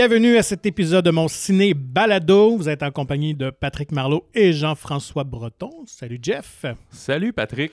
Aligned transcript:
Bienvenue 0.00 0.38
à 0.38 0.42
cet 0.42 0.64
épisode 0.64 1.04
de 1.04 1.10
mon 1.10 1.28
ciné 1.28 1.74
balado. 1.74 2.56
Vous 2.56 2.70
êtes 2.70 2.82
en 2.82 2.90
compagnie 2.90 3.34
de 3.34 3.50
Patrick 3.50 3.92
Marlot 3.92 4.26
et 4.32 4.54
Jean-François 4.54 5.24
Breton. 5.24 5.68
Salut 5.84 6.18
Jeff. 6.22 6.64
Salut 6.90 7.34
Patrick. 7.34 7.72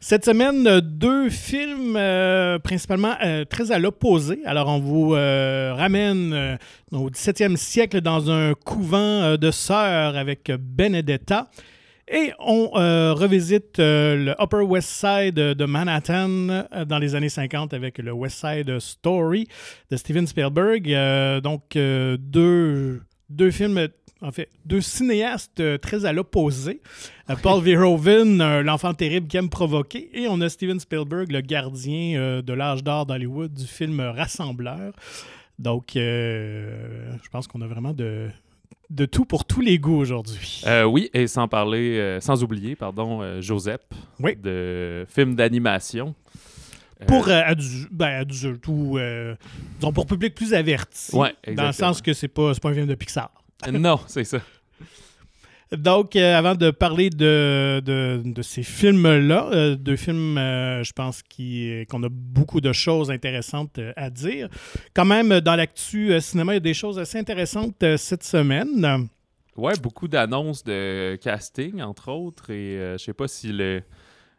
Cette 0.00 0.24
semaine, 0.24 0.80
deux 0.80 1.28
films 1.28 1.96
euh, 1.96 2.58
principalement 2.58 3.14
euh, 3.22 3.44
très 3.44 3.72
à 3.72 3.78
l'opposé. 3.78 4.38
Alors 4.46 4.68
on 4.68 4.78
vous 4.78 5.14
euh, 5.14 5.74
ramène 5.76 6.58
au 6.92 7.10
17e 7.10 7.56
siècle 7.56 8.00
dans 8.00 8.30
un 8.30 8.54
couvent 8.54 9.36
de 9.36 9.50
sœurs 9.50 10.16
avec 10.16 10.50
Benedetta. 10.58 11.46
Et 12.08 12.32
on 12.38 12.70
euh, 12.76 13.14
revisite 13.14 13.80
euh, 13.80 14.16
le 14.16 14.34
Upper 14.40 14.62
West 14.62 14.88
Side 14.90 15.34
de 15.34 15.64
Manhattan 15.64 16.48
euh, 16.48 16.84
dans 16.84 16.98
les 16.98 17.16
années 17.16 17.28
50 17.28 17.74
avec 17.74 17.98
le 17.98 18.12
West 18.12 18.40
Side 18.40 18.78
Story 18.78 19.48
de 19.90 19.96
Steven 19.96 20.26
Spielberg. 20.26 20.84
Donc, 21.42 21.72
deux, 21.74 23.02
deux 23.28 23.50
films, 23.50 23.88
en 24.22 24.30
fait, 24.30 24.48
deux 24.64 24.80
cinéastes 24.80 25.80
très 25.80 26.04
à 26.04 26.12
l'opposé. 26.12 26.80
Euh, 27.28 27.34
Paul 27.42 27.60
Verhoeven, 27.60 28.60
l'enfant 28.60 28.94
terrible 28.94 29.26
qui 29.26 29.36
aime 29.36 29.50
provoquer, 29.50 30.08
et 30.14 30.28
on 30.28 30.40
a 30.40 30.48
Steven 30.48 30.78
Spielberg, 30.78 31.32
le 31.32 31.40
gardien 31.40 32.40
de 32.40 32.52
l'âge 32.52 32.84
d'or 32.84 33.06
d'Hollywood 33.06 33.52
du 33.52 33.66
film 33.66 34.00
Rassembleur. 34.00 34.92
Donc, 35.58 35.96
euh, 35.96 37.16
je 37.22 37.28
pense 37.30 37.46
qu'on 37.46 37.62
a 37.62 37.66
vraiment 37.66 37.94
de, 37.94 38.28
de 38.90 39.04
tout 39.06 39.24
pour 39.24 39.44
tous 39.44 39.60
les 39.60 39.78
goûts 39.78 39.96
aujourd'hui. 39.96 40.62
Euh, 40.66 40.84
oui, 40.84 41.10
et 41.14 41.26
sans 41.26 41.48
parler, 41.48 41.98
euh, 41.98 42.20
sans 42.20 42.42
oublier, 42.42 42.76
pardon, 42.76 43.20
euh, 43.22 43.40
Joseph, 43.40 43.80
Oui. 44.20 44.36
de 44.36 45.04
film 45.08 45.34
d'animation. 45.34 46.14
Pour 47.06 47.28
euh, 47.28 47.42
adu- 47.42 47.88
ben, 47.90 48.20
adultes 48.20 48.66
ou 48.68 48.98
disons 49.78 49.92
pour 49.92 50.06
public 50.06 50.34
plus 50.34 50.54
averti. 50.54 51.14
Ouais, 51.14 51.34
Dans 51.54 51.66
le 51.66 51.72
sens 51.72 52.00
que 52.00 52.12
c'est 52.14 52.28
pas, 52.28 52.54
pas 52.54 52.70
un 52.70 52.74
film 52.74 52.86
de 52.86 52.94
Pixar. 52.94 53.30
non, 53.70 53.98
c'est 54.06 54.24
ça. 54.24 54.38
Donc, 55.72 56.14
euh, 56.14 56.36
avant 56.38 56.54
de 56.54 56.70
parler 56.70 57.10
de, 57.10 57.80
de, 57.84 58.22
de 58.24 58.42
ces 58.42 58.62
films-là, 58.62 59.48
euh, 59.52 59.74
deux 59.74 59.96
films, 59.96 60.38
euh, 60.38 60.84
je 60.84 60.92
pense 60.92 61.22
qui- 61.24 61.84
qu'on 61.90 62.02
a 62.04 62.08
beaucoup 62.08 62.60
de 62.60 62.72
choses 62.72 63.10
intéressantes 63.10 63.78
euh, 63.80 63.92
à 63.96 64.08
dire. 64.08 64.48
Quand 64.94 65.04
même, 65.04 65.32
euh, 65.32 65.40
dans 65.40 65.56
l'actu 65.56 66.12
euh, 66.12 66.20
cinéma, 66.20 66.52
il 66.52 66.56
y 66.56 66.58
a 66.58 66.60
des 66.60 66.74
choses 66.74 66.98
assez 67.00 67.18
intéressantes 67.18 67.82
euh, 67.82 67.96
cette 67.96 68.22
semaine. 68.22 69.08
Ouais, 69.56 69.72
beaucoup 69.82 70.06
d'annonces 70.06 70.62
de 70.62 71.16
casting, 71.16 71.82
entre 71.82 72.12
autres, 72.12 72.50
et 72.50 72.78
euh, 72.78 72.98
je 72.98 73.04
sais 73.04 73.12
pas 73.14 73.26
si 73.26 73.48
le- 73.52 73.82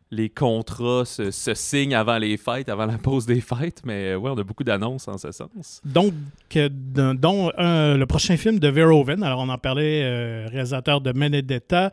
les 0.10 0.30
contrats 0.30 1.04
se, 1.06 1.32
signent 1.54 1.96
avant 1.96 2.18
les 2.18 2.38
fêtes, 2.38 2.70
avant 2.70 2.86
la 2.86 2.98
pause 2.98 3.26
des 3.26 3.42
fêtes, 3.42 3.82
mais 3.84 4.12
euh, 4.12 4.18
ouais, 4.18 4.32
on 4.32 4.38
a 4.38 4.44
beaucoup 4.44 4.64
d'annonces 4.64 5.08
en 5.08 5.18
ce 5.18 5.32
sens. 5.32 5.82
Donc, 5.84 6.14
dont 6.56 7.52
euh, 7.60 7.98
le 7.98 8.06
prochain 8.06 8.38
film 8.38 8.60
de 8.60 8.68
Verhoeven. 8.70 9.22
Alors, 9.24 9.40
on 9.40 9.50
en 9.50 9.58
parlait, 9.58 10.04
euh, 10.04 10.48
réalisateur 10.50 11.02
de 11.02 11.12
Benedetta. 11.12 11.92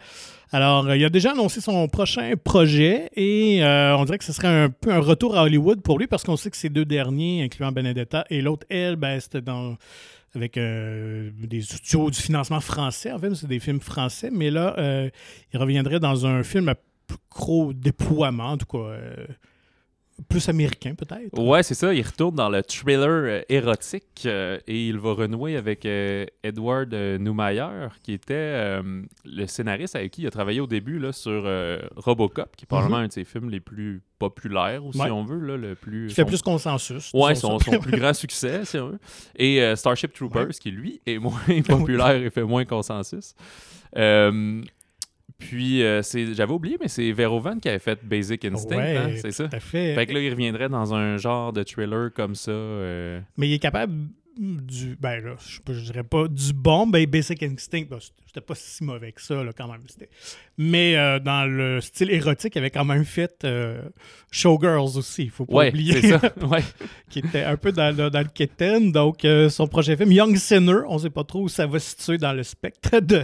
Alors, 0.53 0.95
il 0.95 1.05
a 1.05 1.11
déjà 1.11 1.33
annoncé 1.33 1.61
son 1.61 1.89
prochain 1.89 2.35
projet 2.43 3.11
et 3.17 3.61
on 3.65 4.05
dirait 4.05 4.19
que 4.19 4.25
ce 4.25 4.33
serait 4.33 4.47
un 4.47 4.71
peu 4.71 4.93
un 4.93 5.01
retour 5.01 5.37
à 5.37 5.43
Hollywood 5.43 5.83
pour 5.83 5.99
lui 5.99 6.07
parce 6.07 6.23
qu'on 6.23 6.37
sait 6.37 6.51
que 6.51 6.57
ces 6.57 6.69
deux 6.69 6.85
derniers, 6.85 7.43
incluant 7.43 7.73
Benedetta 7.73 8.25
et 8.31 8.41
l'autre, 8.41 8.65
elle, 8.69 8.95
ben, 8.95 9.19
c'était 9.19 9.41
dans 9.41 9.77
avec 10.37 10.55
des 10.55 11.63
studios 11.63 12.11
du 12.11 12.21
financement 12.21 12.61
français. 12.61 13.11
En 13.11 13.19
fait, 13.19 13.35
c'est 13.35 13.49
des 13.49 13.59
films 13.59 13.81
français, 13.81 14.31
mais 14.33 14.51
là, 14.51 14.77
il 15.53 15.59
reviendrait 15.59 15.99
dans 15.99 16.25
un 16.25 16.45
film 16.45 16.73
plus 17.07 17.19
gros 17.31 17.73
déploiement, 17.73 18.51
en 18.53 18.57
tout 18.59 18.67
cas, 18.67 18.79
euh, 18.79 19.27
plus 20.29 20.49
américain 20.49 20.95
peut-être. 20.95 21.37
Ouais, 21.37 21.65
c'est 21.65 21.75
ça. 21.75 21.93
Il 21.93 22.03
retourne 22.07 22.37
dans 22.37 22.49
le 22.49 22.63
thriller 22.63 23.09
euh, 23.09 23.41
érotique 23.49 24.23
euh, 24.27 24.61
et 24.69 24.87
il 24.87 24.97
va 24.97 25.13
renouer 25.13 25.57
avec 25.57 25.85
euh, 25.85 26.25
Edward 26.45 26.95
Neumayer, 26.95 27.89
qui 28.01 28.13
était 28.13 28.81
le 29.25 29.47
scénariste 29.49 29.97
avec 29.97 30.13
qui 30.13 30.23
il 30.23 30.27
a 30.29 30.31
travaillé 30.31 30.61
au 30.61 30.69
début 30.69 31.01
là, 31.01 31.11
sur 31.13 31.43
Robocop, 31.97 32.55
qui 32.55 32.65
est 32.65 32.67
probablement 32.67 32.99
un 32.99 33.09
de 33.09 33.13
ses 33.13 33.25
films 33.25 33.51
les 33.51 33.59
plus 33.59 34.03
populaires, 34.21 34.85
ou 34.85 34.91
Mhm. 34.95 35.01
Ouais. 35.01 35.07
si 35.07 35.11
on 35.13 35.25
veut, 35.25 35.41
là, 35.41 35.57
le 35.57 35.75
plus. 35.75 36.07
Qui 36.09 36.15
fait 36.15 36.23
son- 36.23 36.29
plus 36.29 36.43
consensus. 36.43 37.11
Ouais, 37.13 37.35
son, 37.35 37.59
plus 37.59 37.99
grand 37.99 38.15
succès, 38.15 38.65
si 38.65 38.79
on 38.79 38.91
veut. 38.91 38.99
Et 39.37 39.75
Starship 39.75 40.13
Troopers, 40.13 40.51
qui 40.51 40.71
lui 40.71 41.01
est 41.07 41.19
moins 41.19 41.33
populaire 41.69 42.15
et 42.23 42.31
fait 42.31 42.45
moins 42.45 42.65
consensus. 42.65 43.35
Puis, 45.49 45.83
euh, 45.83 46.03
c'est- 46.03 46.35
j'avais 46.35 46.53
oublié, 46.53 46.77
mais 46.81 46.89
c'est 46.89 47.11
Verhoeven 47.13 47.61
qui 47.61 47.69
avait 47.69 47.79
fait 47.79 47.99
Basic 48.03 48.45
Instinct, 48.45 48.77
Ouais, 48.77 48.97
hein, 48.97 49.11
c'est 49.21 49.31
ça? 49.33 49.49
Tout 49.49 49.57
à 49.57 49.61
fait. 49.61 49.95
Fait 49.95 50.07
que 50.07 50.13
là, 50.13 50.21
il 50.21 50.31
reviendrait 50.31 50.69
dans 50.69 50.95
un 50.95 51.17
genre 51.17 51.53
de 51.53 51.63
thriller 51.63 52.11
comme 52.15 52.35
ça. 52.35 52.51
euh, 52.51 53.21
Mais 53.37 53.49
il 53.49 53.53
est 53.55 53.59
capable 53.59 53.95
du. 54.37 54.97
Ben 54.99 55.23
là, 55.25 55.37
je, 55.39 55.81
dirais 55.81 56.03
pas 56.03 56.27
du 56.27 56.53
bon, 56.53 56.89
ben 56.89 57.07
Basic 57.07 57.41
Instinct, 57.45 57.85
ben, 57.89 57.99
c'était- 58.01 58.41
pas 58.41 58.57
si 58.57 58.83
mauvais 58.83 59.13
que 59.13 59.23
ça, 59.23 59.45
là, 59.45 59.53
quand 59.57 59.69
même. 59.69 59.83
Mais 60.59 60.97
euh, 60.97 61.21
dans 61.21 61.49
le 61.49 61.81
style 61.81 62.11
érotique, 62.11 62.57
il 62.57 62.59
avait 62.59 62.71
quand 62.71 62.85
même 62.85 63.05
fait 63.05 63.45
euh, 63.45 63.81
Showgirls 64.33 64.97
aussi, 64.99 65.25
il 65.25 65.31
faut 65.31 65.47
pas 65.47 65.55
Ouais, 65.55 65.69
oublier. 65.69 66.01
c'est 66.01 66.09
ça. 66.19 66.21
Ouais. 66.51 66.65
qui 67.11 67.21
était 67.21 67.45
un 67.45 67.57
peu 67.57 67.71
dans, 67.71 67.97
le- 67.97 68.11
dans 68.11 68.19
le 68.23 68.29
quétaine. 68.29 68.91
Donc, 68.91 69.25
euh, 69.25 69.49
son 69.49 69.69
prochain 69.69 69.97
film, 69.97 70.11
Young 70.11 70.35
Sinner, 70.37 70.81
on 70.89 70.99
sait 70.99 71.11
pas 71.11 71.23
trop 71.23 71.43
où 71.43 71.49
ça 71.49 71.67
va 71.69 71.79
se 71.79 71.91
situer 71.91 72.19
dans 72.19 72.33
le 72.33 72.43
spectre 72.43 72.99
de, 72.99 73.23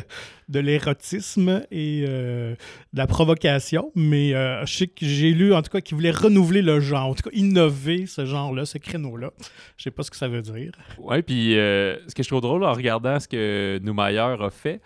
de 0.50 0.58
l'érotisme 0.60 1.62
et 1.70 2.04
euh, 2.06 2.54
de 2.92 2.98
la 2.98 3.06
provocation. 3.06 3.90
Mais 3.94 4.34
euh, 4.34 4.66
je 4.66 4.76
sais 4.76 4.86
que 4.88 5.06
j'ai 5.06 5.30
lu, 5.30 5.54
en 5.54 5.62
tout 5.62 5.70
cas, 5.70 5.80
qu'il 5.80 5.94
voulait 5.94 6.10
renouveler 6.10 6.60
le 6.60 6.80
genre, 6.80 7.06
en 7.06 7.14
tout 7.14 7.22
cas, 7.22 7.30
innover 7.32 8.06
ce 8.06 8.26
genre-là, 8.26 8.66
ce 8.66 8.78
créneau-là. 8.78 9.30
Je 9.76 9.84
sais 9.84 9.90
pas 9.90 10.02
ce 10.02 10.10
que 10.10 10.16
ça 10.16 10.28
veut 10.28 10.42
dire. 10.42 10.72
Ouais, 10.98 11.22
puis 11.22 11.56
euh, 11.56 11.96
ce 12.08 12.14
que 12.14 12.22
je 12.22 12.28
trouve 12.28 12.42
drôle 12.42 12.64
en 12.64 12.72
regardant 12.72 13.18
ce 13.20 13.28
que 13.28 13.80
Neumayer 13.82 14.36
a 14.40 14.50
fait, 14.50 14.80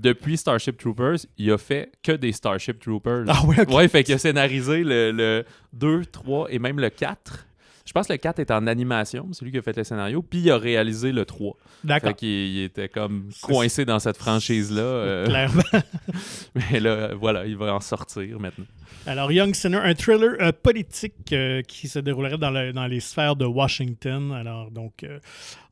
depuis 0.00 0.36
Starship 0.36 0.76
Troopers, 0.76 1.18
il 1.38 1.50
a 1.50 1.58
fait 1.58 1.90
que 2.02 2.12
des 2.12 2.32
Starship 2.32 2.78
Troopers. 2.80 3.24
Ah 3.28 3.44
ouais, 3.46 3.60
ok. 3.60 3.74
Ouais, 3.74 3.88
fait 3.88 4.04
qu'il 4.04 4.14
a 4.14 4.18
scénarisé 4.18 4.82
le, 4.84 5.12
le 5.12 5.44
2, 5.72 6.04
3 6.06 6.48
et 6.50 6.58
même 6.58 6.78
le 6.78 6.90
4. 6.90 7.46
Je 7.86 7.92
pense 7.92 8.06
que 8.06 8.12
le 8.14 8.18
4 8.18 8.38
est 8.38 8.50
en 8.50 8.66
animation, 8.66 9.28
c'est 9.32 9.44
lui 9.44 9.52
qui 9.52 9.58
a 9.58 9.62
fait 9.62 9.76
le 9.76 9.84
scénario, 9.84 10.22
puis 10.22 10.40
il 10.40 10.50
a 10.50 10.56
réalisé 10.56 11.12
le 11.12 11.24
3. 11.26 11.54
D'accord. 11.84 12.08
Fait 12.10 12.14
qu'il 12.14 12.28
il 12.28 12.62
était 12.64 12.88
comme 12.88 13.28
coincé 13.42 13.84
dans 13.84 13.98
cette 13.98 14.16
franchise-là. 14.16 14.80
euh, 14.82 15.26
Clairement. 15.28 15.62
mais 16.72 16.80
là, 16.80 17.14
voilà, 17.14 17.44
il 17.46 17.56
va 17.56 17.74
en 17.74 17.80
sortir 17.80 18.40
maintenant. 18.40 18.64
Alors, 19.06 19.30
Young 19.30 19.54
Sinner, 19.54 19.76
un 19.82 19.94
thriller 19.94 20.34
euh, 20.40 20.50
politique 20.52 21.30
euh, 21.34 21.60
qui 21.60 21.88
se 21.88 21.98
déroulerait 21.98 22.38
dans, 22.38 22.50
le- 22.50 22.72
dans 22.72 22.86
les 22.86 23.00
sphères 23.00 23.36
de 23.36 23.44
Washington. 23.44 24.32
Alors, 24.32 24.70
donc, 24.70 25.04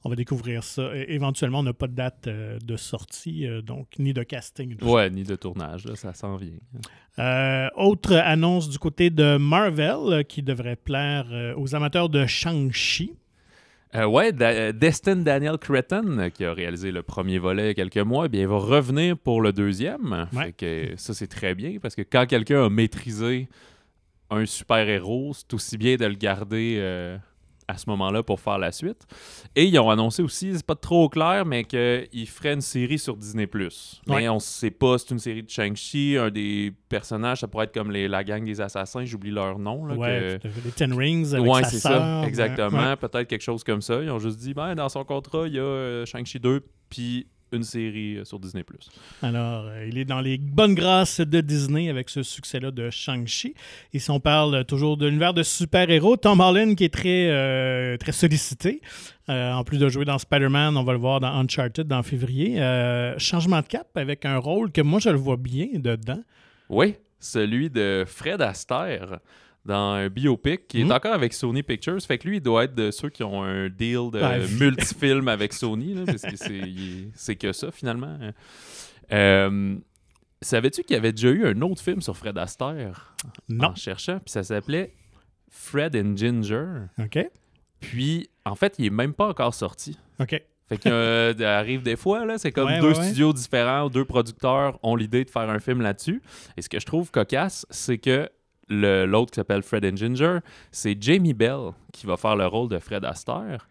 on 0.05 0.11
va 0.11 0.17
découvrir 0.17 0.65
ça. 0.65 0.91
Éventuellement, 1.09 1.61
on 1.61 1.63
n'a 1.65 1.73
pas 1.73 1.87
de 1.87 1.95
date 1.95 2.27
euh, 2.27 2.59
de 2.65 2.77
sortie, 2.77 3.47
euh, 3.47 3.63
donc, 3.63 3.87
ni 3.99 4.13
de 4.13 4.23
casting. 4.23 4.77
Ouais, 4.83 5.11
ni 5.11 5.23
de 5.23 5.37
tournage, 5.37 5.85
là, 5.85 5.95
ça 5.97 6.13
s'en 6.13 6.37
vient. 6.37 6.51
Euh, 7.19 7.69
autre 7.77 8.15
annonce 8.17 8.69
du 8.69 8.79
côté 8.79 9.11
de 9.11 9.37
Marvel 9.37 10.25
qui 10.27 10.43
devrait 10.43 10.77
plaire 10.77 11.27
aux 11.57 11.75
amateurs 11.75 12.09
de 12.09 12.27
Shang-Chi. 12.27 13.15
Euh, 13.95 14.07
ouais, 14.07 14.33
Da- 14.33 14.73
Destin 14.73 15.17
Daniel 15.17 15.59
Cretton, 15.59 16.31
qui 16.33 16.47
a 16.47 16.55
réalisé 16.55 16.91
le 16.91 17.03
premier 17.03 17.39
volet 17.39 17.65
il 17.65 17.67
y 17.67 17.71
a 17.71 17.75
quelques 17.75 17.99
mois, 17.99 18.25
eh 18.25 18.29
bien, 18.31 18.41
il 18.41 18.49
va 18.49 18.57
revenir 18.57 19.19
pour 19.19 19.43
le 19.43 19.53
deuxième. 19.53 20.27
Ouais. 20.33 20.47
Fait 20.47 20.53
que 20.53 20.97
ça, 20.97 21.13
c'est 21.13 21.27
très 21.27 21.55
bien 21.55 21.77
parce 21.81 21.95
que 21.95 22.01
quand 22.01 22.25
quelqu'un 22.27 22.65
a 22.65 22.71
maîtrisé 22.71 23.49
un 24.31 24.47
super-héros, 24.47 25.35
c'est 25.35 25.53
aussi 25.53 25.77
bien 25.77 25.97
de 25.97 26.07
le 26.07 26.15
garder 26.15 26.77
euh, 26.79 27.19
à 27.69 27.77
ce 27.79 27.89
moment-là 27.91 28.23
pour 28.23 28.41
faire 28.41 28.59
la 28.59 28.73
suite. 28.73 29.03
Et 29.57 29.65
ils 29.65 29.79
ont 29.79 29.91
annoncé 29.91 30.23
aussi, 30.23 30.53
c'est 30.55 30.67
pas 30.67 30.75
trop 30.75 31.09
clair, 31.09 31.45
mais 31.47 31.65
qu'ils 31.65 32.29
feraient 32.29 32.55
une 32.55 32.61
série 32.61 32.99
sur 32.99 33.17
Disney+. 33.17 33.49
Mais 34.07 34.15
Ouais. 34.15 34.29
on 34.29 34.39
sait 34.39 34.71
pas, 34.71 34.99
c'est 34.99 35.11
une 35.11 35.19
série 35.19 35.43
de 35.43 35.51
Shang-Chi, 35.51 36.17
un 36.19 36.31
des 36.31 36.73
personnages, 36.89 37.41
ça 37.41 37.49
pourrait 37.49 37.65
être 37.67 37.75
comme 37.75 37.91
les, 37.91 38.09
la 38.09 38.25
gang 38.25 38.45
des 38.45 38.61
assassins, 38.61 39.05
j'oublie 39.05 39.31
leur 39.31 39.59
nom. 39.59 39.85
Là, 39.87 39.95
Ouais, 39.95 40.39
que- 40.43 40.49
les 40.65 40.71
Ten 40.73 40.93
Rings 40.93 41.35
avec 41.35 41.51
Ouais, 41.51 41.63
sa 41.65 41.71
c'est 41.71 41.79
ça, 41.79 42.23
exactement. 42.27 42.79
Ouais. 42.91 42.97
Peut-être 42.97 43.29
quelque 43.29 43.43
chose 43.43 43.65
comme 43.65 43.83
ça. 43.83 44.03
Ils 44.03 44.11
ont 44.11 44.19
juste 44.19 44.39
dit, 44.39 44.55
ben, 44.55 44.75
dans 44.75 44.89
son 44.89 45.05
contrat, 45.05 45.47
il 45.47 45.55
y 45.55 45.59
a 45.59 45.63
euh, 45.63 46.05
Shang-Chi 46.07 46.41
2, 46.41 46.61
puis 46.89 47.27
une 47.53 47.63
série 47.65 48.17
euh, 48.17 48.25
sur 48.25 48.39
Disney+. 48.39 48.65
Alors, 49.23 49.67
euh, 49.67 49.87
il 49.89 49.99
est 49.99 50.05
dans 50.05 50.21
les 50.21 50.39
bonnes 50.39 50.75
grâces 50.75 51.21
de 51.21 51.41
Disney 51.41 51.89
avec 51.89 52.11
ce 52.11 52.23
succès-là 52.23 52.71
de 52.71 52.91
Shang-Chi. 52.91 53.55
Et 53.93 53.99
si 53.99 54.11
on 54.11 54.21
parle 54.21 54.65
toujours 54.65 54.97
de 54.97 55.07
l'univers 55.07 55.35
de 55.35 55.43
super-héros, 55.43 56.17
Tom 56.17 56.41
Holland 56.41 56.75
qui 56.75 56.85
est 56.85 56.93
très, 56.93 57.29
euh, 57.31 57.97
très 57.97 58.13
sollicité. 58.13 58.81
Euh, 59.29 59.53
en 59.53 59.63
plus 59.63 59.79
de 59.79 59.89
jouer 59.89 60.05
dans 60.05 60.19
Spider-Man, 60.19 60.77
on 60.77 60.83
va 60.83 60.93
le 60.93 60.99
voir 60.99 61.21
dans 61.21 61.29
Uncharted 61.29 61.93
en 61.93 62.03
février. 62.03 62.61
Euh, 62.61 63.17
changement 63.19 63.61
de 63.61 63.67
cap 63.67 63.89
avec 63.97 64.25
un 64.25 64.39
rôle 64.39 64.73
que 64.73 64.81
moi, 64.81 64.99
je 64.99 65.11
le 65.11 65.17
vois 65.17 65.37
bien 65.37 65.69
dedans. 65.75 66.23
Oui, 66.69 66.97
celui 67.21 67.71
de 67.71 68.05
Fred 68.07 68.43
Astaire 68.43 69.21
dans 69.65 69.93
un 69.93 70.09
biopic 70.09 70.67
qui 70.69 70.81
est 70.81 70.91
encore 70.93 71.13
avec 71.15 71.33
Sony 71.33 71.63
Pictures. 71.63 72.01
Fait 72.03 72.19
que 72.19 72.27
lui, 72.29 72.39
il 72.39 72.41
doit 72.43 72.65
être 72.65 72.75
de 72.75 72.91
ceux 72.91 73.11
qui 73.11 73.23
ont 73.23 73.43
un 73.45 73.69
deal 73.69 74.11
de 74.13 74.21
Ah, 74.21 74.39
vi- 74.39 74.59
multifilm 74.59 75.29
avec 75.29 75.53
Sony, 75.53 75.95
là, 75.95 76.03
parce 76.07 76.23
que 76.23 76.37
c'est, 77.15 77.37
que 77.37 77.53
ça, 77.53 77.71
finalement. 77.71 78.19
Euh, 79.13 79.77
savais-tu 80.41 80.83
qu'il 80.83 80.95
y 80.95 80.99
avait 80.99 81.13
déjà 81.13 81.31
eu 81.31 81.47
un 81.47 81.61
autre 81.63 81.83
film 81.83 82.01
sur 82.01 82.17
Fred 82.17 82.37
Astaire 82.39 83.15
Non. 83.49 83.69
en 83.69 83.75
cherchant? 83.75 84.19
Puis 84.19 84.33
ça 84.33 84.43
s'appelait 84.43 84.95
Fred 85.51 85.95
and 85.97 86.17
Ginger. 86.17 86.67
OK? 86.99 87.19
Puis, 87.81 88.31
en 88.45 88.55
fait, 88.55 88.75
il 88.79 88.87
est 88.87 88.91
même 88.91 89.13
pas 89.13 89.29
encore 89.29 89.55
sorti. 89.55 89.99
OK. 90.21 90.41
Fait 90.69 90.87
a, 90.87 90.91
euh, 90.91 91.35
arrive 91.59 91.83
des 91.83 91.97
fois, 91.97 92.25
là, 92.25 92.39
c'est 92.39 92.53
comme 92.53 92.67
Ouais, 92.69 92.81
deux 92.81 92.93
ouais, 92.93 92.99
ouais. 92.99 93.05
studios 93.05 93.33
différents, 93.33 93.91
deux 93.91 94.05
producteurs 94.05 94.79
ont 94.83 94.97
l'idée 94.97 95.25
de 95.25 95.31
faire 95.31 95.51
un 95.51 95.59
film 95.59 95.83
là-dessus. 95.83 96.23
Et 96.57 96.63
ce 96.63 96.69
que 96.69 96.81
je 96.81 96.87
trouve 96.87 97.11
cocasse, 97.11 97.67
c'est 97.71 97.99
que 97.99 98.29
l'autre 98.73 99.31
qui 99.31 99.37
s'appelle 99.37 99.63
Fred 99.63 99.85
and 99.85 99.97
Ginger, 99.97 100.39
c'est 100.71 101.01
Jamie 101.01 101.35
Bell 101.35 101.73
qui 101.93 102.07
va 102.07 102.17
faire 102.17 102.37
le 102.37 102.47
rôle 102.47 102.69
de 102.69 102.79
Fred 102.79 103.05
Astaire. 103.05 103.69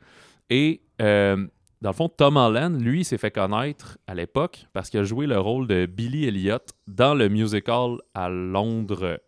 Et 0.50 0.81
euh, 1.01 1.48
dans 1.81 1.89
le 1.89 1.95
fond, 1.95 2.09
Tom 2.09 2.38
Holland, 2.38 2.80
lui, 2.80 3.03
s'est 3.03 3.18
fait 3.18 3.31
connaître 3.31 3.98
à 4.06 4.13
l'époque 4.13 4.65
parce 4.74 4.89
qu'il 4.89 5.00
a 5.00 5.03
joué 5.03 5.25
le 5.25 5.39
rôle 5.39 5.68
de 5.68 5.88
Billy 5.88 6.25
Elliot 6.25 6.59
dans 6.88 7.15
le 7.15 7.27
musical 7.27 7.98
à 8.13 8.30
Londres. 8.30 9.19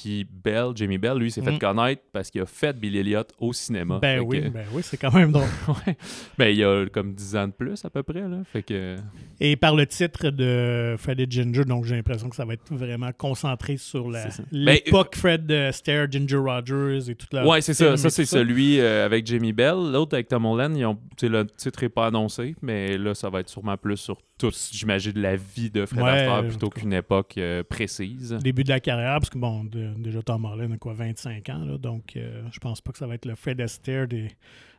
Puis 0.00 0.24
Bell, 0.30 0.68
Jamie 0.74 0.98
Bell, 0.98 1.16
lui, 1.18 1.30
s'est 1.30 1.42
fait 1.42 1.52
Mm. 1.52 1.58
connaître 1.58 2.02
parce 2.12 2.30
qu'il 2.30 2.40
a 2.40 2.46
fait 2.46 2.78
Billy 2.78 2.98
Elliot 2.98 3.22
au 3.38 3.52
cinéma. 3.52 3.98
Ben 4.00 4.18
Fait 4.20 4.24
oui, 4.24 4.42
que- 4.42 4.48
ben 4.48 4.64
oui, 4.72 4.82
c'est 4.84 4.96
quand 4.96 5.12
même 5.12 5.32
drôle. 5.32 5.44
ouais. 5.86 5.96
Ben, 6.38 6.46
il 6.48 6.56
y 6.58 6.64
a 6.64 6.86
comme 6.86 7.14
10 7.14 7.36
ans 7.36 7.48
de 7.48 7.52
plus 7.52 7.84
à 7.84 7.90
peu 7.90 8.02
près. 8.02 8.20
Là. 8.20 8.42
Fait 8.52 8.62
que. 8.62 8.96
Et 9.40 9.56
par 9.56 9.74
le 9.74 9.86
titre 9.86 10.30
de 10.30 10.94
Fred 10.98 11.18
et 11.20 11.26
Ginger, 11.28 11.64
donc 11.64 11.84
j'ai 11.84 11.96
l'impression 11.96 12.28
que 12.28 12.36
ça 12.36 12.44
va 12.44 12.54
être 12.54 12.72
vraiment 12.72 13.10
concentré 13.16 13.76
sur. 13.76 14.08
Ben, 14.10 14.28
l'époque 14.52 15.16
Fred 15.16 15.50
Astaire, 15.50 16.10
Ginger 16.10 16.36
Rogers 16.36 17.10
et 17.10 17.14
toute 17.14 17.32
la. 17.32 17.46
Ouais, 17.46 17.60
c'est 17.60 17.74
ça. 17.74 17.96
Ça, 17.96 18.10
c'est 18.10 18.24
celui 18.24 18.80
euh, 18.80 19.04
avec 19.04 19.26
Jamie 19.26 19.52
Bell. 19.52 19.74
L'autre 19.92 20.14
avec 20.14 20.28
Tom 20.28 20.44
Holland, 20.46 20.76
ils 20.76 20.84
ont, 20.86 20.98
le 21.22 21.44
titre 21.44 21.82
n'est 21.82 21.88
pas 21.88 22.06
annoncé, 22.06 22.54
mais 22.62 22.96
là, 22.98 23.14
ça 23.14 23.30
va 23.30 23.40
être 23.40 23.48
sûrement 23.48 23.76
plus 23.76 23.96
sur 23.96 24.18
tout, 24.38 24.52
j'imagine, 24.70 25.18
la 25.20 25.34
vie 25.34 25.68
de 25.68 25.84
Fred 25.84 26.00
Ouais, 26.00 26.10
Astaire 26.10 26.46
plutôt 26.48 26.70
qu'une 26.70 26.92
époque 26.92 27.34
euh, 27.38 27.64
précise. 27.64 28.38
Début 28.40 28.62
de 28.62 28.68
la 28.68 28.78
carrière, 28.78 29.18
parce 29.18 29.30
que 29.30 29.38
bon, 29.38 29.64
de- 29.64 29.87
déjà 29.96 30.22
Tom 30.22 30.44
Holland 30.44 30.72
a 30.72 30.76
quoi, 30.76 30.94
25 30.94 31.48
ans, 31.50 31.64
là, 31.64 31.78
donc 31.78 32.16
euh, 32.16 32.42
je 32.52 32.58
pense 32.58 32.80
pas 32.80 32.92
que 32.92 32.98
ça 32.98 33.06
va 33.06 33.14
être 33.14 33.26
le 33.26 33.34
Fred 33.34 33.60
Astaire 33.60 34.06
des, 34.08 34.28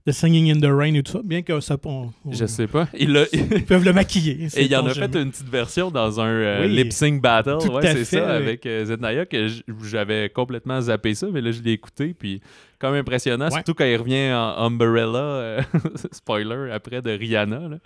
de 0.05 0.11
Singing 0.11 0.51
in 0.51 0.59
the 0.59 0.71
Rain 0.71 0.93
et 0.93 1.03
tout 1.03 1.11
ça, 1.11 1.21
bien 1.23 1.41
que 1.41 1.59
ça, 1.59 1.77
on- 1.85 2.11
on- 2.25 2.31
Je 2.31 2.45
sais 2.45 2.67
pas. 2.67 2.87
Il 2.97 3.15
a- 3.17 3.25
ils 3.33 3.65
peuvent 3.65 3.83
le 3.85 3.93
maquiller. 3.93 4.47
Et 4.55 4.65
il 4.65 4.75
en 4.75 4.85
a 4.85 4.93
fait 4.93 5.13
une 5.15 5.31
petite 5.31 5.49
version 5.49 5.91
dans 5.91 6.19
un 6.19 6.27
euh, 6.27 6.65
Oui. 6.67 6.75
lip 6.75 6.93
sync 6.93 7.21
battle. 7.21 7.57
Ouais, 7.71 7.81
c'est 7.93 8.05
ça, 8.05 8.29
avec 8.33 8.65
euh, 8.65 8.85
Zendaya, 8.85 9.25
que 9.25 9.47
j'avais 9.83 10.29
complètement 10.29 10.79
zappé 10.81 11.13
ça, 11.15 11.27
mais 11.31 11.41
là, 11.41 11.51
je 11.51 11.61
l'ai 11.61 11.71
écouté, 11.73 12.13
puis 12.17 12.41
quand 12.79 12.91
même 12.91 13.01
impressionnant, 13.01 13.45
Ouais. 13.45 13.51
surtout 13.51 13.73
quand 13.73 13.85
il 13.85 13.97
revient 13.97 14.31
en 14.33 14.65
Umbrella, 14.67 15.19
euh, 15.19 15.61
spoiler, 16.11 16.71
après 16.71 17.01
de 17.01 17.11
Rihanna. 17.11 17.59
là. 17.67 17.77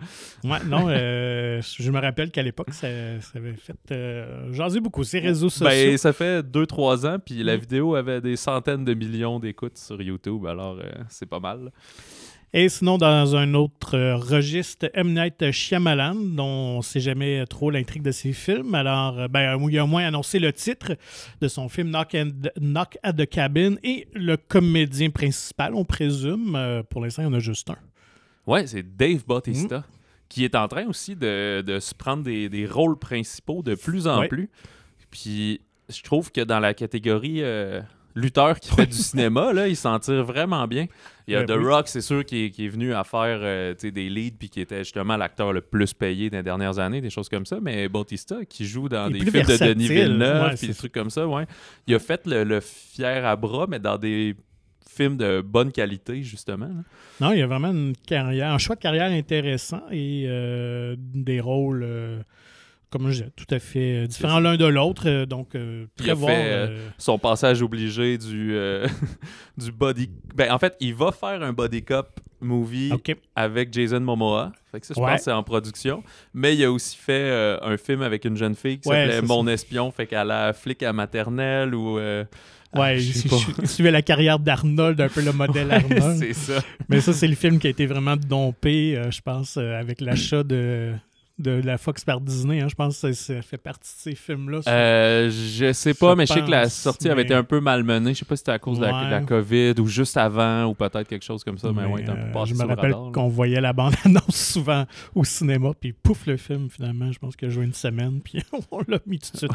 Ouais, 0.44 0.60
non, 0.68 0.86
euh, 0.90 1.62
je 1.62 1.92
me 1.92 2.00
rappelle 2.00 2.30
qu'à 2.32 2.44
l'époque, 2.44 2.72
ça, 2.72 2.88
ça 3.22 3.40
avait 3.40 3.56
fait 3.56 3.76
euh, 3.92 4.54
jaser 4.54 4.80
beaucoup 4.80 5.04
ces 5.04 5.20
réseaux 5.20 5.50
sociaux. 5.50 5.66
Ben, 5.68 5.98
ça 5.98 6.14
fait 6.14 6.42
2-3 6.44 7.06
ans, 7.08 7.18
puis 7.24 7.44
la 7.44 7.58
Mm. 7.58 7.60
vidéo 7.60 7.96
avait 7.96 8.22
des 8.22 8.36
centaines 8.36 8.86
de 8.86 8.94
millions 8.94 9.40
d'écoutes 9.40 9.78
sur 9.78 10.02
YouTube, 10.02 10.46
alors 10.46 10.78
euh, 10.80 10.90
c'est 11.10 11.28
pas 11.28 11.40
mal. 11.40 11.72
Et 12.56 12.70
sinon, 12.70 13.00
dans 13.00 13.36
un 13.36 13.56
autre 13.56 13.96
euh, 13.98 14.16
registre, 14.16 14.88
M. 14.94 15.14
Night 15.14 15.50
Shyamalan, 15.52 16.14
dont 16.14 16.44
on 16.44 16.78
ne 16.78 16.82
sait 16.84 17.00
jamais 17.00 17.44
trop 17.48 17.72
l'intrigue 17.72 18.04
de 18.04 18.12
ses 18.12 18.32
films. 18.32 18.76
Alors, 18.76 19.18
euh, 19.20 19.28
ben, 19.28 19.58
il 19.70 19.80
a 19.80 19.84
au 19.84 19.88
moins 19.88 20.06
annoncé 20.06 20.38
le 20.38 20.54
titre 20.54 20.96
de 21.42 21.48
son 21.48 21.68
film 21.68 21.90
Knock, 21.90 22.14
and- 22.14 22.50
Knock 22.62 22.98
at 23.02 23.14
the 23.14 23.26
Cabin 23.28 23.76
et 23.84 24.08
le 24.14 24.38
comédien 24.38 25.10
principal, 25.10 25.74
on 25.74 25.84
présume. 25.84 26.56
Euh, 26.56 26.84
pour 26.84 27.02
l'instant, 27.02 27.24
il 27.24 27.26
y 27.26 27.30
en 27.30 27.34
a 27.34 27.40
juste 27.40 27.70
un. 27.72 27.78
Ouais, 28.46 28.68
c'est 28.68 28.84
Dave 28.96 29.26
Bautista, 29.26 29.80
Mm. 29.80 29.84
qui 30.30 30.44
est 30.46 30.54
en 30.56 30.68
train 30.68 30.86
aussi 30.86 31.16
de, 31.16 31.62
de 31.66 31.80
se 31.80 31.96
prendre 31.96 32.24
des, 32.24 32.50
des 32.50 32.68
rôles 32.68 33.00
principaux 33.00 33.64
de 33.64 33.74
plus 33.74 34.06
en 34.08 34.28
plus. 34.28 34.50
Puis 35.10 35.60
je 35.90 36.02
trouve 36.04 36.32
que 36.32 36.42
dans 36.42 36.60
la 36.60 36.74
catégorie 36.76 37.42
euh, 37.42 37.82
lutteur 38.16 38.60
qui 38.60 38.70
fait 38.74 38.86
du 38.86 38.94
cinéma, 38.98 39.54
là, 39.54 39.68
il 39.68 39.76
s'en 39.76 39.98
tire 40.00 40.24
vraiment 40.24 40.68
bien. 40.68 40.88
Il 41.28 41.34
y 41.34 41.36
a 41.38 41.40
Ouais, 41.40 41.46
The 41.46 41.52
oui. 41.58 41.66
Rock, 41.66 41.88
c'est 41.88 42.02
sûr, 42.02 42.26
qui 42.26 42.46
est, 42.46 42.50
qui 42.52 42.66
est 42.66 42.70
venu 42.70 42.94
à 42.94 43.04
faire 43.04 43.40
euh, 43.42 43.74
des 43.82 44.10
leads, 44.10 44.38
puis 44.38 44.50
qui 44.50 44.60
était 44.62 44.80
justement 44.84 45.16
l'acteur 45.18 45.54
le 45.54 45.62
plus 45.62 45.94
payé 45.94 46.30
des 46.30 46.44
dernières 46.44 46.80
années, 46.80 47.00
des 47.02 47.10
choses 47.10 47.30
comme 47.30 47.46
ça. 47.46 47.60
Mais 47.62 47.88
Bautista, 47.88 48.44
qui 48.46 48.66
joue 48.66 48.90
dans 48.90 49.10
des 49.10 49.20
films 49.20 49.46
de 49.46 49.66
Denis. 49.66 49.88
Villeneuve, 49.88 50.44
Ouais, 50.50 50.56
puis 50.56 50.68
des 50.68 50.74
trucs 50.74 50.92
comme 50.94 51.10
ça, 51.10 51.26
ouais. 51.28 51.46
Il 51.88 51.96
a 51.96 52.00
fait 52.00 52.26
le, 52.28 52.44
le 52.44 52.60
fier 52.60 53.26
à 53.26 53.36
bras, 53.36 53.68
mais 53.70 53.80
dans 53.80 53.98
des 53.98 54.36
films 54.90 55.18
de 55.18 55.42
bonne 55.42 55.72
qualité, 55.72 56.22
justement. 56.22 56.68
là. 56.68 56.84
Non, 57.20 57.32
il 57.32 57.40
y 57.40 57.42
a 57.42 57.48
vraiment 57.48 57.72
une 57.72 57.94
carrière, 58.06 58.52
un 58.52 58.58
choix 58.60 58.76
de 58.76 58.82
carrière 58.82 59.10
intéressant 59.12 59.82
et 59.92 60.26
euh, 60.28 60.96
des 61.00 61.40
rôles, 61.40 61.84
euh, 61.84 62.20
comme 62.94 63.08
je 63.10 63.14
disais, 63.24 63.30
tout 63.36 63.46
à 63.50 63.60
fait 63.60 64.04
euh, 64.04 64.08
différents 64.08 64.40
l'un 64.40 64.56
de 64.56 64.66
l'autre. 64.66 65.04
euh, 65.08 65.26
donc, 65.26 65.56
euh, 65.56 65.86
Il 65.98 66.04
très 66.04 66.12
a 66.12 66.14
voir. 66.14 66.32
fait, 66.32 66.46
euh, 66.46 66.88
son 66.98 67.18
passage 67.18 67.62
obligé 67.62 68.18
du, 68.18 68.54
euh, 68.54 68.88
du 69.58 69.72
body. 69.72 70.10
Ben, 70.36 70.52
en 70.52 70.60
fait, 70.60 70.76
il 70.80 70.94
va 70.94 71.12
faire 71.12 71.42
un 71.44 71.52
body 71.54 71.84
cop 71.84 72.20
movie 72.40 72.92
avec 73.36 73.74
Jason 73.74 74.00
Momoa. 74.02 74.52
Fait 74.72 74.80
que 74.80 74.86
ça, 74.86 74.94
je 74.96 75.02
Ouais. 75.02 75.08
pense 75.12 75.18
que 75.20 75.24
c'est 75.26 75.32
en 75.32 75.44
production. 75.44 76.04
Mais 76.34 76.56
il 76.56 76.64
a 76.64 76.72
aussi 76.72 76.96
fait 76.98 77.58
un 77.62 77.78
film 77.78 78.02
avec 78.02 78.26
une 78.26 78.38
jeune 78.38 78.56
fille 78.56 78.80
qui 78.80 78.90
Ouais, 78.90 79.08
s'appelait 79.10 79.28
Mon 79.28 79.48
espion. 79.48 79.92
Fait 79.92 80.06
qu'elle 80.08 80.30
a 80.32 80.54
flic 80.54 80.84
à 80.84 80.92
maternelle 80.94 81.74
ou. 81.74 81.98
ah, 82.00 82.24
Ouais, 82.76 82.98
je 82.98 83.66
suivait 83.66 83.92
la 83.92 84.02
carrière 84.02 84.40
d'Arnold, 84.40 85.00
un 85.00 85.08
peu 85.08 85.22
le 85.22 85.32
modèle 85.32 85.70
Arnold. 85.72 86.18
c'est 86.18 86.34
ça. 86.34 86.60
Mais 86.90 87.02
ça, 87.02 87.14
c'est 87.14 87.28
le 87.28 87.36
film 87.36 87.60
qui 87.60 87.68
a 87.68 87.70
été 87.70 87.86
vraiment 87.86 88.18
dompé, 88.18 88.98
euh, 88.98 89.12
je 89.12 89.22
pense, 89.22 89.58
euh, 89.58 89.80
avec 89.80 90.02
l'achat 90.02 90.42
de, 90.44 90.92
de 91.40 91.52
la 91.64 91.78
Fox 91.80 92.06
par 92.06 92.22
Disney. 92.22 92.62
hein. 92.62 92.68
Je 92.70 92.76
pense 92.76 93.02
que 93.02 93.12
ça, 93.12 93.34
ça 93.36 93.42
fait 93.42 93.58
partie 93.58 93.92
de 93.96 94.00
ces 94.12 94.16
films-là. 94.16 94.60
Euh, 94.68 95.32
je 95.32 95.74
sais 95.74 95.94
pas, 95.96 96.12
Je 96.12 96.18
mais 96.18 96.26
je 96.28 96.34
sais 96.34 96.42
que 96.42 96.50
la 96.52 96.70
sortie 96.70 97.10
avait 97.10 97.24
été 97.24 97.34
un 97.34 97.44
peu 97.44 97.60
malmenée. 97.60 98.14
Je 98.14 98.20
sais 98.20 98.26
pas 98.26 98.36
si 98.36 98.42
c'était 98.42 98.52
à 98.52 98.60
cause 98.60 98.80
de, 98.80 98.86
la, 98.86 98.94
Ouais. 99.00 99.06
de 99.06 99.12
la 99.12 99.22
COVID 99.22 99.74
ou 99.80 99.88
juste 99.88 100.16
avant 100.18 100.66
ou 100.66 100.76
peut-être 100.76 101.08
quelque 101.08 101.26
chose 101.26 101.44
comme 101.44 101.58
ça. 101.58 101.72
Mais, 101.74 101.86
ouais, 101.86 102.08
un 102.08 102.14
peu 102.32 102.40
euh, 102.40 102.46
je 102.46 102.54
me 102.54 102.64
rappelle 102.66 102.94
qu'on 103.14 103.28
voyait 103.30 103.60
la 103.62 103.74
bande-annonce 103.74 104.24
souvent 104.54 104.86
au 105.16 105.24
cinéma, 105.24 105.72
puis 105.80 105.92
pouf, 105.94 106.28
le 106.28 106.38
film, 106.38 106.70
finalement, 106.70 107.12
je 107.12 107.18
pense 107.18 107.36
qu'il 107.36 107.48
a 107.48 107.52
joué 107.52 107.66
une 107.66 107.74
semaine, 107.74 108.22
puis 108.24 108.40
on 108.72 108.80
l'a 108.88 109.00
mis 109.08 109.18
tout 109.20 109.32
de 109.34 109.38
suite. 109.38 109.52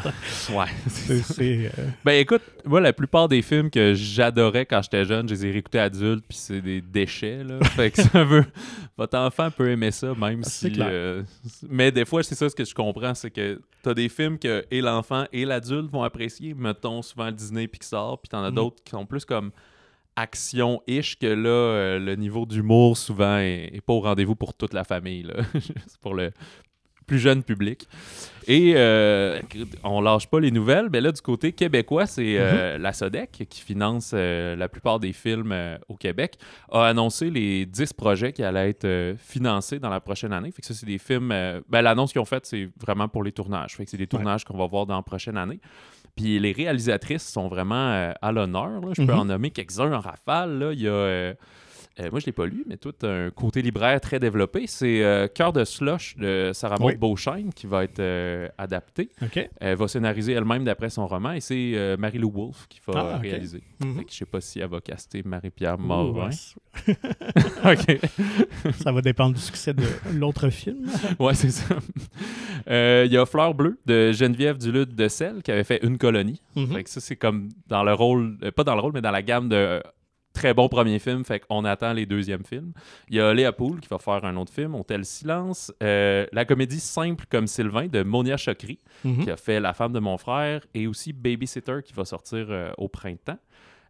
Ouais. 0.53 0.65
Euh, 1.41 1.69
Ben 2.03 2.13
écoute, 2.13 2.41
moi 2.65 2.81
la 2.81 2.91
plupart 2.93 3.27
des 3.27 3.41
films 3.41 3.69
que 3.69 3.93
j'adorais 3.93 4.65
quand 4.65 4.81
j'étais 4.81 5.05
jeune, 5.05 5.27
je 5.29 5.33
les 5.33 5.45
ai 5.45 5.51
réécoutés 5.51 5.79
adultes 5.79 6.23
puis 6.27 6.37
c'est 6.37 6.61
des 6.61 6.81
déchets 6.81 7.43
là. 7.43 7.59
fait 7.63 7.91
que 7.91 8.01
ça 8.01 8.23
veut 8.23 8.45
votre 8.97 9.17
enfant 9.17 9.49
peut 9.51 9.69
aimer 9.69 9.91
ça 9.91 10.13
même 10.19 10.41
Ah, 10.45 10.49
si 10.49 10.71
mais 11.69 11.91
des 11.91 12.03
fois 12.05 12.23
c'est 12.23 12.35
ça 12.35 12.49
ce 12.49 12.55
que 12.55 12.65
je 12.65 12.73
comprends, 12.75 13.13
c'est 13.13 13.31
que 13.31 13.61
t'as 13.83 13.93
des 13.93 14.09
films 14.09 14.37
que 14.39 14.65
et 14.71 14.81
l'enfant 14.81 15.25
et 15.31 15.45
l'adulte 15.45 15.91
vont 15.91 16.03
apprécier, 16.03 16.53
mettons 16.53 17.01
souvent 17.01 17.31
Disney 17.31 17.67
Pixar, 17.67 18.19
puis 18.19 18.29
t'en 18.29 18.43
as 18.43 18.51
Mm. 18.51 18.55
d'autres 18.55 18.83
qui 18.83 18.91
sont 18.91 19.05
plus 19.05 19.23
comme 19.25 19.51
action-ish 20.15 21.17
que 21.17 21.27
là 21.27 21.49
euh, 21.49 21.99
le 21.99 22.15
niveau 22.15 22.45
d'humour 22.45 22.97
souvent 22.97 23.37
est, 23.37 23.69
est 23.73 23.81
pas 23.81 23.93
au 23.93 24.01
rendez-vous 24.01 24.35
pour 24.35 24.53
toute 24.53 24.73
la 24.73 24.83
famille 24.83 25.25
c'est 25.87 25.99
pour 26.01 26.13
le 26.13 26.31
plus 27.09 27.19
jeune 27.19 27.43
public. 27.43 27.87
Et 28.47 28.73
euh, 28.75 29.39
on 29.83 30.01
lâche 30.01 30.27
pas 30.27 30.39
les 30.39 30.49
nouvelles, 30.49 30.87
mais 30.91 31.01
là, 31.01 31.11
du 31.11 31.21
côté 31.21 31.51
québécois, 31.53 32.07
c'est 32.07 32.35
euh, 32.39 32.77
la 32.79 32.93
SODEC 32.93 33.45
qui 33.49 33.61
finance 33.61 34.11
euh, 34.15 34.55
la 34.55 34.67
plupart 34.69 34.99
des 34.99 35.13
films 35.13 35.51
euh, 35.51 35.77
au 35.87 35.95
Québec, 35.95 36.35
a 36.71 36.85
annoncé 36.85 37.29
les 37.29 37.65
10 37.67 37.93
projets 37.93 38.33
qui 38.33 38.41
allaient 38.43 38.69
être 38.69 39.15
financés 39.19 39.77
dans 39.79 39.89
la 39.89 39.99
prochaine 39.99 40.33
année. 40.33 40.51
Fait 40.51 40.61
que 40.61 40.67
ça, 40.67 40.73
c'est 40.73 40.85
des 40.87 40.97
films. 40.97 41.29
ben, 41.29 41.81
L'annonce 41.81 42.11
qu'ils 42.11 42.21
ont 42.21 42.25
faite, 42.25 42.45
c'est 42.47 42.69
vraiment 42.79 43.07
pour 43.07 43.23
les 43.23 43.31
tournages. 43.31 43.75
Fait 43.75 43.85
que 43.85 43.91
c'est 43.91 43.97
des 43.97 44.07
tournages 44.07 44.43
qu'on 44.45 44.57
va 44.57 44.65
voir 44.65 44.85
dans 44.87 44.95
la 44.95 45.03
prochaine 45.03 45.37
année. 45.37 45.59
Puis 46.15 46.39
les 46.39 46.51
réalisatrices 46.51 47.27
sont 47.27 47.49
vraiment 47.49 48.11
à 48.19 48.31
l'honneur. 48.31 48.81
Je 48.93 49.03
peux 49.03 49.13
Mhm. 49.13 49.19
en 49.19 49.25
nommer 49.25 49.51
quelques-uns 49.51 49.93
en 49.93 49.99
rafale. 49.99 50.57
là. 50.59 50.73
Il 50.73 50.81
y 50.81 50.87
a. 50.87 51.33
euh, 51.99 52.09
moi, 52.11 52.19
je 52.19 52.23
ne 52.23 52.27
l'ai 52.27 52.31
pas 52.31 52.45
lu, 52.45 52.63
mais 52.67 52.77
tout 52.77 52.93
un 53.03 53.29
côté 53.29 53.61
libraire 53.61 53.99
très 53.99 54.19
développé. 54.19 54.67
C'est 54.67 55.03
euh, 55.03 55.27
Cœur 55.27 55.51
de 55.51 55.65
slush 55.65 56.15
de 56.17 56.51
Sarah 56.53 56.77
Maud 56.77 56.91
Oui. 56.93 56.97
Beauchesne 56.97 57.51
qui 57.53 57.67
va 57.67 57.83
être 57.83 57.99
euh, 57.99 58.47
adapté. 58.57 59.09
Elle 59.59 59.75
va 59.75 59.87
scénariser 59.87 60.31
elle-même 60.33 60.63
d'après 60.63 60.89
son 60.89 61.07
roman 61.07 61.33
et 61.33 61.41
c'est 61.41 61.73
euh, 61.75 61.97
Marie-Lou 61.97 62.31
Wolfe 62.31 62.67
qui 62.69 62.79
va 62.87 63.15
Ah, 63.15 63.17
réaliser. 63.17 63.63
Mhm. 63.83 64.03
Je 64.09 64.15
sais 64.15 64.25
pas 64.25 64.39
si 64.39 64.59
elle 64.59 64.69
va 64.69 64.79
caster 64.79 65.23
Marie-Pierre 65.23 65.77
Ouh, 65.77 65.81
Morin. 65.83 66.29
ouais, 67.65 67.75
ça 68.81 68.91
va 68.91 69.01
dépendre 69.01 69.35
du 69.35 69.41
succès 69.41 69.73
de 69.73 69.83
l'autre 70.13 70.49
film. 70.49 70.87
Ouais, 71.19 71.33
c'est 71.33 71.51
ça. 71.51 71.75
Il 72.67 73.11
y 73.11 73.17
a 73.17 73.25
Fleur 73.25 73.53
bleue 73.53 73.77
de 73.85 74.11
Geneviève 74.13 74.57
Duluth 74.57 74.95
de 74.95 75.07
Selle 75.07 75.41
qui 75.43 75.51
avait 75.51 75.63
fait 75.65 75.83
Une 75.83 75.97
colonie. 75.97 76.41
Fait 76.73 76.83
que 76.83 76.89
ça, 76.89 77.01
c'est 77.01 77.15
comme 77.17 77.49
dans 77.67 77.83
le 77.83 77.93
rôle, 77.93 78.37
pas 78.55 78.63
dans 78.63 78.75
le 78.75 78.81
rôle, 78.81 78.93
mais 78.93 79.01
dans 79.01 79.11
la 79.11 79.21
gamme 79.21 79.49
de 79.49 79.81
très 80.33 80.53
bons 80.53 80.69
premiers 80.69 80.99
films. 80.99 81.23
Fait 81.25 81.39
qu'on 81.39 81.65
attend 81.65 81.93
les 81.93 82.05
deuxièmes 82.05 82.43
films. 82.45 82.71
Il 83.09 83.15
y 83.15 83.19
a 83.19 83.33
Léa 83.33 83.51
Poul 83.51 83.79
qui 83.79 83.87
va 83.89 83.97
faire 83.97 84.23
un 84.25 84.35
autre 84.37 84.53
film, 84.53 84.75
Hôtel 84.75 85.05
Silence. 85.05 85.71
Euh, 85.83 86.25
la 86.31 86.45
comédie 86.45 86.79
Simple 86.79 87.25
comme 87.29 87.47
Sylvain 87.47 87.87
de 87.87 88.03
Monia 88.03 88.37
Chokri, 88.37 88.79
Mhm. 89.03 89.23
qui 89.23 89.31
a 89.31 89.37
fait 89.37 89.59
La 89.59 89.73
femme 89.73 89.93
de 89.93 89.99
mon 89.99 90.17
frère, 90.17 90.61
et 90.73 90.87
aussi 90.87 91.13
Babysitter 91.13 91.79
qui 91.83 91.93
va 91.93 92.05
sortir 92.05 92.47
euh, 92.49 92.71
au 92.77 92.87
printemps. 92.87 93.39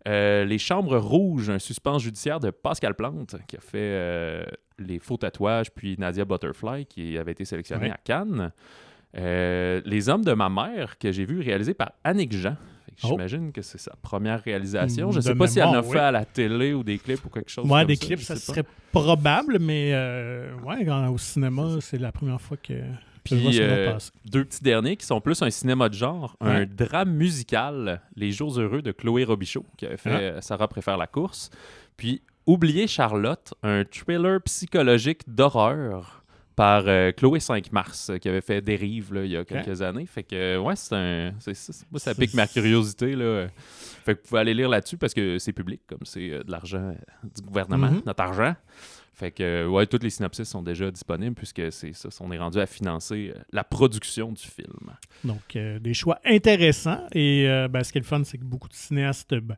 Euh, 0.07 0.45
les 0.45 0.57
Chambres 0.57 0.97
Rouges, 0.97 1.49
un 1.49 1.59
suspense 1.59 2.01
judiciaire 2.03 2.39
de 2.39 2.51
Pascal 2.51 2.95
Plante, 2.95 3.35
qui 3.47 3.57
a 3.57 3.59
fait 3.59 4.45
Les 4.79 4.97
Faux 4.97 5.17
Tatouages, 5.17 5.71
puis 5.71 5.97
Nadia 5.99 6.23
Butterfly, 6.23 6.85
qui 6.85 7.17
avait 7.17 7.33
été 7.33 7.43
sélectionné 7.43 7.87
Ouais. 7.87 7.91
à 7.91 7.97
Cannes. 8.03 8.51
Les 9.13 10.09
Hommes 10.09 10.23
de 10.23 10.33
ma 10.33 10.49
mère, 10.49 10.97
que 10.97 11.11
j'ai 11.11 11.25
vu 11.25 11.41
réalisé 11.41 11.73
par 11.73 11.91
Annick 12.03 12.31
Jean. 12.33 12.55
Oh. 13.03 13.07
J'imagine 13.07 13.51
que 13.51 13.61
c'est 13.61 13.77
sa 13.77 13.93
première 14.01 14.41
réalisation. 14.43 15.11
Je 15.11 15.19
sais 15.21 15.33
de 15.33 15.37
pas 15.37 15.47
si 15.47 15.59
elle 15.59 15.65
en 15.67 15.73
a 15.73 15.83
fait 15.83 15.89
oui. 15.91 15.97
à 15.97 16.11
la 16.11 16.25
télé 16.25 16.73
ou 16.73 16.83
des 16.83 16.97
clips 16.97 17.23
ou 17.25 17.29
quelque 17.29 17.49
chose 17.49 17.65
Ouais, 17.69 17.79
comme 17.81 17.87
des 17.87 17.95
ça, 17.95 18.05
clips, 18.05 18.19
ça 18.21 18.35
sais 18.35 18.41
serait 18.41 18.63
probable, 18.91 19.57
mais 19.59 19.91
euh, 19.93 20.53
ouais, 20.65 20.83
quand- 20.85 21.07
au 21.09 21.17
cinéma, 21.17 21.77
c'est 21.81 21.97
la 21.97 22.11
première 22.11 22.41
fois 22.41 22.57
que 22.57 22.73
Puis, 23.23 23.59
euh, 23.61 23.97
deux 24.25 24.43
petits 24.45 24.63
derniers 24.63 24.95
qui 24.97 25.05
sont 25.05 25.21
plus 25.21 25.41
un 25.41 25.49
cinéma 25.49 25.87
de 25.89 25.93
genre, 25.93 26.35
un 26.41 26.65
drame 26.65 27.11
musical, 27.11 28.01
Les 28.15 28.31
Jours 28.31 28.59
Heureux 28.59 28.81
de 28.81 28.91
Chloé 28.91 29.23
Robichaud, 29.23 29.65
qui 29.77 29.85
avait 29.85 29.97
fait 29.97 30.33
Ah. 30.37 30.41
Sarah 30.41 30.67
préfère 30.67 30.97
la 30.97 31.07
course. 31.07 31.49
Puis 31.97 32.21
Oublier 32.47 32.87
Charlotte, 32.87 33.53
un 33.61 33.83
thriller 33.85 34.41
psychologique 34.41 35.21
d'horreur 35.27 36.18
par 36.59 36.83
euh, 36.87 37.13
Chloé 37.13 37.39
5 37.39 37.71
Mars, 37.71 38.09
euh, 38.09 38.17
qui 38.17 38.27
avait 38.27 38.41
fait 38.41 38.59
Dérive 38.59 39.13
là, 39.13 39.23
il 39.23 39.31
y 39.31 39.37
a 39.37 39.45
quelques 39.45 39.81
années. 39.81 40.05
Fait 40.05 40.23
que, 40.23 40.35
euh, 40.35 40.59
ouais, 40.59 40.75
c'est 40.75 40.93
un. 40.93 41.31
moi, 41.89 41.99
ça 42.01 42.13
pique 42.13 42.33
ma 42.33 42.47
curiosité. 42.47 43.15
Là. 43.15 43.47
Fait 44.03 44.13
que 44.15 44.19
vous 44.19 44.27
pouvez 44.27 44.41
aller 44.41 44.53
lire 44.53 44.67
là-dessus 44.67 44.97
parce 44.97 45.13
que 45.13 45.39
c'est 45.39 45.53
public, 45.53 45.79
comme 45.87 45.99
c'est 46.03 46.29
de 46.29 46.51
l'argent 46.51 46.93
du 47.23 47.41
gouvernement, 47.43 47.89
Mhm. 47.89 48.01
notre 48.05 48.21
argent. 48.21 48.53
Fait 49.13 49.31
que, 49.31 49.67
ouais, 49.67 49.85
toutes 49.85 50.03
les 50.03 50.09
synopsis 50.09 50.49
sont 50.49 50.61
déjà 50.61 50.91
disponibles 50.91 51.35
puisque 51.35 51.71
c'est 51.71 51.93
ça, 51.93 52.09
on 52.19 52.31
est 52.33 52.37
rendu 52.37 52.59
à 52.59 52.65
financer 52.65 53.33
la 53.53 53.63
production 53.63 54.33
du 54.33 54.43
film. 54.43 54.91
Donc, 55.23 55.55
euh, 55.55 55.79
des 55.79 55.93
choix 55.93 56.19
intéressants. 56.25 57.05
Et 57.13 57.47
euh, 57.47 57.69
ben, 57.69 57.85
ce 57.85 57.93
qui 57.93 57.99
est 57.99 58.01
le 58.01 58.05
fun, 58.07 58.21
c'est 58.25 58.37
que 58.37 58.43
beaucoup 58.43 58.67
de 58.67 58.73
cinéastes 58.73 59.33
ben, 59.33 59.55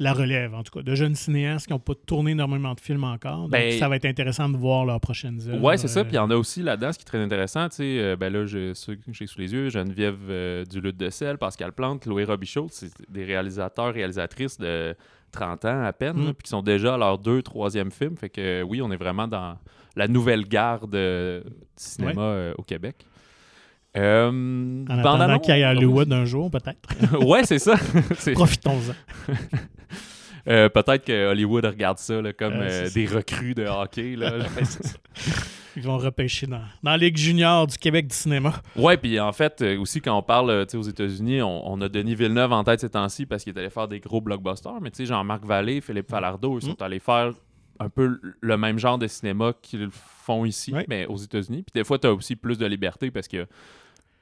la 0.00 0.12
relèvent, 0.12 0.54
en 0.54 0.62
tout 0.62 0.70
cas, 0.78 0.82
de 0.82 0.94
jeunes 0.94 1.16
cinéastes 1.16 1.66
qui 1.66 1.72
n'ont 1.72 1.78
pas 1.80 1.94
tourné 2.06 2.30
énormément 2.30 2.72
de 2.74 2.80
films 2.80 3.02
encore. 3.04 3.42
Donc, 3.42 3.50
Ben- 3.50 3.78
ça 3.78 3.88
va 3.88 3.96
être 3.96 4.04
intéressant 4.04 4.48
de 4.48 4.56
voir 4.56 4.84
leurs 4.84 5.00
prochaines 5.00 5.40
œuvres. 5.48 5.60
Ouais, 5.62 5.76
c'est 5.76 5.88
ça. 5.88 6.00
Euh, 6.00 6.04
Puis 6.04 6.12
il 6.12 6.16
y 6.16 6.20
en 6.20 6.30
a 6.30 6.36
aussi 6.36 6.62
là-dedans, 6.62 6.92
ce 6.92 6.98
qui 6.98 7.02
est 7.02 7.06
très 7.06 7.18
intéressant. 7.22 7.68
Tu 7.68 7.76
sais, 7.76 7.98
euh, 7.98 8.16
ben 8.16 8.32
là, 8.32 8.46
je- 8.46 8.74
ceux 8.74 8.94
que 8.94 9.02
j'ai 9.12 9.26
sous 9.26 9.40
les 9.40 9.52
yeux, 9.52 9.70
Geneviève 9.70 10.18
euh, 10.30 10.64
Duluth 10.64 10.96
de 10.96 11.10
Sel, 11.10 11.36
Pascal 11.38 11.72
Plante, 11.72 12.02
Chloé 12.02 12.22
Robichaud, 12.24 12.68
c'est 12.70 12.90
des 13.10 13.24
réalisateurs, 13.24 13.92
réalisatrices 13.92 14.56
de 14.58 14.94
30 15.32 15.64
ans 15.64 15.82
à 15.84 15.92
peine, 15.92 16.16
Mm. 16.16 16.26
là, 16.26 16.32
puis 16.34 16.44
qui 16.44 16.50
sont 16.50 16.62
déjà 16.62 16.94
à 16.94 16.96
leur 16.98 17.18
deux, 17.18 17.42
troisième 17.42 17.90
film. 17.90 18.16
Fait 18.16 18.28
que 18.30 18.40
euh, 18.40 18.62
oui, 18.62 18.80
on 18.80 18.90
est 18.92 18.96
vraiment 18.96 19.26
dans 19.26 19.58
la 19.96 20.06
nouvelle 20.06 20.46
garde 20.46 20.94
du 20.94 21.42
cinéma 21.76 22.22
euh, 22.22 22.54
au 22.56 22.62
Québec. 22.62 23.04
Euh, 23.96 24.84
En 24.88 24.98
attendant 24.98 25.38
qu'il 25.40 25.56
y 25.56 25.60
ait 25.60 25.66
Hollywood 25.66 26.12
un 26.12 26.24
jour, 26.24 26.50
peut-être. 26.50 26.88
ouais, 27.26 27.42
c'est 27.44 27.58
ça. 27.58 27.74
Profitons-en. 28.34 29.32
euh, 30.48 30.68
Peut-être 30.68 31.04
que 31.04 31.30
Hollywood 31.30 31.64
regarde 31.64 31.98
ça 31.98 32.20
là, 32.20 32.32
comme 32.32 32.54
Euh, 32.54 32.86
euh, 32.86 32.90
des 32.90 33.06
recrues 33.06 33.54
de 33.54 33.64
hockey. 33.64 34.16
Là. 34.16 34.32
Ils 35.76 35.82
vont 35.82 35.98
repêcher 35.98 36.46
dans, 36.46 36.62
dans 36.82 36.90
la 36.90 36.96
Ligue 36.96 37.16
junior 37.16 37.66
du 37.66 37.78
Québec 37.78 38.08
du 38.08 38.14
cinéma. 38.16 38.52
Ouais, 38.74 38.96
puis 38.96 39.20
en 39.20 39.32
fait, 39.32 39.62
aussi, 39.78 40.00
quand 40.00 40.16
on 40.16 40.22
parle 40.22 40.66
aux 40.74 40.82
États-Unis, 40.82 41.40
on, 41.42 41.70
on 41.70 41.80
a 41.80 41.88
Denis 41.88 42.16
Villeneuve 42.16 42.52
en 42.52 42.64
tête 42.64 42.80
ces 42.80 42.90
temps-ci 42.90 43.26
parce 43.26 43.44
qu'il 43.44 43.54
est 43.56 43.60
allé 43.60 43.70
faire 43.70 43.86
des 43.86 44.00
gros 44.00 44.20
blockbusters. 44.20 44.80
Mais 44.80 44.90
tu 44.90 44.96
sais, 44.96 45.06
Jean-Marc 45.06 45.44
Vallée, 45.44 45.80
Philippe 45.80 46.08
Falardeau, 46.10 46.58
ils 46.58 46.66
sont 46.66 46.82
allés 46.82 46.98
faire 46.98 47.30
un 47.78 47.88
peu 47.88 48.18
le 48.40 48.56
même 48.56 48.78
genre 48.78 48.98
de 48.98 49.06
cinéma 49.06 49.52
qu'ils 49.62 49.88
font 49.92 50.44
ici, 50.44 50.74
mais 50.88 51.06
aux 51.06 51.16
États-Unis. 51.16 51.62
Puis 51.62 51.80
des 51.80 51.84
fois, 51.84 51.98
tu 51.98 52.08
as 52.08 52.12
aussi 52.12 52.34
plus 52.34 52.58
de 52.58 52.66
liberté 52.66 53.12
parce 53.12 53.28
qu'il 53.28 53.38
y 53.38 53.42
a 53.42 53.46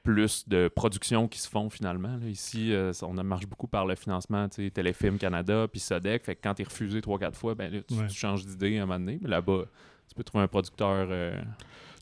plus 0.07 0.49
de 0.49 0.69
productions 0.69 1.27
qui 1.27 1.41
se 1.41 1.49
font 1.49 1.69
finalement. 1.69 2.17
là. 2.17 2.29
Ici, 2.29 2.73
euh, 2.73 2.93
on 3.03 3.13
marche 3.25 3.47
beaucoup 3.47 3.67
par 3.67 3.87
le 3.87 3.97
financement, 3.97 4.49
Téléfilm 4.49 5.19
Canada, 5.19 5.67
puis 5.71 5.81
Sodec. 5.81 6.25
Fait 6.25 6.37
que 6.37 6.41
quand 6.43 6.55
tu 6.55 6.63
es 6.63 6.65
refusé 6.65 7.01
3-4 7.01 7.35
fois, 7.35 7.55
ben 7.57 7.73
là, 7.73 7.81
tu, 7.87 7.95
Ouais. 7.95 8.07
tu 8.07 8.15
changes 8.15 8.47
d'idée 8.47 8.79
à 8.79 8.85
un 8.85 8.87
moment 8.87 9.01
donné. 9.01 9.19
Mais 9.21 9.29
là-bas, 9.29 9.65
tu 10.09 10.15
peux 10.15 10.23
trouver 10.23 10.45
un 10.45 10.49
producteur 10.49 11.09
euh, 11.11 11.43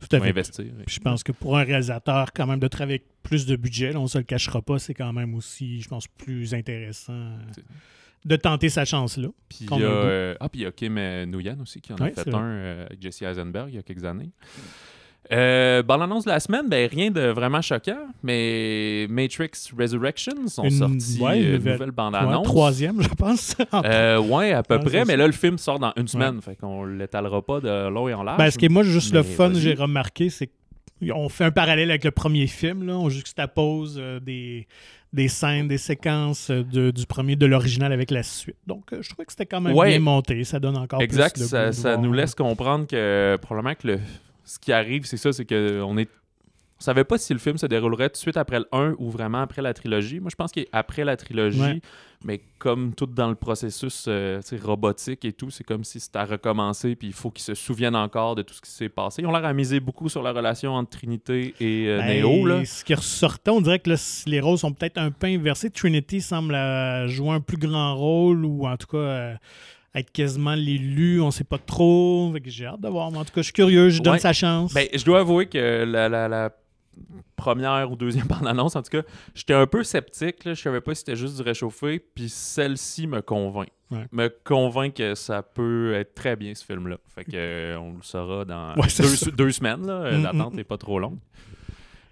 Tout 0.00 0.08
qui 0.08 0.16
à 0.16 0.18
va 0.18 0.25
fait. 0.26 0.30
investir. 0.32 0.66
Puis 0.87 0.96
je 0.96 1.00
pense 1.00 1.23
que 1.23 1.32
pour 1.32 1.56
un 1.56 1.64
réalisateur, 1.64 2.32
quand 2.34 2.46
même, 2.46 2.61
de 2.61 2.68
travailler 2.68 2.96
avec 3.00 3.06
plus 3.23 3.46
de 3.46 3.56
budget, 3.56 3.92
là, 3.92 4.00
on 4.00 4.02
ne 4.02 4.08
se 4.08 4.18
le 4.18 4.25
cachera 4.25 4.61
pas, 4.61 4.78
c'est 4.78 4.92
quand 4.94 5.12
même 5.14 5.34
aussi, 5.34 5.80
je 5.80 5.88
pense, 5.88 6.06
plus 6.06 6.52
intéressant 6.54 7.14
euh, 7.14 7.38
de 8.26 8.37
tenter 8.37 8.68
sa 8.68 8.84
chance-là. 8.84 9.28
Puis 9.49 9.64
Qu'on 9.64 9.76
il 9.78 9.82
y 9.82 9.84
a, 9.84 9.88
euh, 9.88 10.34
ah, 10.40 10.49
puis 10.50 10.61
il 10.61 10.64
y 10.64 10.66
a 10.66 10.73
Kim 10.73 10.94
Nguyen 10.94 11.58
aussi 11.62 11.80
qui 11.80 11.92
en 11.94 11.96
a 11.96 12.02
Ouais, 12.04 12.12
fait 12.12 12.34
un 12.34 12.42
euh, 12.42 12.87
avec 12.87 13.00
Jesse 13.00 13.23
Eisenberg 13.23 13.68
il 13.70 13.76
y 13.76 13.78
a 13.78 13.82
quelques 13.82 14.04
années. 14.04 14.30
Euh, 15.33 15.83
bon, 15.83 15.97
l'annonce 15.97 16.25
de 16.25 16.31
la 16.31 16.38
semaine, 16.40 16.69
ben, 16.69 16.88
rien 16.88 17.11
de 17.11 17.21
vraiment 17.28 17.62
choquant, 17.62 17.97
mais 18.23 19.07
Matrix 19.09 19.50
Resurrections 19.78 20.49
sont 20.49 20.64
Une- 20.64 20.71
sortis 20.71 21.19
ouais, 21.21 21.40
une 21.40 21.47
euh, 21.49 21.57
nouvelle- 21.57 21.81
Ouais, 21.83 21.90
bande-annonce. 21.93 22.45
troisième, 22.47 23.00
je 23.02 23.09
pense. 23.09 23.57
Euh, 23.85 24.19
ouais, 24.21 24.52
à 24.52 24.62
peu 24.62 24.76
Ouais, 24.76 24.85
près, 24.85 24.99
mais 25.04 25.12
ça. 25.12 25.16
là, 25.16 25.26
le 25.26 25.33
film 25.33 25.57
sort 25.59 25.78
dans 25.78 25.93
une 25.97 26.09
semaine, 26.09 26.40
fait 26.43 26.57
qu'on 26.57 26.85
l'étalera 26.85 27.40
pas 27.43 27.61
de 27.61 27.88
long 27.88 28.09
et 28.09 28.14
en 28.14 28.23
large. 28.23 28.38
Ben, 28.38 28.50
ce 28.50 28.59
qui 28.59 28.66
est 28.66 28.69
moi 28.69 28.83
juste 28.83 29.14
le 29.14 29.23
fun, 29.23 29.52
j'ai 29.54 29.75
remarqué, 29.75 30.28
c'est 30.31 30.50
qu'on 31.09 31.28
fait 31.28 31.45
un 31.45 31.50
parallèle 31.50 31.90
avec 31.90 32.04
le 32.04 32.11
premier 32.11 32.47
film. 32.47 32.87
Là. 32.87 32.97
On 32.97 33.09
juxtapose 33.09 33.97
euh, 33.99 34.21
des, 34.21 34.66
des 35.12 35.28
scènes, 35.28 35.69
des 35.69 35.78
séquences 35.78 36.50
euh, 36.50 36.62
de- 36.62 36.90
du 36.90 37.07
premier, 37.07 37.35
de 37.37 37.47
l'original 37.47 37.93
avec 37.93 38.11
la 38.11 38.23
suite. 38.23 38.57
Donc, 38.66 38.85
je 39.00 39.09
trouvais 39.09 39.25
que 39.25 39.33
c'était 39.33 39.47
quand 39.47 39.61
même 39.61 39.75
Ouais. 39.75 39.88
bien 39.88 40.00
monté. 40.00 40.45
Ça 40.45 40.61
donne 40.61 40.76
encore 40.76 41.00
Exact, 41.02 41.37
plus 41.37 41.49
ça, 41.49 41.64
goût 41.64 41.71
de 41.71 41.73
ça 41.73 41.88
voir. 41.95 42.02
nous 42.02 42.12
laisse 42.12 42.35
comprendre 42.35 42.87
que 42.87 43.37
probablement 43.43 43.75
que 43.75 43.87
le, 43.88 43.99
ce 44.44 44.58
qui 44.58 44.72
arrive, 44.72 45.04
c'est 45.06 45.16
ça, 45.16 45.32
c'est 45.32 45.44
que 45.44 45.80
on 45.82 45.96
est. 45.96 46.08
On 46.80 46.82
savait 46.84 47.04
pas 47.04 47.18
si 47.18 47.32
le 47.32 47.38
film 47.38 47.56
se 47.56 47.66
déroulerait 47.66 48.08
tout 48.08 48.14
de 48.14 48.18
suite 48.18 48.36
après 48.36 48.58
le 48.58 48.66
1 48.72 48.96
ou 48.98 49.08
vraiment 49.08 49.40
après 49.40 49.62
la 49.62 49.72
trilogie. 49.72 50.18
Moi, 50.18 50.28
je 50.28 50.34
pense 50.34 50.50
qu'il 50.50 50.64
est 50.64 50.68
après 50.72 51.04
la 51.04 51.16
trilogie, 51.16 51.60
Ouais. 51.60 51.80
mais 52.24 52.40
comme 52.58 52.94
tout 52.94 53.06
dans 53.06 53.28
le 53.28 53.36
processus 53.36 54.06
euh, 54.08 54.40
robotique 54.60 55.24
et 55.24 55.32
tout, 55.32 55.50
c'est 55.50 55.62
comme 55.62 55.84
si 55.84 56.00
c'était 56.00 56.18
à 56.18 56.24
recommencer, 56.24 56.96
puis 56.96 57.06
il 57.06 57.12
faut 57.14 57.30
qu'ils 57.30 57.44
se 57.44 57.54
souviennent 57.54 57.94
encore 57.94 58.34
de 58.34 58.42
tout 58.42 58.54
ce 58.54 58.60
qui 58.60 58.70
s'est 58.70 58.88
passé. 58.88 59.22
Ils 59.22 59.26
ont 59.26 59.30
l'air 59.32 59.44
à 59.44 59.52
miser 59.54 59.78
beaucoup 59.78 60.08
sur 60.08 60.22
la 60.22 60.32
relation 60.32 60.74
entre 60.74 60.90
Trinité 60.98 61.54
et 61.60 61.86
euh, 61.88 62.00
Ben, 62.00 62.20
Neo. 62.22 62.44
Là. 62.44 62.64
Ce 62.64 62.84
qui 62.84 62.92
ressortait, 62.94 63.52
on 63.52 63.60
dirait 63.60 63.78
que 63.78 63.90
là, 63.90 64.22
les 64.26 64.40
rôles 64.40 64.58
sont 64.58 64.72
peut-être 64.72 64.98
un 64.98 65.12
peu 65.12 65.28
inversés. 65.28 65.70
Trinity 65.70 66.20
semble 66.20 66.56
euh, 66.56 67.06
jouer 67.06 67.30
un 67.30 67.40
plus 67.40 67.56
grand 67.56 67.94
rôle 67.94 68.44
ou 68.44 68.66
en 68.66 68.76
tout 68.76 68.88
cas 68.88 68.96
euh, 68.98 69.34
être 69.94 70.10
quasiment 70.12 70.54
l'élu. 70.54 71.20
On 71.20 71.30
sait 71.30 71.44
pas 71.44 71.58
trop. 71.58 72.32
J'ai 72.44 72.66
hâte 72.66 72.80
de 72.80 72.88
voir. 72.88 73.10
Mais 73.10 73.18
en 73.18 73.24
tout 73.24 73.32
cas, 73.32 73.40
je 73.40 73.44
suis 73.44 73.52
curieux. 73.52 73.88
Je 73.90 74.02
donne 74.02 74.18
sa 74.18 74.32
chance. 74.32 74.72
Ben, 74.74 74.88
je 74.92 75.04
dois 75.04 75.20
avouer 75.20 75.46
que 75.46 75.84
la, 75.84 76.08
la- 76.08 76.28
la 76.28 76.50
première 77.36 77.90
ou 77.90 77.96
deuxième 77.96 78.26
bande-annonce, 78.28 78.76
en 78.76 78.82
tout 78.82 78.90
cas, 78.90 79.02
j'étais 79.34 79.54
un 79.54 79.66
peu 79.66 79.82
sceptique. 79.82 80.44
Là. 80.44 80.54
Je 80.54 80.62
savais 80.62 80.80
pas 80.80 80.94
si 80.94 81.00
c'était 81.00 81.16
juste 81.16 81.36
du 81.36 81.42
réchauffé. 81.42 81.98
Puis 81.98 82.28
celle-ci 82.28 83.06
me 83.06 83.20
convainc. 83.22 83.68
Ouais. 83.90 84.06
Me 84.12 84.28
convainc 84.44 84.94
que 84.94 85.14
ça 85.14 85.42
peut 85.42 85.94
être 85.94 86.14
très 86.14 86.36
bien, 86.36 86.54
ce 86.54 86.64
film-là. 86.64 86.96
Fait 87.14 87.24
que 87.24 87.30
euh, 87.34 87.78
on 87.78 87.90
le 87.92 88.02
saura 88.02 88.44
dans 88.44 88.74
Ouais, 88.76 88.88
deux, 89.36 89.50
semaines. 89.52 89.86
là. 89.86 90.10
Mm, 90.18 90.22
L'attente 90.22 90.52
mm, 90.54 90.56
n'est 90.56 90.64
pas 90.64 90.78
trop 90.78 90.98
longue. 90.98 91.18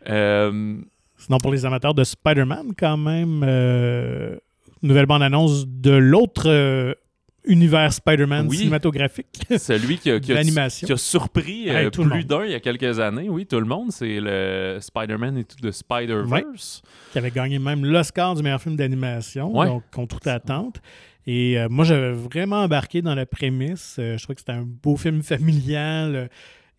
Euh, 0.08 0.76
Sinon, 1.16 1.38
pour 1.38 1.52
les 1.52 1.64
amateurs 1.64 1.94
de 1.94 2.02
Spider-Man, 2.02 2.72
quand 2.76 2.96
même, 2.96 3.42
euh, 3.46 4.36
nouvelle 4.82 5.06
bande-annonce 5.06 5.66
de 5.68 5.92
l'autre 5.92 6.96
univers 7.44 7.92
Spider-Man 7.92 8.46
Oui. 8.48 8.58
cinématographique. 8.58 9.42
celui 9.58 9.98
qui 9.98 10.10
a, 10.10 10.20
qui 10.20 10.32
a- 10.32 10.36
L'animation. 10.36 10.86
qui 10.86 10.92
a 10.92 10.96
surpris 10.96 11.68
euh, 11.68 11.84
Hey, 11.84 11.90
tout 11.90 12.04
le 12.04 12.10
plus 12.10 12.18
monde. 12.20 12.28
d'un 12.28 12.44
il 12.44 12.52
y 12.52 12.54
a 12.54 12.60
quelques 12.60 12.98
années. 13.00 13.28
Oui, 13.28 13.46
tout 13.46 13.58
le 13.60 13.66
monde. 13.66 13.90
C'est 13.92 14.18
le 14.20 14.78
Spider-Man 14.80 15.38
et 15.38 15.44
tout 15.44 15.56
de 15.60 15.70
Spider-Verse. 15.70 16.82
qui 17.12 17.18
avait 17.18 17.30
gagné 17.30 17.58
même 17.58 17.84
l'Oscar 17.84 18.34
du 18.34 18.42
meilleur 18.42 18.60
film 18.62 18.76
d'animation, 18.76 19.56
Ouais. 19.56 19.66
donc 19.66 19.82
contre 19.92 20.16
toute 20.18 20.26
attente. 20.26 20.80
Et 21.26 21.58
euh, 21.58 21.68
moi, 21.70 21.84
j'avais 21.84 22.12
vraiment 22.12 22.62
embarqué 22.62 23.00
dans 23.00 23.14
la 23.14 23.26
prémisse. 23.26 23.96
Euh, 23.98 24.16
je 24.18 24.22
trouvais 24.24 24.34
que 24.34 24.40
c'était 24.40 24.52
un 24.52 24.64
beau 24.66 24.96
film 24.96 25.22
familial 25.22 26.16
euh, 26.16 26.26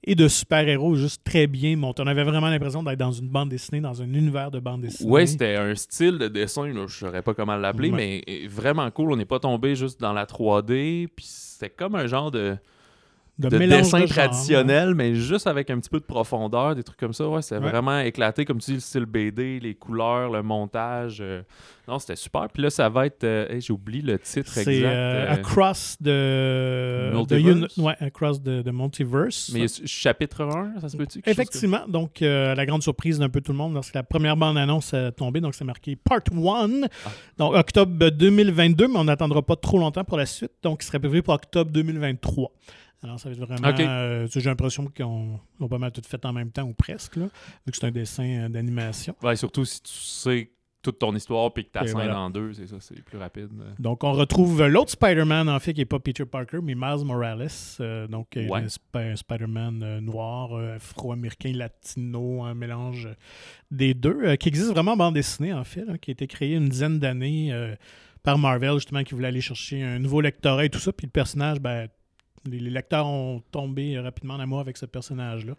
et 0.03 0.15
de 0.15 0.27
super-héros 0.27 0.95
juste 0.95 1.23
très 1.23 1.47
bien 1.47 1.75
monté. 1.77 2.01
On 2.03 2.07
avait 2.07 2.23
vraiment 2.23 2.49
l'impression 2.49 2.83
d'être 2.83 2.99
dans 2.99 3.11
une 3.11 3.27
bande 3.29 3.49
dessinée, 3.49 3.79
dans 3.81 4.01
un 4.01 4.05
univers 4.13 4.51
de 4.51 4.59
bande 4.59 4.81
dessinée. 4.81 5.09
Ouais, 5.09 5.25
c'était 5.25 5.55
un 5.55 5.73
style 5.75 6.17
de 6.17 6.27
dessin, 6.27 6.67
là, 6.67 6.85
je 6.87 6.95
saurais 6.97 7.21
pas 7.21 7.33
comment 7.33 7.55
l'appeler, 7.55 7.89
Ouais. 7.91 8.21
mais 8.25 8.47
vraiment 8.47 8.89
cool. 8.91 9.11
On 9.11 9.15
n'est 9.15 9.25
pas 9.25 9.39
tombé 9.39 9.75
juste 9.75 9.99
dans 10.01 10.13
la 10.13 10.25
3D, 10.25 11.07
puis 11.15 11.25
c'était 11.27 11.69
comme 11.69 11.95
un 11.95 12.07
genre 12.07 12.31
de, 12.31 12.57
de, 13.39 13.49
de 13.49 13.57
dessin 13.57 14.01
de 14.01 14.05
traditionnel, 14.05 14.93
mais 14.93 15.15
juste 15.15 15.47
avec 15.47 15.69
un 15.71 15.79
petit 15.79 15.89
peu 15.89 15.99
de 15.99 16.05
profondeur, 16.05 16.75
des 16.75 16.83
trucs 16.83 16.99
comme 16.99 17.13
ça. 17.13 17.27
Ouais, 17.27 17.41
Ouais. 17.51 17.59
vraiment 17.59 17.99
éclaté, 17.99 18.45
comme 18.45 18.59
tu 18.59 18.71
dis, 18.71 18.73
le 18.75 18.79
style 18.79 19.05
BD, 19.05 19.59
les 19.59 19.73
couleurs, 19.73 20.29
le 20.31 20.43
montage. 20.43 21.17
euh, 21.19 21.41
Non, 21.87 21.99
c'était 21.99 22.15
super. 22.15 22.47
Puis 22.53 22.61
là, 22.63 22.69
ça 22.69 22.87
va 22.89 23.07
être. 23.07 23.23
euh, 23.25 23.49
hey, 23.49 23.59
J'ai 23.59 23.73
oublié 23.73 24.01
le 24.03 24.17
titre 24.19 24.49
C'est 24.51 24.61
exact. 24.61 24.85
euh, 24.87 25.25
euh, 25.25 25.33
Across 25.33 25.97
de, 25.99 27.11
Multiverse? 27.13 27.43
de 27.43 27.51
uni- 27.79 27.85
ouais, 27.87 27.95
Across 27.99 28.41
the, 28.43 28.63
the 28.63 28.71
Multiverse. 28.71 29.51
Mais 29.53 29.65
chapitre 29.85 30.43
1, 30.43 30.79
ça 30.79 30.89
se 30.89 30.95
peut-tu? 30.97 31.21
Effectivement, 31.25 31.81
donc 31.87 32.19
la 32.21 32.65
grande 32.65 32.83
surprise 32.83 33.19
d'un 33.19 33.29
peu 33.29 33.41
tout 33.41 33.51
le 33.51 33.57
monde 33.57 33.73
lorsque 33.73 33.95
la 33.95 34.03
première 34.03 34.37
bande-annonce 34.37 34.93
est 34.93 35.11
tombée, 35.13 35.41
donc 35.41 35.55
c'est 35.55 35.65
marqué 35.65 35.95
Part 35.95 36.21
1, 36.31 36.83
Ah. 37.05 37.09
donc 37.37 37.55
octobre 37.55 38.09
2022, 38.11 38.87
mais 38.87 38.97
on 38.99 39.03
n'attendra 39.05 39.41
pas 39.41 39.55
trop 39.55 39.79
longtemps 39.79 40.03
pour 40.03 40.17
la 40.17 40.25
suite, 40.25 40.51
donc 40.61 40.83
il 40.83 40.85
serait 40.85 40.99
prévu 40.99 41.21
pour 41.23 41.33
octobre 41.33 41.71
2023. 41.71 42.51
Alors 43.03 43.19
ça 43.19 43.29
va 43.29 43.35
être 43.35 43.41
vraiment, 43.45 43.67
Ok. 43.69 43.79
euh, 43.81 44.27
j'ai 44.33 44.41
l'impression 44.49 44.85
qu'ils 44.87 45.05
ont, 45.05 45.39
pas 45.69 45.77
mal 45.77 45.91
tout 45.91 46.01
fait 46.07 46.23
en 46.25 46.33
même 46.33 46.51
temps 46.51 46.63
ou 46.63 46.73
presque, 46.73 47.17
là, 47.17 47.25
vu 47.65 47.71
que 47.71 47.77
c'est 47.77 47.85
un 47.85 47.91
dessin 47.91 48.45
euh, 48.45 48.49
d'animation. 48.49 49.13
Ouais, 49.21 49.35
surtout 49.35 49.65
si 49.65 49.81
tu 49.81 49.91
sais 49.93 50.49
toute 50.81 50.99
ton 50.99 51.15
histoire 51.15 51.53
puis 51.53 51.63
que 51.63 51.69
tu 51.79 51.85
scène 51.85 51.93
voilà. 51.93 52.19
en 52.19 52.29
deux, 52.29 52.51
c'est 52.53 52.67
ça, 52.67 52.75
c'est 52.81 53.01
plus 53.03 53.17
rapide. 53.17 53.47
Donc, 53.79 54.03
on 54.03 54.11
retrouve 54.11 54.65
l'autre 54.67 54.91
Spider-Man, 54.91 55.47
en 55.47 55.57
fait, 55.59 55.73
qui 55.73 55.79
n'est 55.79 55.85
pas 55.85 55.99
Peter 55.99 56.25
Parker, 56.25 56.59
mais 56.61 56.75
Miles 56.75 57.05
Morales. 57.05 57.47
euh, 57.79 58.05
donc, 58.07 58.35
euh, 58.35 58.47
Ouais. 58.49 58.61
le 58.61 58.67
Sp- 58.67 58.81
un 58.95 59.15
Spider-Man 59.15 59.81
euh, 59.81 60.01
noir, 60.01 60.51
euh, 60.53 60.75
afro-américain, 60.75 61.53
latino, 61.53 62.43
un 62.43 62.53
mélange 62.53 63.07
des 63.71 63.93
deux, 63.93 64.19
euh, 64.23 64.35
qui 64.35 64.49
existe 64.49 64.71
vraiment 64.71 64.91
en 64.93 64.97
bande 64.97 65.13
dessinée, 65.15 65.53
en 65.53 65.63
fait, 65.63 65.85
là, 65.85 65.97
qui 65.97 66.11
a 66.11 66.13
été 66.13 66.27
créé 66.27 66.55
une 66.55 66.67
dizaine 66.67 66.99
d'années 66.99 67.53
euh, 67.53 67.75
par 68.21 68.37
Marvel, 68.37 68.73
justement, 68.75 69.03
qui 69.03 69.13
voulait 69.13 69.29
aller 69.29 69.39
chercher 69.41 69.81
un 69.83 69.99
nouveau 69.99 70.19
lectorat 70.19 70.65
et 70.65 70.69
tout 70.69 70.79
ça. 70.79 70.91
Puis 70.91 71.07
le 71.07 71.11
personnage, 71.11 71.59
ben, 71.61 71.87
les, 72.49 72.59
les 72.59 72.69
lecteurs 72.69 73.05
ont 73.07 73.41
tombé 73.51 73.99
rapidement 73.99 74.35
en 74.35 74.39
amour 74.39 74.59
avec 74.59 74.77
ce 74.77 74.85
personnage-là. 74.85 75.53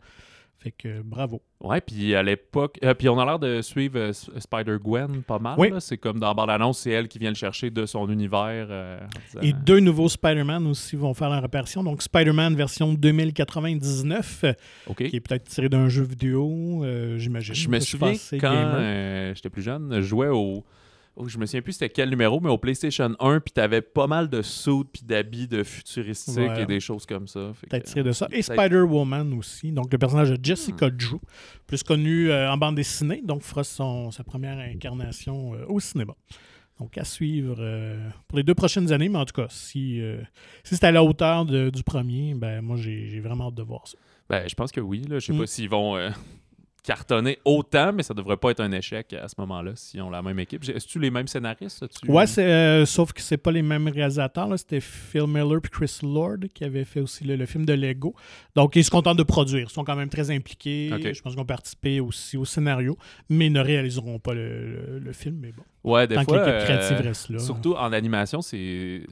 Fait 0.61 0.71
que 0.71 0.89
euh, 0.89 1.03
bravo. 1.05 1.43
Ouais, 1.61 1.81
puis 1.83 2.15
à 2.15 2.23
l'époque, 2.23 2.79
euh, 2.85 2.95
puis 2.95 3.09
on 3.11 3.19
a 3.19 3.25
l'air 3.27 3.39
de 3.39 3.61
suivre 3.61 3.99
euh, 3.99 4.13
Spider-Gwen 4.13 5.23
pas 5.23 5.39
mal. 5.39 5.57
Oui. 5.59 5.69
C'est 5.81 5.99
comme 5.99 6.19
dans 6.19 6.35
bande-annonce, 6.35 6.79
c'est 6.79 6.91
elle 6.91 7.07
qui 7.09 7.19
vient 7.19 7.29
le 7.31 7.35
chercher 7.37 7.69
de 7.71 7.85
son 7.85 8.09
univers. 8.09 8.69
euh, 8.71 8.99
disant- 9.29 9.41
Et 9.43 9.53
deux 9.53 9.81
nouveaux 9.81 10.09
Spider-Man 10.09 10.67
aussi 10.67 10.97
vont 10.97 11.13
faire 11.13 11.29
leur 11.29 11.45
apparition. 11.45 11.83
Donc, 11.85 12.01
Spider-Man 12.03 12.55
version 12.55 12.95
2099, 12.95 14.45
euh, 14.45 14.53
OK. 14.87 15.09
qui 15.09 15.17
est 15.17 15.21
peut-être 15.21 15.45
tiré 15.45 15.69
d'un 15.69 15.89
jeu 15.89 16.05
vidéo, 16.05 16.85
j'imagine. 17.17 17.55
Je 17.55 17.69
me 17.69 17.81
souviens 17.81 18.15
quand 18.41 19.33
j'étais 19.35 19.51
plus 19.51 19.63
jeune, 19.63 19.91
je 19.97 20.01
jouais 20.03 20.29
au. 20.29 20.65
Oh, 21.17 21.29
je 21.29 21.39
me 21.39 21.47
souviens 21.47 21.63
plus 21.63 21.73
c'était 21.75 21.89
quel 21.91 22.11
numéro, 22.11 22.41
mais 22.41 22.51
au 22.51 22.59
PlayStation 22.59 23.15
1, 23.21 23.41
puis 23.41 23.53
t'avais 23.53 23.81
pas 23.83 24.07
mal 24.07 24.29
de 24.29 24.43
suits 24.43 24.85
puis 24.93 25.03
d'habits 25.05 25.49
de 25.49 25.63
futuristiques 25.63 26.37
Ouais. 26.39 26.63
et 26.63 26.67
des 26.67 26.81
choses 26.81 27.07
comme 27.07 27.27
ça. 27.29 27.53
Que- 27.71 27.77
tiré 27.79 28.03
de 28.03 28.13
ça. 28.13 28.29
Et 28.33 28.43
Spider-Woman 28.43 29.33
aussi. 29.35 29.73
Donc, 29.73 29.93
le 29.93 29.99
personnage 29.99 30.31
de 30.31 30.39
Jessica 30.43 30.87
Hmm. 30.89 30.97
Drew, 30.97 31.21
plus 31.67 31.83
connu 31.83 32.31
euh, 32.31 32.51
en 32.51 32.57
bande 32.57 32.75
dessinée, 32.77 33.23
donc 33.25 33.43
fera 33.43 33.65
son, 33.65 34.11
sa 34.11 34.25
première 34.25 34.59
incarnation 34.59 35.55
euh, 35.55 35.65
au 35.69 35.81
cinéma. 35.81 36.15
Donc, 36.81 36.99
à 36.99 37.05
suivre 37.05 37.57
euh, 37.61 38.09
pour 38.27 38.37
les 38.39 38.43
deux 38.43 38.55
prochaines 38.55 38.91
années, 38.93 39.09
mais 39.09 39.19
en 39.19 39.25
tout 39.25 39.41
cas, 39.41 39.47
si, 39.49 40.01
si 40.65 40.75
c'est 40.77 40.85
à 40.85 40.91
la 40.91 41.05
hauteur 41.05 41.45
de- 41.45 41.71
du 41.71 41.85
premier, 41.85 42.35
ben 42.35 42.61
moi, 42.63 42.77
j'ai 42.77 43.07
j'ai 43.09 43.21
vraiment 43.21 43.47
hâte 43.49 43.55
de 43.55 43.63
voir 43.63 43.87
ça. 43.87 43.97
Ben, 44.29 44.49
je 44.49 44.55
pense 44.55 44.73
que 44.73 44.81
oui. 44.81 45.03
Là. 45.09 45.19
Je 45.21 45.27
sais 45.27 45.33
Mm. 45.33 45.39
pas 45.39 45.47
s'ils 45.47 45.69
vont 45.69 45.97
euh, 45.97 46.11
cartonner 46.85 47.39
autant, 47.47 47.93
mais 47.95 48.03
ça 48.03 48.13
devrait 48.15 48.37
pas 48.37 48.51
être 48.51 48.61
un 48.61 48.71
échec 48.71 49.13
à 49.15 49.27
ce 49.27 49.35
moment-là 49.39 49.73
s'ils 49.75 50.03
ont 50.03 50.11
la 50.11 50.21
même 50.23 50.39
équipe. 50.39 50.63
Est-ce 50.69 50.87
tu 50.87 50.99
les 51.01 51.11
mêmes 51.11 51.27
scénaristes? 51.27 51.81
là-dessus? 51.81 52.11
Ouais, 52.11 52.25
euh, 52.39 52.85
sauf 52.85 53.13
que 53.15 53.23
c'est 53.23 53.39
pas 53.39 53.51
les 53.51 53.63
mêmes 53.63 53.89
réalisateurs. 53.89 54.49
C'était 54.59 54.81
Phil 54.81 55.27
Miller 55.27 55.61
et 55.65 55.69
Chris 55.69 55.99
Lord 56.03 56.37
qui 56.53 56.63
avaient 56.63 56.85
fait 56.85 57.01
aussi 57.01 57.25
le, 57.25 57.37
le 57.37 57.47
film 57.47 57.65
de 57.65 57.73
Lego. 57.73 58.15
Donc, 58.55 58.77
ils 58.77 58.85
se 58.85 58.91
contentent 58.91 59.17
de 59.17 59.23
produire. 59.23 59.67
Ils 59.69 59.73
sont 59.73 59.83
quand 59.83 59.97
même 59.97 60.11
très 60.11 60.31
impliqués. 60.31 60.91
Je 60.93 61.23
pense 61.23 61.33
qu'ils 61.33 61.41
ont 61.41 61.47
participé 61.47 62.01
aussi 62.01 62.37
au 62.37 62.45
scénario, 62.45 62.99
mais 63.31 63.47
ils 63.47 63.53
ne 63.53 63.61
réaliseront 63.61 64.19
pas 64.19 64.35
le, 64.35 64.49
le- 64.67 64.99
le 64.99 65.13
film. 65.15 65.39
Mais 65.41 65.53
bon, 65.53 65.63
Ouais, 65.91 66.07
des 66.07 66.15
tant 66.17 66.25
que 66.25 66.33
fois. 66.33 66.45
l'équipe 66.47 66.65
créative 66.65 66.97
euh, 67.01 67.09
reste 67.09 67.29
là. 67.31 67.39
Surtout 67.39 67.75
en 67.75 67.93
animation, 67.93 68.43
c'est 68.43 69.03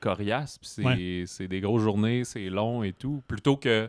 coriace, 0.00 0.58
puis 0.60 0.70
c'est 0.70 0.84
Ouais. 0.84 1.24
c'est 1.26 1.48
des 1.48 1.60
grosses 1.60 1.82
journées, 1.82 2.24
c'est 2.24 2.48
long 2.48 2.82
et 2.82 2.92
tout. 2.92 3.22
Plutôt 3.28 3.56
que 3.56 3.88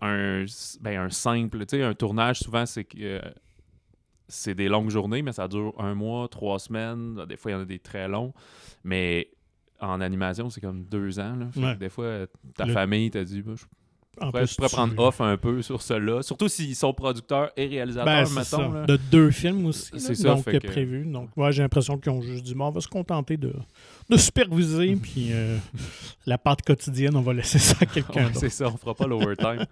un, 0.00 0.44
ben, 0.80 1.00
un 1.00 1.10
simple, 1.10 1.64
tu 1.66 1.76
sais, 1.76 1.82
un 1.82 1.94
tournage, 1.94 2.40
souvent, 2.40 2.66
c'est 2.66 2.84
que 2.84 2.96
euh, 3.00 3.20
c'est 4.28 4.54
des 4.54 4.68
longues 4.68 4.90
journées, 4.90 5.22
mais 5.22 5.32
ça 5.32 5.46
dure 5.48 5.72
un 5.78 5.94
mois, 5.94 6.28
trois 6.28 6.58
semaines. 6.58 7.24
Des 7.26 7.36
fois, 7.36 7.50
il 7.50 7.54
y 7.54 7.56
en 7.56 7.60
a 7.60 7.64
des 7.64 7.78
très 7.78 8.08
longs. 8.08 8.32
Mais 8.84 9.30
en 9.80 10.00
animation, 10.00 10.50
c'est 10.50 10.60
comme 10.60 10.84
deux 10.84 11.18
ans. 11.20 11.36
Là. 11.36 11.46
Fait 11.52 11.60
que 11.60 11.64
Ouais. 11.66 11.76
Des 11.76 11.88
fois, 11.88 12.26
ta 12.54 12.64
Le- 12.66 12.72
famille 12.72 13.10
t'a 13.10 13.24
dit, 13.24 13.42
bah, 13.42 13.52
je 13.56 13.64
En 14.20 14.30
plus, 14.32 14.50
je 14.50 14.54
pourrais 14.56 14.68
tu- 14.68 14.74
prendre 14.76 14.98
off 15.02 15.20
un 15.20 15.36
peu 15.36 15.60
sur 15.62 15.82
cela. 15.82 16.22
Surtout 16.22 16.48
s'ils 16.48 16.74
sont 16.76 16.92
producteurs 16.94 17.50
et 17.56 17.66
Ben, 17.66 17.70
réalisateurs, 17.74 18.26
c'est 18.26 18.34
mettons. 18.34 18.72
ça. 18.72 18.86
De 18.86 18.96
deux 18.96 19.30
films 19.30 19.66
aussi. 19.66 19.90
C'est 19.98 20.14
ça, 20.14 20.34
donc, 20.34 20.44
fait 20.44 20.58
que- 20.58 20.66
prévu. 20.66 21.04
Donc, 21.04 21.28
ouais, 21.36 21.52
j'ai 21.52 21.62
l'impression 21.62 21.98
qu'ils 21.98 22.12
ont 22.12 22.22
juste 22.22 22.44
dit, 22.44 22.54
bon, 22.54 22.66
on 22.66 22.70
va 22.70 22.80
se 22.80 22.88
contenter 22.88 23.36
de, 23.36 23.52
de 24.08 24.16
superviser, 24.16 24.96
puis 24.96 25.28
euh, 25.32 25.56
la 26.26 26.38
pâte 26.38 26.62
quotidienne, 26.62 27.14
on 27.16 27.20
va 27.22 27.34
laisser 27.34 27.58
ça 27.58 27.76
à 27.80 27.86
quelqu'un 27.86 28.26
Ouais, 28.26 28.30
c'est 28.34 28.48
ça, 28.48 28.68
on 28.72 28.76
fera 28.76 28.94
pas 28.94 29.06
l'overtime. 29.06 29.66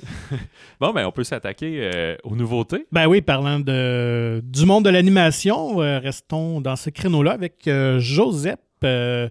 bon, 0.80 0.92
ben, 0.92 1.06
on 1.06 1.10
peut 1.12 1.24
s'attaquer 1.24 1.80
euh, 1.92 2.16
aux 2.24 2.36
nouveautés. 2.36 2.86
Ben 2.92 3.06
oui, 3.06 3.20
parlant 3.20 3.58
de, 3.58 4.40
du 4.44 4.64
monde 4.66 4.84
de 4.84 4.90
l'animation, 4.90 5.80
euh, 5.82 5.98
restons 5.98 6.60
dans 6.60 6.76
ce 6.76 6.90
créneau-là 6.90 7.32
avec 7.32 7.68
Joseph, 7.98 8.58
euh, 8.84 9.28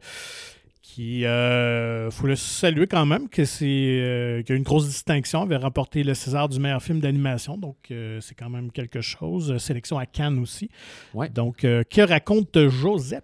qui, 0.98 1.26
euh, 1.26 2.10
faut 2.10 2.26
le 2.26 2.36
saluer 2.36 2.88
quand 2.88 3.06
même, 3.06 3.30
que 3.30 3.46
c'est 3.46 3.66
euh, 4.02 4.42
qu'il 4.42 4.54
a 4.54 4.58
une 4.58 4.64
grosse 4.64 4.88
distinction, 4.88 5.42
il 5.42 5.54
avait 5.54 5.64
remporté 5.64 6.02
le 6.02 6.16
César 6.16 6.50
du 6.50 6.60
meilleur 6.60 6.82
film 6.82 7.02
d'animation, 7.02 7.56
donc 7.56 7.76
euh, 7.92 8.20
c'est 8.20 8.34
quand 8.34 8.50
même 8.50 8.72
quelque 8.72 9.02
chose. 9.02 9.60
Sélection 9.60 10.00
à 10.00 10.08
Cannes 10.08 10.40
aussi. 10.40 10.72
Ouais. 11.14 11.30
Donc, 11.30 11.58
que 11.58 12.02
raconte 12.02 12.58
Joseph? 12.68 13.22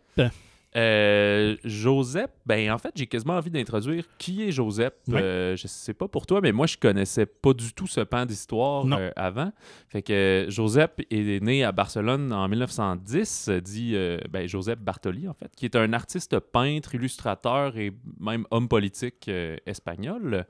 Euh, 0.76 1.56
Joseph, 1.64 2.32
ben 2.46 2.72
en 2.72 2.78
fait, 2.78 2.92
j'ai 2.96 3.06
quasiment 3.06 3.34
envie 3.34 3.52
d'introduire 3.52 4.06
qui 4.18 4.44
est 4.44 4.52
Joseph. 4.52 4.94
Ouais. 5.08 5.22
Euh, 5.22 5.56
je 5.56 5.68
sais 5.68 5.94
pas 5.94 6.08
pour 6.08 6.26
toi, 6.26 6.42
mais 6.42 6.52
moi, 6.52 6.66
je 6.66 6.78
connaissais 6.78 7.26
pas 7.26 7.54
du 7.54 7.74
tout 7.74 7.88
ce 7.88 8.02
pan 8.02 8.26
d'histoire 8.26 8.86
euh, 8.92 9.12
avant. 9.16 9.52
Fait 9.90 10.02
que 10.02 10.46
Joseph 10.50 10.92
est 11.12 11.44
né 11.44 11.64
à 11.64 11.72
Barcelone 11.72 12.34
en 12.34 12.48
1910, 12.48 13.50
euh, 13.50 13.62
dit 13.62 13.92
euh, 13.96 14.18
ben, 14.30 14.48
Joseph 14.48 14.80
Bartoli, 14.80 15.28
en 15.28 15.34
fait, 15.34 15.52
qui 15.56 15.66
est 15.66 15.76
un 15.76 15.94
artiste 15.94 16.40
peintre, 16.40 16.96
illustrateur 16.96 17.78
et 17.78 17.92
même 18.20 18.46
homme 18.50 18.68
politique 18.68 19.30
espagnol. 19.66 20.46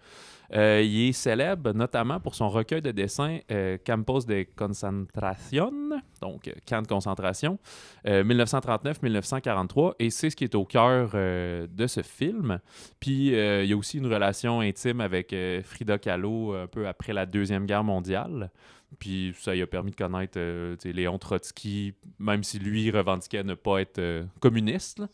Euh, 0.55 0.81
il 0.83 1.09
est 1.09 1.13
célèbre 1.13 1.71
notamment 1.73 2.19
pour 2.19 2.35
son 2.35 2.47
recueil 2.49 2.81
de 2.81 2.91
dessins 2.91 3.39
euh, 3.51 3.77
Campos 3.83 4.21
de 4.21 4.45
Concentración, 4.55 5.71
donc 6.21 6.47
euh, 6.47 6.51
camp 6.67 6.81
de 6.83 6.87
concentration, 6.87 7.57
euh, 8.07 8.23
1939-1943, 8.23 9.95
et 9.99 10.09
c'est 10.09 10.29
ce 10.29 10.35
qui 10.35 10.43
est 10.43 10.55
au 10.55 10.65
cœur 10.65 11.11
euh, 11.13 11.67
de 11.71 11.87
ce 11.87 12.01
film. 12.01 12.59
Puis 12.99 13.35
euh, 13.35 13.63
il 13.63 13.69
y 13.69 13.73
a 13.73 13.77
aussi 13.77 13.97
une 13.97 14.11
relation 14.11 14.59
intime 14.61 15.01
avec 15.01 15.33
euh, 15.33 15.61
Frida 15.63 15.97
Kahlo 15.97 16.53
un 16.53 16.67
peu 16.67 16.87
après 16.87 17.13
la 17.13 17.25
Deuxième 17.25 17.65
Guerre 17.65 17.83
mondiale. 17.83 18.51
Puis 18.99 19.33
ça 19.39 19.55
lui 19.55 19.61
a 19.63 19.67
permis 19.67 19.89
de 19.89 19.95
connaître 19.95 20.37
euh, 20.37 20.75
Léon 20.85 21.17
Trotsky, 21.17 21.95
même 22.19 22.43
si 22.43 22.59
lui 22.59 22.91
revendiquait 22.91 23.43
ne 23.43 23.55
pas 23.55 23.79
être 23.81 23.97
euh, 23.97 24.23
communiste. 24.39 24.99
là. 24.99 25.07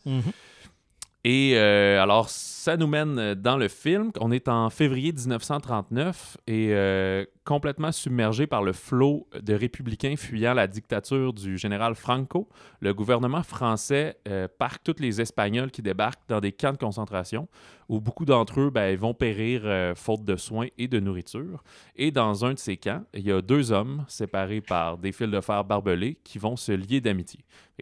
Et 1.24 1.52
euh, 1.54 2.02
alors, 2.02 2.30
ça 2.30 2.76
nous 2.76 2.86
mène 2.86 3.18
euh, 3.18 3.34
dans 3.34 3.56
le 3.56 3.68
film. 3.68 4.10
On 4.20 4.30
est 4.30 4.48
en 4.48 4.70
février 4.70 5.12
1939 5.12 6.38
et 6.46 6.68
euh, 6.70 7.24
complètement 7.50 7.90
submergé 7.90 8.46
par 8.46 8.62
le 8.62 8.72
flot 8.72 9.26
de 9.42 9.54
républicains 9.54 10.14
fuyant 10.16 10.54
la 10.54 10.68
dictature 10.68 11.32
du 11.32 11.58
général 11.58 11.96
Franco. 11.96 12.48
Le 12.78 12.94
gouvernement 12.94 13.42
français 13.42 14.16
euh, 14.28 14.46
parque 14.46 14.84
tous 14.84 15.00
les 15.00 15.20
Espagnols 15.20 15.72
qui 15.72 15.82
débarquent 15.82 16.28
dans 16.28 16.38
des 16.38 16.52
camps 16.52 16.70
de 16.70 16.76
concentration 16.76 17.48
où 17.88 18.00
beaucoup 18.00 18.24
d'entre 18.24 18.60
eux 18.60 18.70
ben, 18.70 18.96
vont 18.96 19.14
périr 19.14 19.62
euh, 19.64 19.96
faute 19.96 20.24
de 20.24 20.36
soins 20.36 20.68
et 20.78 20.86
de 20.86 21.00
nourriture. 21.00 21.64
Et 21.96 22.12
dans 22.12 22.44
un 22.44 22.54
de 22.54 22.58
ces 22.60 22.76
camps, 22.76 23.02
il 23.14 23.26
y 23.26 23.32
a 23.32 23.42
deux 23.42 23.72
hommes 23.72 24.04
séparés 24.06 24.60
par 24.60 24.96
des 24.96 25.10
fils 25.10 25.26
de 25.26 25.40
fer 25.40 25.64
barbelés 25.64 26.20
qui 26.22 26.38
vont 26.38 26.54
se 26.54 26.70
lier 26.70 27.00
d'amitié. 27.00 27.40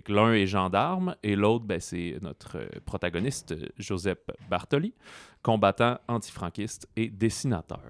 L'un 0.08 0.32
est 0.32 0.46
gendarme 0.46 1.14
et 1.22 1.36
l'autre, 1.36 1.66
ben, 1.66 1.78
c'est 1.78 2.16
notre 2.22 2.56
euh, 2.56 2.68
protagoniste, 2.86 3.54
Joseph 3.76 4.30
Bartoli, 4.48 4.94
combattant 5.42 5.98
antifranquiste 6.08 6.88
et 6.96 7.10
dessinateur. 7.10 7.82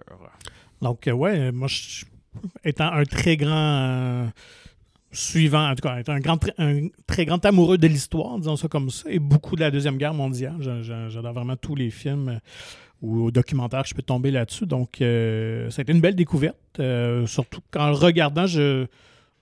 Donc, 0.82 1.06
euh, 1.06 1.12
ouais, 1.12 1.38
euh, 1.38 1.52
moi, 1.52 1.68
je- 1.68 2.04
étant 2.64 2.92
un 2.92 3.04
très 3.04 3.36
grand 3.36 3.50
euh, 3.54 4.26
suivant, 5.12 5.68
en 5.70 5.74
tout 5.74 5.82
cas, 5.88 6.00
un, 6.06 6.20
grand, 6.20 6.38
un 6.58 6.88
très 7.06 7.24
grand 7.24 7.44
amoureux 7.44 7.78
de 7.78 7.86
l'histoire, 7.86 8.38
disons 8.38 8.56
ça 8.56 8.68
comme 8.68 8.90
ça, 8.90 9.10
et 9.10 9.18
beaucoup 9.18 9.56
de 9.56 9.60
la 9.60 9.70
Deuxième 9.70 9.96
Guerre 9.96 10.14
mondiale, 10.14 10.56
j'a- 10.60 10.82
j'a- 10.82 11.08
j'adore 11.08 11.32
vraiment 11.32 11.56
tous 11.56 11.74
les 11.74 11.90
films 11.90 12.40
ou 13.00 13.30
documentaires 13.30 13.82
que 13.84 13.88
je 13.88 13.94
peux 13.94 14.02
tomber 14.02 14.30
là-dessus. 14.30 14.66
Donc, 14.66 15.00
euh, 15.00 15.70
ça 15.70 15.80
a 15.80 15.82
été 15.82 15.92
une 15.92 16.00
belle 16.00 16.16
découverte, 16.16 16.56
surtout 17.26 17.60
qu'en 17.70 17.92
regardant, 17.92 18.46
je. 18.46 18.86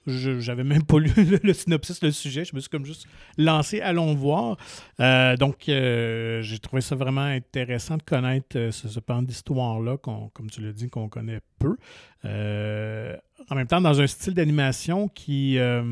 J'avais 0.07 0.63
même 0.65 0.85
pas 0.85 0.99
lu 0.99 1.11
le, 1.43 1.53
synopsis, 1.53 2.03
le 2.03 2.13
sujet. 2.13 2.45
Je 2.45 2.55
me 2.55 2.61
suis 2.61 2.71
comme 2.71 2.85
juste 2.85 3.07
lancé, 3.39 3.81
allons 3.81 4.15
voir. 4.15 4.57
Euh, 5.01 5.37
donc, 5.37 5.69
euh, 5.69 6.43
j'ai 6.43 6.59
trouvé 6.59 6.81
ça 6.81 6.95
vraiment 6.95 7.23
intéressant 7.23 7.97
de 7.97 8.03
connaître 8.03 8.57
euh, 8.57 8.71
ce, 8.71 9.01
pan 9.01 9.23
d'histoire-là, 9.23 9.97
comme 9.97 10.51
tu 10.51 10.61
l'as 10.61 10.73
dit, 10.73 10.89
qu'on 10.89 11.09
connaît 11.09 11.41
peu. 11.59 11.77
En 12.25 13.55
même 13.55 13.67
temps, 13.67 13.81
dans 13.81 14.01
un 14.01 14.07
style 14.07 14.35
d'animation 14.35 15.09
qui, 15.09 15.55
je 15.57 15.83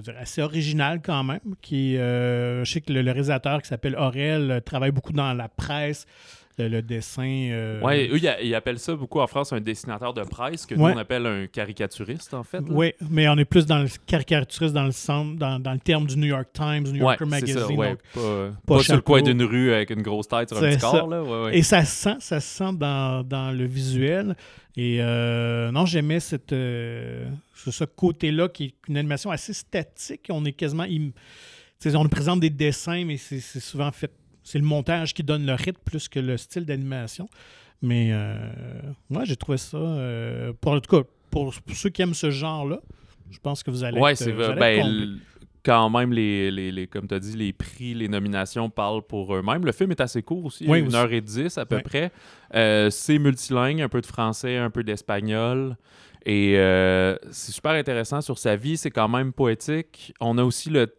dire, 0.00 0.14
assez 0.18 0.42
original 0.42 1.00
quand 1.02 1.22
même. 1.24 1.40
Qui, 1.62 1.94
je 1.96 2.62
sais 2.64 2.80
que 2.80 2.92
le, 2.92 3.02
le 3.02 3.10
réalisateur 3.10 3.62
qui 3.62 3.68
s'appelle 3.68 3.96
Aurel 3.96 4.60
travaille 4.64 4.92
beaucoup 4.92 5.12
dans 5.12 5.32
la 5.32 5.48
presse. 5.48 6.06
Le, 6.58 6.68
le 6.68 6.82
dessin. 6.82 7.22
euh, 7.50 7.80
eux, 8.12 8.18
ils, 8.42 8.54
appellent 8.54 8.78
ça 8.78 8.94
beaucoup 8.94 9.20
en 9.20 9.26
France 9.26 9.52
un 9.52 9.60
dessinateur 9.60 10.14
de 10.14 10.22
presse, 10.22 10.66
que 10.66 10.74
Ouais. 10.74 10.90
nous, 10.92 10.96
on 10.96 11.00
appelle 11.00 11.26
un 11.26 11.46
caricaturiste, 11.46 12.32
en 12.34 12.42
fait. 12.44 12.62
Oui, 12.68 12.92
mais 13.10 13.28
on 13.28 13.36
est 13.38 13.44
plus 13.44 13.66
dans 13.66 13.78
le 13.78 13.88
caricaturiste 14.06 14.74
dans 14.74 14.84
le 14.84 14.92
centre, 14.92 15.36
dans, 15.38 15.58
dans 15.58 15.72
le 15.72 15.78
terme 15.80 16.06
du 16.06 16.16
New 16.16 16.26
York 16.26 16.48
Times, 16.52 16.84
New 16.84 16.96
Yorker 16.96 17.24
Magazine. 17.26 17.58
ça, 17.58 17.66
ouais. 17.72 17.90
donc- 17.90 17.98
pas, 18.14 18.20
pas 18.66 18.76
pas 18.76 18.82
sur 18.82 18.94
le 18.96 19.00
coin 19.02 19.22
d'une 19.22 19.42
rue 19.42 19.72
avec 19.72 19.90
une 19.90 20.02
grosse 20.02 20.28
tête 20.28 20.48
sur 20.50 20.58
un 20.58 20.60
petit 20.70 20.80
ça. 20.80 20.90
corps, 20.90 21.08
là. 21.08 21.50
Et 21.52 21.62
ça 21.62 21.84
se 21.84 21.94
sent, 21.94 22.16
ça 22.20 22.40
se 22.40 22.48
sent 22.58 22.72
dans, 22.74 23.22
dans 23.24 23.50
le 23.50 23.64
visuel. 23.64 24.36
Et 24.76 24.98
euh, 25.00 25.70
non, 25.70 25.86
j'aimais 25.86 26.18
cette, 26.20 26.52
euh, 26.52 27.28
ce, 27.54 27.84
côté-là 27.84 28.48
qui 28.48 28.64
est 28.64 28.74
une 28.88 28.96
animation 28.96 29.30
assez 29.30 29.52
statique. 29.52 30.26
On 30.30 30.44
est 30.44 30.52
quasiment. 30.52 30.82
im- 30.84 31.12
on 31.94 32.08
présente 32.08 32.40
des 32.40 32.50
dessins, 32.50 33.04
mais 33.04 33.16
c'est 33.16 33.40
souvent 33.40 33.92
fait. 33.92 34.10
C'est 34.44 34.58
le 34.58 34.64
montage 34.64 35.12
qui 35.14 35.24
donne 35.24 35.44
le 35.46 35.54
rythme 35.54 35.80
plus 35.84 36.08
que 36.08 36.20
le 36.20 36.36
style 36.36 36.64
d'animation. 36.64 37.28
Mais 37.82 38.10
euh, 38.12 38.36
moi, 39.10 39.24
j'ai 39.24 39.36
trouvé 39.36 39.58
ça. 39.58 39.76
euh, 39.76 40.52
pour, 40.60 40.72
en 40.72 40.80
tout 40.80 40.96
cas, 40.96 41.08
pour, 41.30 41.52
pour 41.52 41.76
ceux 41.76 41.90
qui 41.90 42.02
aiment 42.02 42.14
ce 42.14 42.30
genre-là, 42.30 42.78
je 43.30 43.38
pense 43.38 43.62
que 43.62 43.70
vous 43.70 43.82
allez 43.84 43.98
Ouais, 43.98 44.14
c'est 44.14 44.32
allez 44.32 44.58
Ben, 44.58 45.18
quand 45.64 45.88
même, 45.90 46.12
les, 46.12 46.50
les, 46.50 46.70
les- 46.70 46.86
comme 46.86 47.08
tu 47.08 47.14
as 47.14 47.18
dit, 47.18 47.36
les 47.36 47.52
prix, 47.54 47.94
les 47.94 48.06
nominations 48.08 48.68
parlent 48.70 49.02
pour 49.02 49.34
eux-mêmes. 49.34 49.64
Le 49.64 49.72
film 49.72 49.90
est 49.90 50.00
assez 50.00 50.22
court 50.22 50.44
aussi, 50.44 50.66
Oui, 50.68 50.80
une 50.80 50.88
aussi. 50.88 50.96
heure 50.96 51.12
et 51.12 51.20
dix 51.22 51.56
à 51.58 51.64
peu 51.66 51.76
Ouais. 51.76 51.82
près. 51.82 52.12
Euh, 52.54 52.90
c'est 52.90 53.18
multilingue, 53.18 53.80
un 53.80 53.88
peu 53.88 54.00
de 54.02 54.06
français, 54.06 54.56
un 54.58 54.68
peu 54.70 54.84
d'espagnol. 54.84 55.76
Et 56.26 56.54
euh, 56.58 57.16
c'est 57.30 57.52
super 57.52 57.72
intéressant 57.72 58.20
sur 58.20 58.38
sa 58.38 58.56
vie, 58.56 58.76
c'est 58.76 58.90
quand 58.90 59.08
même 59.08 59.32
poétique. 59.32 60.12
On 60.20 60.36
a 60.38 60.44
aussi 60.44 60.70
le- 60.70 60.94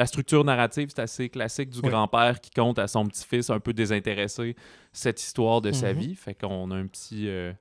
la 0.00 0.06
structure 0.06 0.42
narrative, 0.44 0.88
c'est 0.88 1.02
assez 1.02 1.28
classique 1.28 1.68
du 1.68 1.80
Oui. 1.82 1.90
grand-père 1.90 2.40
qui 2.40 2.50
compte 2.50 2.78
à 2.78 2.88
son 2.88 3.06
petit-fils 3.06 3.50
un 3.50 3.60
peu 3.60 3.74
désintéressé 3.74 4.56
cette 4.94 5.20
histoire 5.22 5.60
de 5.60 5.72
sa 5.72 5.92
Mhm. 5.92 5.98
vie. 6.00 6.14
Fait 6.14 6.32
qu'on 6.34 6.70
a 6.70 6.74
un 6.74 6.86
petit 6.86 7.28
euh, 7.28 7.52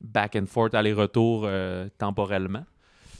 back 0.00 0.36
and 0.36 0.46
forth, 0.46 0.72
aller-retour 0.74 1.42
euh, 1.46 1.88
temporellement. 1.98 2.64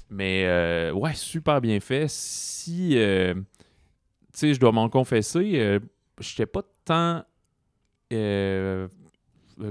Mais 0.08 0.44
euh, 0.46 0.92
ouais, 0.92 1.14
super 1.14 1.60
bien 1.60 1.80
fait. 1.80 2.06
Si, 2.08 2.90
tu 2.92 3.34
sais, 4.32 4.54
je 4.54 4.60
dois 4.60 4.70
m'en 4.72 4.88
confesser, 4.88 5.80
j'étais 6.20 6.46
pas 6.46 6.62
tant, 6.84 7.24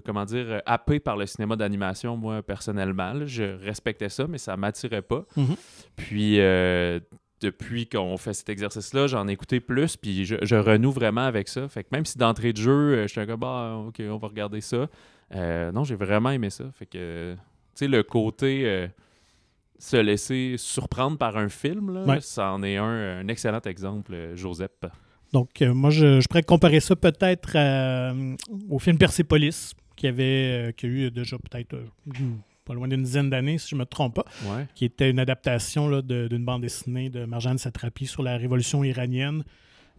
comment 0.06 0.26
dire, 0.26 0.62
happé 0.66 1.00
par 1.00 1.18
le 1.18 1.26
cinéma 1.26 1.56
d'animation, 1.56 2.16
moi, 2.18 2.42
personnellement. 2.44 3.14
là. 3.14 3.26
Je 3.26 3.44
respectais 3.66 4.10
ça, 4.10 4.28
mais 4.28 4.38
ça 4.38 4.56
m'attirait 4.58 5.02
pas. 5.02 5.26
Mhm. 5.36 5.56
Puis, 5.96 6.40
euh, 6.40 7.00
depuis 7.42 7.88
qu'on 7.88 8.18
fait 8.18 8.34
cet 8.34 8.50
exercice-là, 8.50 9.08
j'en 9.08 9.28
ai 9.28 9.32
écouté 9.32 9.60
plus, 9.60 9.96
puis 9.98 10.26
je, 10.26 10.36
je 10.42 10.56
renoue 10.56 10.92
vraiment 10.92 11.26
avec 11.26 11.48
ça. 11.48 11.68
Fait 11.68 11.84
que 11.84 11.90
même 11.92 12.06
si 12.06 12.18
d'entrée 12.18 12.52
de 12.54 12.58
jeu, 12.58 12.72
euh, 12.72 13.08
j'étais 13.08 13.26
comme, 13.26 13.40
bah, 13.40 13.76
ok, 13.88 14.02
on 14.10 14.18
va 14.18 14.28
regarder 14.28 14.62
ça. 14.62 14.88
Euh, 15.36 15.72
non, 15.72 15.84
j'ai 15.84 15.96
vraiment 15.96 16.32
aimé 16.32 16.50
ça. 16.50 16.66
Fait 16.74 16.86
que, 16.86 17.34
tu 17.36 17.40
sais, 17.76 17.88
le 17.88 18.04
côté 18.04 18.64
euh, 18.66 18.88
se 19.78 19.98
laisser 19.98 20.56
surprendre 20.58 21.18
par 21.18 21.38
un 21.38 21.50
film, 21.50 21.94
là, 21.94 22.04
Ouais. 22.06 22.22
ça 22.22 22.52
en 22.52 22.62
est 22.64 22.78
un, 22.78 23.20
un 23.20 23.28
excellent 23.28 23.62
exemple, 23.66 24.32
Joseph. 24.36 24.72
Donc, 25.32 25.62
euh, 25.62 25.74
moi, 25.74 25.92
je, 25.92 26.20
je 26.20 26.28
pourrais 26.28 26.44
comparer 26.44 26.80
ça 26.80 26.96
peut-être 26.96 27.56
au 28.70 28.80
film 28.80 28.98
Persepolis, 28.98 29.74
qui, 29.96 30.08
avait, 30.08 30.74
qui 30.78 30.86
a 30.86 30.90
eu 30.90 31.12
déjà 31.12 31.38
peut-être 31.38 31.76
pas 32.70 32.76
loin 32.76 32.88
d'une 32.88 33.02
dizaine 33.04 33.32
d'années, 33.32 33.58
si 33.58 33.70
je 33.70 33.76
ne 33.76 33.80
me 33.80 33.86
trompe 33.86 34.14
pas, 34.16 34.26
Ouais. 34.46 34.68
qui 34.76 34.86
était 34.86 35.10
une 35.10 35.18
adaptation 35.20 36.02
d'une 36.02 36.46
bande 36.46 36.62
dessinée 36.62 37.10
de 37.10 37.26
Marjane 37.26 37.58
Satrapi 37.58 38.06
sur 38.06 38.22
la 38.22 38.38
révolution 38.38 38.84
iranienne. 38.84 39.44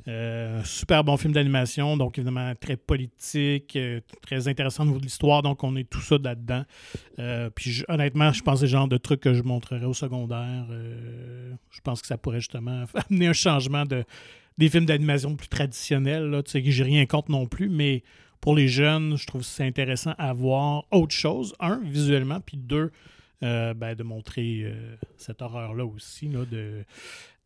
Euh, 0.08 0.62
super 0.64 1.04
bon 1.04 1.16
film 1.18 1.32
d'animation, 1.34 1.96
donc 1.98 2.16
évidemment 2.16 2.54
très 2.58 2.76
politique, 2.76 3.74
euh, 3.76 4.00
très 4.22 4.48
intéressant 4.48 4.84
au 4.84 4.86
niveau 4.86 4.98
de 4.98 5.04
l'histoire, 5.04 5.42
donc 5.42 5.62
on 5.62 5.76
est 5.76 5.88
tout 5.90 6.00
ça 6.00 6.16
là-dedans. 6.22 6.62
Euh, 7.18 7.50
puis 7.54 7.70
je- 7.72 7.84
honnêtement, 7.88 8.32
je 8.32 8.40
pense 8.42 8.54
que 8.60 8.66
c'est 8.66 8.72
le 8.72 8.78
genre 8.78 8.88
de 8.88 8.96
truc 8.96 9.20
que 9.20 9.34
je 9.34 9.42
montrerais 9.42 9.84
au 9.84 9.92
secondaire. 9.92 10.64
Je 11.70 11.80
pense 11.82 12.00
que 12.00 12.06
ça 12.06 12.16
pourrait 12.16 12.40
justement 12.40 12.84
amener 13.10 13.26
un 13.26 13.32
changement 13.34 13.84
de, 13.84 14.04
des 14.58 14.70
films 14.70 14.86
d'animation 14.86 15.36
plus 15.36 15.48
traditionnels. 15.48 16.24
Là, 16.30 16.42
tu 16.42 16.52
sais, 16.52 16.62
que 16.62 16.70
j'ai 16.70 16.84
rien 16.84 17.04
contre 17.06 17.30
non 17.30 17.46
plus, 17.46 17.68
mais 17.68 18.02
pour 18.40 18.54
les 18.54 18.68
jeunes, 18.68 19.16
je 19.16 19.26
trouve 19.26 19.42
que 19.42 19.46
c'est 19.46 19.66
intéressant 19.66 20.14
à 20.18 20.32
voir 20.32 20.84
autre 20.90 21.14
chose. 21.14 21.54
Un, 21.60 21.80
visuellement, 21.84 22.40
puis 22.40 22.56
deux, 22.56 22.90
euh, 23.42 23.74
ben, 23.74 23.94
de 23.94 24.02
montrer 24.02 24.62
euh, 24.64 24.94
cette 25.16 25.40
horreur-là 25.42 25.84
aussi, 25.86 26.28
là, 26.28 26.40
de, 26.50 26.84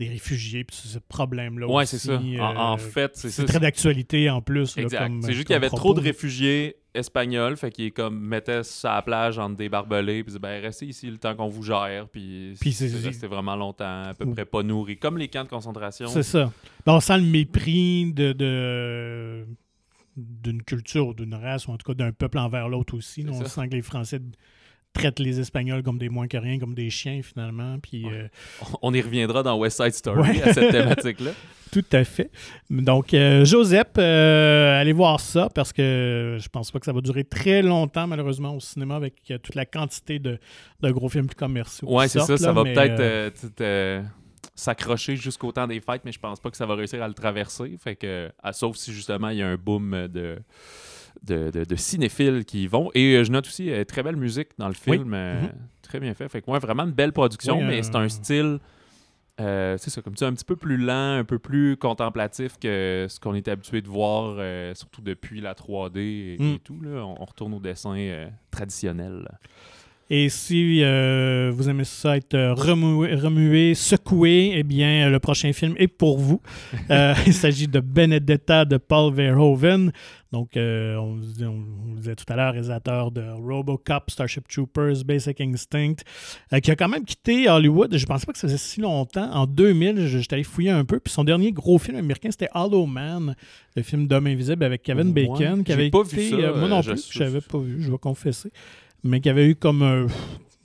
des 0.01 0.09
réfugiés, 0.09 0.65
puis 0.65 0.77
ce 0.77 0.99
problème-là 0.99 1.67
Ouais, 1.69 1.83
aussi. 1.85 1.99
c'est 1.99 2.09
ça. 2.09 2.17
En, 2.19 2.57
en 2.57 2.75
euh, 2.75 2.79
fait, 2.79 3.13
c'est 3.15 3.31
c'est 3.31 3.43
ça. 3.43 3.49
très 3.49 3.61
d'actualité 3.61 4.29
en 4.31 4.41
plus. 4.43 4.77
là, 4.77 4.83
Exact. 4.85 4.99
comme- 5.05 5.23
C'est 5.23 5.33
juste 5.35 5.47
qu'il 5.47 5.55
y 5.55 5.57
avait 5.57 5.69
propos. 5.69 5.83
trop 5.83 5.95
de 5.95 6.01
réfugiés 6.01 6.77
espagnols, 6.95 7.57
fait 7.57 7.71
qu'ils 7.73 7.93
comme 7.93 8.19
mettaient 8.21 8.63
ça 8.65 8.93
à 8.93 8.97
la 8.97 9.03
plage 9.03 9.39
entre 9.39 9.57
des 9.57 9.69
barbelés, 9.69 10.23
puis 10.23 10.31
disaient, 10.31 10.39
ben 10.39 10.63
restez 10.63 10.87
ici 10.87 11.09
le 11.11 11.19
temps 11.19 11.35
qu'on 11.35 11.49
vous 11.49 11.63
gère, 11.65 12.09
puis, 12.09 12.55
Puis 12.61 12.73
c'est- 12.73 12.89
c'est 12.89 13.07
resté 13.07 13.27
vraiment 13.29 13.57
longtemps, 13.57 14.03
à 14.05 14.15
peu 14.15 14.25
Mm. 14.27 14.35
près 14.35 14.45
pas 14.45 14.63
nourri, 14.63 14.97
comme 14.97 15.19
les 15.19 15.27
camps 15.29 15.43
de 15.45 15.49
concentration. 15.49 16.07
C'est 16.09 16.23
ça. 16.25 16.53
Ben, 16.87 16.93
on 16.95 17.01
sent 17.01 17.19
le 17.19 17.25
mépris 17.25 18.13
de, 18.13 18.33
de- 18.33 19.45
d'une 20.16 20.62
culture, 20.62 21.09
ou 21.09 21.14
d'une 21.14 21.35
race, 21.35 21.66
ou 21.66 21.72
en 21.72 21.77
tout 21.77 21.87
cas 21.90 21.94
d'un 21.94 22.12
peuple 22.12 22.38
envers 22.38 22.68
l'autre 22.68 22.96
aussi. 22.96 23.24
On 23.29 23.44
sent 23.44 23.68
que 23.68 23.74
les 23.74 23.83
Français 23.83 24.20
traitent 24.92 25.18
les 25.18 25.40
Espagnols 25.40 25.83
comme 25.83 25.98
des 25.98 26.09
moins 26.09 26.29
que 26.29 26.37
rien, 26.37 26.59
comme 26.61 26.74
des 26.74 26.88
chiens 26.88 27.20
finalement. 27.22 27.79
Puis, 27.81 28.05
Ouais. 28.07 28.12
euh, 28.12 28.29
On 28.81 28.94
y 28.94 29.00
reviendra 29.00 29.42
dans 29.42 29.59
West 29.59 29.83
Side 29.83 29.92
Story 29.92 30.20
Ouais. 30.20 30.42
à 30.42 30.53
cette 30.55 30.70
thématique-là. 30.70 31.33
tout 31.72 31.85
à 31.90 32.05
fait. 32.05 32.31
Donc, 32.70 33.12
euh, 33.12 33.44
Joseph, 33.44 33.88
euh, 33.98 34.81
allez 34.81 34.92
voir 34.92 35.18
ça 35.18 35.48
parce 35.53 35.72
que 35.72 36.38
je 36.40 36.48
pense 36.48 36.70
pas 36.70 36.79
que 36.79 36.87
ça 36.87 36.92
va 36.92 37.00
durer 37.00 37.24
très 37.24 37.61
longtemps, 37.62 38.07
malheureusement, 38.07 38.55
au 38.55 38.61
cinéma 38.61 38.94
avec 38.94 39.16
toute 39.42 39.57
la 39.57 39.66
quantité 39.66 40.20
de, 40.20 40.38
de 40.81 40.90
gros 40.92 41.09
films 41.09 41.27
plus 41.27 41.35
commerciaux. 41.35 41.92
Ouais, 41.92 42.07
c'est 42.07 42.20
ça. 42.20 42.37
Ça 42.37 42.53
va 42.53 42.62
peut-être 42.62 43.35
s'accrocher 44.55 45.17
jusqu'au 45.17 45.51
temps 45.53 45.67
des 45.67 45.81
fêtes, 45.81 46.03
mais 46.05 46.12
je 46.12 46.19
pense 46.21 46.38
pas 46.40 46.51
que 46.51 46.57
ça 46.57 46.67
va 46.67 46.75
réussir 46.75 47.03
à 47.03 47.09
le 47.09 47.14
traverser. 47.14 47.77
Fait 47.79 47.97
que, 47.97 48.31
ah, 48.43 48.53
sauf 48.53 48.77
si 48.77 48.93
justement 48.93 49.29
il 49.31 49.38
y 49.38 49.43
a 49.43 49.49
un 49.49 49.57
boom 49.57 50.07
de, 50.09 50.38
de, 51.23 51.51
de- 51.51 51.64
de 51.64 51.77
cinéphiles 51.77 52.45
qui 52.45 52.64
y 52.64 52.67
vont. 52.67 52.90
Et 52.95 53.17
euh, 53.17 53.25
je 53.25 53.33
note 53.33 53.47
aussi 53.47 53.71
euh, 53.71 53.85
très 53.85 54.03
belle 54.03 54.17
musique 54.17 54.51
dans 54.59 54.69
le 54.69 54.75
Oui. 54.87 54.99
film. 54.99 55.12
euh, 55.14 55.43
Mhm. 55.43 55.51
Très 55.83 56.01
bien 56.01 56.14
fait. 56.14 56.29
Fait 56.29 56.40
que, 56.43 56.51
ouais, 56.51 56.59
vraiment 56.59 56.85
une 56.85 56.93
belle 56.93 57.12
production, 57.12 57.59
Oui, 57.59 57.64
mais 57.64 57.83
c'est 57.83 57.95
un 57.97 58.09
style. 58.09 58.59
c'est 59.38 59.90
ça, 59.90 60.01
comme 60.03 60.14
tu 60.14 60.19
dis, 60.19 60.25
un 60.25 60.33
petit 60.35 60.45
peu 60.45 60.57
plus 60.57 60.77
lent, 60.77 61.19
un 61.19 61.25
peu 61.25 61.38
plus 61.38 61.77
contemplatif 61.77 62.57
que 62.59 63.07
ce 63.09 63.19
qu'on 63.21 63.35
est 63.35 63.49
habitué 63.49 63.81
de 63.83 63.88
voir, 63.88 64.37
surtout 64.77 65.03
depuis 65.03 65.40
la 65.40 65.55
3D 65.55 65.99
et, 65.99 66.37
Mm. 66.38 66.53
et 66.55 66.59
tout. 66.61 66.81
Là. 66.81 67.05
On, 67.05 67.17
on 67.21 67.25
retourne 67.25 67.55
au 67.55 67.61
dessin 67.61 67.97
traditionnel. 68.51 69.29
Et 70.11 70.29
si 70.29 70.81
euh, 70.83 71.51
vous 71.55 71.69
aimez 71.71 71.85
ça 71.85 72.17
être 72.17 72.35
euh, 72.35 72.53
remué, 72.55 73.75
secoué, 73.75 74.53
eh 74.55 74.62
bien, 74.62 75.07
euh, 75.07 75.11
le 75.11 75.19
prochain 75.19 75.53
film 75.53 75.75
est 75.79 75.88
pour 75.88 76.19
vous. 76.19 76.40
Euh, 76.90 77.14
il 77.27 77.33
s'agit 77.33 77.67
de 77.67 77.81
Benedetta 77.81 78.64
de 78.67 78.77
Paul 78.77 79.12
Verhoeven. 79.14 79.90
Donc, 80.33 80.57
euh, 80.57 80.97
on, 80.97 81.19
on 81.47 81.64
vous 81.88 81.97
disait 81.97 82.14
tout 82.17 82.25
à 82.29 82.37
l'heure, 82.37 82.53
réalisateur 82.53 83.11
de 83.11 83.23
Robocop, 83.23 84.11
Starship 84.11 84.47
Troopers, 84.49 85.03
Basic 85.07 85.40
Instinct, 85.40 85.95
qui 86.62 86.71
a 86.71 86.77
quand 86.77 86.88
même 86.88 87.05
quitté 87.05 87.49
Hollywood. 87.49 87.97
Je 87.97 88.05
pensais 88.05 88.27
pas 88.27 88.33
que 88.33 88.38
ça 88.38 88.49
faisait 88.49 88.59
si 88.59 88.81
longtemps. 88.81 89.31
En 89.33 89.47
2000, 89.47 90.07
je- 90.07 90.19
j'étais 90.19 90.35
allé 90.35 90.43
fouiller 90.45 90.71
un 90.71 90.85
peu. 90.85 91.01
Puis 91.01 91.12
son 91.12 91.25
dernier 91.25 91.53
gros 91.53 91.79
film 91.79 91.97
américain, 91.97 92.31
c'était 92.31 92.51
Hollow 92.55 92.85
Man, 92.87 93.35
le 93.77 93.83
film 93.83 94.07
d'homme 94.07 94.27
invisible 94.27 94.64
avec 94.64 94.83
Kevin 94.83 95.12
Bacon, 95.12 95.64
qui 95.64 95.73
j'ai 95.73 95.79
avait 95.79 95.90
pas 95.90 96.03
vu 96.03 96.19
été, 96.21 96.31
ça, 96.31 96.37
euh, 96.37 96.59
moi 96.59 96.69
non 96.69 96.83
je- 96.83 96.90
plus, 96.93 97.09
je 97.11 97.19
n'avais 97.23 97.40
pas 97.40 97.59
vu, 97.59 97.81
je 97.83 97.90
vais 97.90 97.99
confesser 97.99 98.51
mais 99.05 99.21
qui 99.21 99.29
avait 99.29 99.47
eu 99.47 99.55
comme 99.55 99.83
un, 99.83 100.07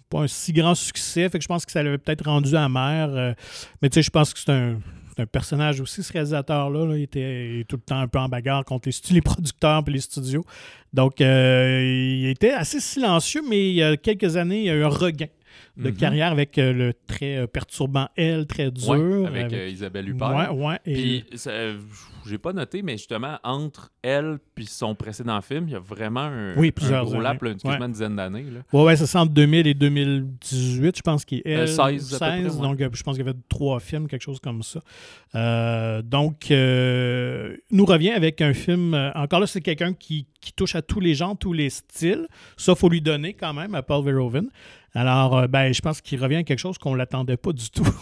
pas 0.09 0.21
un 0.21 0.27
si 0.27 0.53
grand 0.53 0.75
succès. 0.75 1.29
Fait 1.29 1.37
que 1.37 1.43
je 1.43 1.47
pense 1.47 1.65
que 1.65 1.71
ça 1.71 1.83
l'avait 1.83 1.97
peut-être 1.97 2.25
rendu 2.25 2.55
amer. 2.55 3.09
euh, 3.09 3.33
mais 3.81 3.89
tu 3.89 3.95
sais, 3.95 4.01
je 4.01 4.09
pense 4.09 4.33
que 4.33 4.39
c'est 4.39 4.51
un, 4.51 4.79
un 5.17 5.25
personnage 5.25 5.81
aussi, 5.81 6.01
ce 6.01 6.11
réalisateur-là. 6.13 6.85
là. 6.85 6.97
il 6.97 7.03
était 7.03 7.65
tout 7.67 7.75
le 7.75 7.81
temps 7.81 7.99
un 7.99 8.07
peu 8.07 8.19
en 8.19 8.29
bagarre 8.29 8.65
contre 8.65 8.89
les, 8.89 9.13
les 9.13 9.21
producteurs 9.21 9.83
et 9.85 9.91
les 9.91 9.99
studios. 9.99 10.45
Donc, 10.93 11.21
euh, 11.21 11.83
il 12.21 12.27
était 12.29 12.51
assez 12.51 12.79
silencieux, 12.79 13.41
mais 13.47 13.69
il 13.69 13.75
y 13.75 13.83
a 13.83 13.97
quelques 13.97 14.37
années, 14.37 14.59
il 14.59 14.65
y 14.65 14.69
a 14.69 14.75
eu 14.75 14.83
un 14.83 14.89
regain 14.89 15.27
de 15.77 15.89
Mhm. 15.89 15.95
carrière 15.95 16.31
avec 16.31 16.57
euh, 16.57 16.73
le 16.73 16.93
très 17.07 17.37
euh, 17.37 17.47
perturbant 17.47 18.07
Elle, 18.15 18.45
très 18.47 18.71
dur. 18.71 18.89
Ouais, 18.89 19.25
avec, 19.27 19.53
euh, 19.53 19.67
Isabelle 19.69 20.09
Huppert. 20.09 20.53
Ouais, 20.53 20.65
ouais, 20.67 20.79
et- 20.85 20.93
Puis, 20.93 21.25
ça, 21.37 21.51
j'ai 22.27 22.37
pas 22.37 22.53
noté, 22.53 22.81
mais 22.81 22.93
justement, 22.97 23.37
entre 23.43 23.91
elle 24.01 24.39
et 24.57 24.65
son 24.65 24.93
précédent 24.95 25.41
film, 25.41 25.65
il 25.67 25.71
y 25.71 25.75
a 25.75 25.79
vraiment 25.79 26.19
un, 26.21 26.55
Oui, 26.57 26.73
un 26.91 27.03
gros 27.03 27.19
lap, 27.21 27.41
là, 27.41 27.53
quasiment 27.53 27.73
Ouais. 27.79 27.85
une 27.85 27.91
dizaine 27.93 28.15
d'années. 28.15 28.43
là. 28.43 28.59
Ouais, 28.73 28.83
ouais, 28.83 28.95
c'est 28.97 29.05
ça 29.05 29.21
entre 29.21 29.33
2000 29.33 29.67
et 29.67 29.73
2018, 29.73 30.97
je 30.97 31.01
pense 31.01 31.23
qu'il 31.25 31.39
est 31.39 31.49
elle, 31.49 31.67
16 31.67 32.13
à 32.13 32.17
peu 32.19 32.25
près, 32.25 32.43
ouais. 32.43 32.61
donc 32.61 32.95
je 32.95 33.03
pense 33.03 33.15
qu'il 33.17 33.25
y 33.25 33.29
avait 33.29 33.37
trois 33.47 33.79
films, 33.79 34.07
quelque 34.07 34.21
chose 34.21 34.39
comme 34.39 34.61
ça. 34.63 34.81
Donc, 36.03 36.49
nous 37.71 37.85
revient 37.85 38.11
avec 38.11 38.41
un 38.41 38.53
film, 38.53 38.93
encore 39.15 39.39
là, 39.39 39.47
c'est 39.47 39.61
quelqu'un 39.61 39.93
qui, 39.93 40.25
qui 40.41 40.53
touche 40.53 40.75
à 40.75 40.81
tous 40.81 40.99
les 40.99 41.13
genres, 41.15 41.37
tous 41.37 41.53
les 41.53 41.69
styles. 41.69 42.27
Ça, 42.57 42.75
faut 42.75 42.89
lui 42.89 43.01
donner 43.01 43.33
quand 43.33 43.53
même 43.53 43.75
à 43.75 43.81
Paul 43.81 44.03
Verhoeven. 44.03 44.49
Alors, 44.95 45.37
euh, 45.37 45.47
ben, 45.47 45.73
je 45.73 45.81
pense 45.81 46.01
qu'il 46.01 46.21
revient 46.21 46.37
à 46.37 46.43
quelque 46.43 46.59
chose 46.59 46.77
qu'on 46.77 46.93
ne 46.93 46.97
l'attendait 46.97 47.37
pas 47.37 47.51
du 47.53 47.69
tout. 47.69 47.83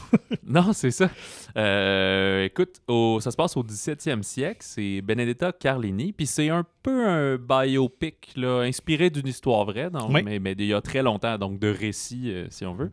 Non, 0.49 0.71
c'est 0.71 0.91
ça. 0.91 1.09
Euh, 1.57 2.45
écoute, 2.45 2.77
au- 2.87 3.19
ça 3.19 3.31
se 3.31 3.35
passe 3.35 3.57
au 3.57 3.63
17e 3.63 4.21
17e 4.21 4.23
siècle. 4.23 4.59
C'est 4.61 5.01
Benedetta 5.01 5.51
Carlini. 5.51 6.13
Puis 6.13 6.25
c'est 6.25 6.47
un 6.49 6.63
peu 6.83 7.05
un 7.05 7.35
biopic, 7.35 8.31
là, 8.37 8.61
inspiré 8.61 9.09
d'une 9.09 9.27
histoire 9.27 9.65
vraie, 9.65 9.89
donc, 9.89 10.09
Oui. 10.13 10.21
mais, 10.23 10.39
mais 10.39 10.55
d'il 10.55 10.67
y 10.67 10.73
a 10.73 10.79
très 10.79 11.03
longtemps, 11.03 11.37
donc 11.37 11.59
de 11.59 11.67
récit, 11.69 12.31
euh, 12.31 12.47
si 12.49 12.65
on 12.65 12.73
veut. 12.75 12.91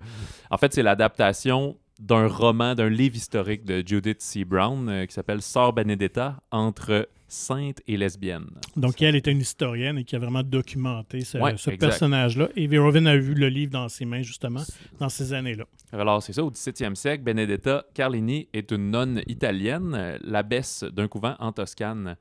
En 0.51 0.59
fait, 0.59 0.75
c'est 0.75 0.83
l'adaptation 0.83 1.77
d'un 2.01 2.27
roman, 2.27 2.75
d'un 2.75 2.89
livre 2.89 3.15
historique 3.15 3.65
de 3.65 3.85
Judith 3.87 4.21
C. 4.21 4.45
Brown 4.45 4.89
euh, 4.89 5.07
qui 5.07 5.15
s'appelle 5.15 5.41
Sœur 5.41 5.73
Benedetta 5.73 6.41
entre 6.51 7.09
sainte 7.35 7.83
et 7.87 7.97
lesbienne. 7.97 8.47
Donc, 8.77 9.03
elle 9.03 9.17
était 9.17 9.33
une 9.33 9.41
historienne 9.41 9.99
et 9.99 10.05
qui 10.05 10.17
a 10.17 10.19
vraiment 10.19 10.43
documenté 10.43 11.23
ce, 11.23 11.39
Ouais, 11.39 11.57
ce 11.57 11.71
exact. 11.71 11.81
personnage-là. 11.89 12.49
Et 12.57 12.67
Verhoeven 12.67 13.07
a 13.07 13.17
vu 13.17 13.35
le 13.35 13.49
livre 13.49 13.73
dans 13.73 13.89
ses 13.89 14.05
mains, 14.05 14.23
justement, 14.23 14.63
dans 15.01 15.09
ces 15.09 15.33
années-là. 15.33 15.65
Alors, 15.93 16.23
c'est 16.23 16.33
ça, 16.33 16.45
au 16.45 16.51
17e 16.51 16.95
siècle, 16.95 17.23
Benedetta 17.25 17.85
Carlini 17.95 18.49
est 18.53 18.71
une 18.71 18.91
nonne 18.91 19.23
italienne, 19.27 20.19
l'abbesse 20.23 20.85
d'un 20.85 21.09
couvent 21.09 21.35
en 21.39 21.53
Toscane. 21.53 22.17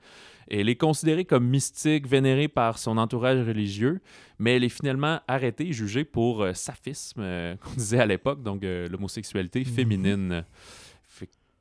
Elle 0.50 0.68
est 0.70 0.76
considérée 0.76 1.26
comme 1.26 1.48
mystique, 1.48 2.08
vénérée 2.08 2.48
par 2.48 2.78
son 2.78 2.98
entourage 2.98 3.48
religieux, 3.48 4.02
mais 4.40 4.58
elle 4.58 4.64
est 4.64 4.70
finalement 4.70 5.22
arrêtée 5.28 5.68
et 5.70 5.74
jugée 5.74 6.04
pour 6.04 6.42
euh, 6.44 6.54
saphisme, 6.54 7.22
euh, 7.22 7.56
qu'on 7.58 7.72
disait 7.76 8.00
à 8.00 8.06
l'époque, 8.06 8.44
donc 8.44 8.64
euh, 8.64 8.88
l'homosexualité 8.90 9.64
féminine. 9.64 10.44
Fait 10.44 10.44
que, 10.44 10.48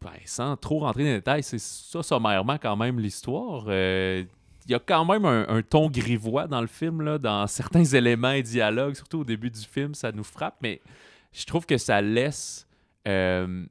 ben, 0.02 0.10
sans 0.24 0.56
trop 0.56 0.80
rentrer 0.80 1.02
dans 1.04 1.08
les 1.10 1.14
détails, 1.16 1.42
c'est 1.42 1.60
ça 1.60 2.02
sommairement 2.02 2.58
quand 2.60 2.76
même 2.76 2.98
l'histoire. 2.98 3.64
Euh, 3.68 4.24
il 4.66 4.70
y 4.70 4.74
a 4.74 4.78
quand 4.78 5.04
même 5.04 5.24
un, 5.24 5.46
un 5.48 5.62
ton 5.62 5.88
grivois 5.90 6.46
dans 6.46 6.60
le 6.60 6.66
film, 6.66 7.02
là, 7.02 7.18
dans 7.18 7.46
certains 7.48 7.84
éléments 7.84 8.30
et 8.32 8.42
dialogues, 8.42 8.94
surtout 8.94 9.20
au 9.20 9.24
début 9.24 9.50
du 9.50 9.60
film, 9.60 9.94
ça 9.94 10.12
nous 10.12 10.24
frappe, 10.24 10.56
mais 10.62 10.80
je 11.32 11.44
trouve 11.46 11.66
que 11.66 11.78
ça 11.78 12.00
laisse 12.00 12.66
euh, 13.08 13.64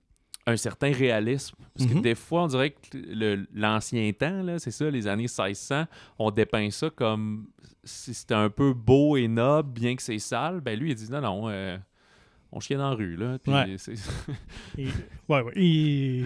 un 0.48 0.58
certain 0.58 0.92
réalisme. 0.92 1.56
Parce 1.78 1.90
que 1.90 1.96
Mhm. 1.96 2.02
des 2.02 2.16
fois, 2.16 2.44
on 2.44 2.48
dirait 2.48 2.72
que 2.72 3.46
l'ancien 3.54 4.12
temps, 4.12 4.44
c'est 4.58 4.72
ça, 4.72 4.90
les 4.90 5.08
années 5.08 5.24
1600, 5.30 5.86
on 6.20 6.32
dépeint 6.32 6.70
ça 6.72 6.90
comme 6.90 7.48
si 7.84 8.14
c'était 8.14 8.34
un 8.34 8.50
peu 8.50 8.74
beau 8.74 9.16
et 9.18 9.28
noble, 9.28 9.70
bien 9.72 9.96
que 9.96 10.02
c'est 10.04 10.20
sale. 10.20 10.60
Ben 10.62 10.78
lui, 10.78 10.90
il 10.92 10.96
dit 10.96 11.10
non, 11.10 11.22
non, 11.22 11.44
euh, 11.50 11.78
on 12.52 12.60
chie 12.60 12.76
dans 12.76 12.90
la 12.90 12.96
rue. 12.96 13.16
Là, 13.16 13.38
puis 13.44 13.54
Ouais. 13.54 13.76
c'est- 13.78 13.94
Et, 14.78 14.86
ouais, 15.30 15.42
ouais. 15.42 15.54
Il, 15.56 16.26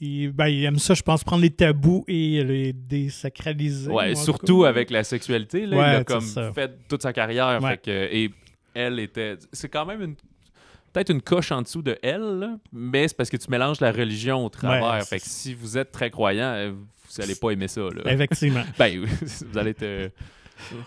il- 0.00 0.30
ben, 0.32 0.48
il 0.48 0.64
aime 0.64 0.78
ça, 0.78 0.94
je 0.94 1.02
pense, 1.02 1.24
prendre 1.24 1.42
les 1.42 1.50
tabous 1.50 2.04
et 2.08 2.42
les 2.44 2.72
désacraliser. 2.72 3.90
Ouais, 3.90 4.14
surtout 4.14 4.64
avec 4.64 4.90
la 4.90 5.04
sexualité. 5.04 5.66
Là, 5.66 5.76
Ouais, 5.76 5.92
il 5.92 5.96
a 5.96 6.04
comme 6.04 6.20
ça. 6.20 6.52
fait 6.52 6.72
toute 6.88 7.02
sa 7.02 7.12
carrière. 7.12 7.60
Fait 7.62 7.78
que- 7.80 7.90
et 8.12 8.30
elle 8.74 8.98
était. 8.98 9.36
C'est 9.52 9.68
quand 9.68 9.86
même 9.86 10.02
une. 10.02 10.14
Peut-être 10.92 11.10
une 11.10 11.20
coche 11.22 11.52
en 11.52 11.60
dessous 11.60 11.82
de 11.82 11.98
elle, 12.02 12.38
là, 12.38 12.56
mais 12.72 13.06
c'est 13.06 13.14
parce 13.16 13.28
que 13.28 13.36
tu 13.36 13.50
mélanges 13.50 13.80
la 13.80 13.92
religion 13.92 14.44
au 14.46 14.48
travers. 14.48 14.94
Ouais, 14.94 15.04
fait 15.04 15.18
que 15.20 15.26
si 15.26 15.52
vous 15.52 15.76
êtes 15.76 15.92
très 15.92 16.10
croyant, 16.10 16.52
euh, 16.54 16.72
vous 16.72 17.20
allez 17.22 17.34
pas 17.34 17.50
aimer 17.50 17.68
ça. 17.68 17.82
Là. 17.82 18.10
Effectivement. 18.10 18.62
ben, 18.78 19.04
vous 19.44 19.58
allez 19.58 19.70
être 19.72 20.10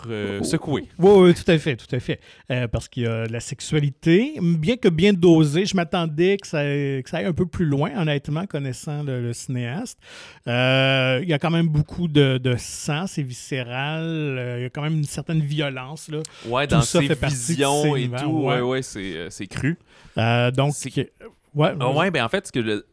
euh, 0.10 0.44
secoué. 0.44 0.86
Oui, 0.98 1.12
oui, 1.16 1.34
tout 1.34 1.50
à 1.52 1.58
fait, 1.58 1.76
tout 1.76 1.94
à 1.96 2.00
fait. 2.00 2.20
Euh, 2.52 2.68
parce 2.68 2.88
qu'il 2.88 3.04
y 3.04 3.08
a 3.08 3.26
la 3.28 3.40
sexualité, 3.40 4.34
bien 4.42 4.78
que 4.78 4.88
bien 4.90 5.14
dosée, 5.14 5.66
je 5.66 5.76
m'attendais 5.76 6.38
que 6.38 6.48
ça, 6.48 6.64
que 6.64 7.04
ça 7.06 7.18
aille 7.18 7.26
un 7.26 7.34
peu 7.34 7.46
plus 7.46 7.66
loin, 7.66 7.92
honnêtement, 7.98 8.46
connaissant 8.46 9.04
le, 9.04 9.22
le 9.22 9.34
cinéaste. 9.34 9.98
Euh, 10.48 11.20
il 11.24 11.30
y 11.30 11.34
a 11.34 11.40
quand 11.40 11.52
même 11.52 11.68
beaucoup 11.68 12.08
de, 12.08 12.38
de 12.38 12.56
sang, 12.58 13.06
c'est 13.08 13.24
viscéral, 13.24 14.56
il 14.58 14.62
y 14.64 14.66
a 14.66 14.70
quand 14.70 14.82
même 14.82 14.98
une 14.98 15.04
certaine 15.06 15.42
violence. 15.42 16.10
Là. 16.10 16.20
Ouais, 16.48 16.68
Tout 16.68 16.76
dans 16.76 16.82
ça 16.82 17.00
ses 17.02 17.08
fait 17.08 17.16
partie 17.16 17.36
de 17.36 17.42
visions 17.42 17.96
et 17.96 18.10
tout. 18.10 18.26
ouais. 18.44 18.60
Ouais, 18.62 18.82
ouais, 18.82 18.82
c'est 18.82 19.48
cru. 19.48 19.78
Donc, 20.16 20.74
ouais, 21.56 21.74
Ah 21.80 21.92
ouais, 21.92 22.12
ben 22.12 22.24
en 22.24 22.30
fait, 22.30 22.48
ce 22.48 22.52
que 22.52 22.64
je- 22.64 22.84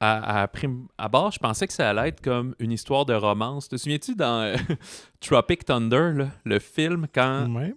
à, 0.00 0.42
à 0.42 0.48
prime 0.48 0.86
abord, 0.96 1.32
je 1.32 1.38
pensais 1.38 1.66
que 1.66 1.72
ça 1.72 1.90
allait 1.90 2.08
être 2.08 2.20
comme 2.20 2.54
une 2.58 2.72
histoire 2.72 3.04
de 3.04 3.14
romance. 3.14 3.68
Te 3.68 3.76
souviens-tu 3.76 4.14
dans 4.14 4.42
euh, 4.42 4.56
Tropic 5.20 5.64
Thunder, 5.64 6.12
là, 6.14 6.28
le 6.44 6.58
film, 6.60 7.06
quand, 7.12 7.48
ouais. 7.54 7.74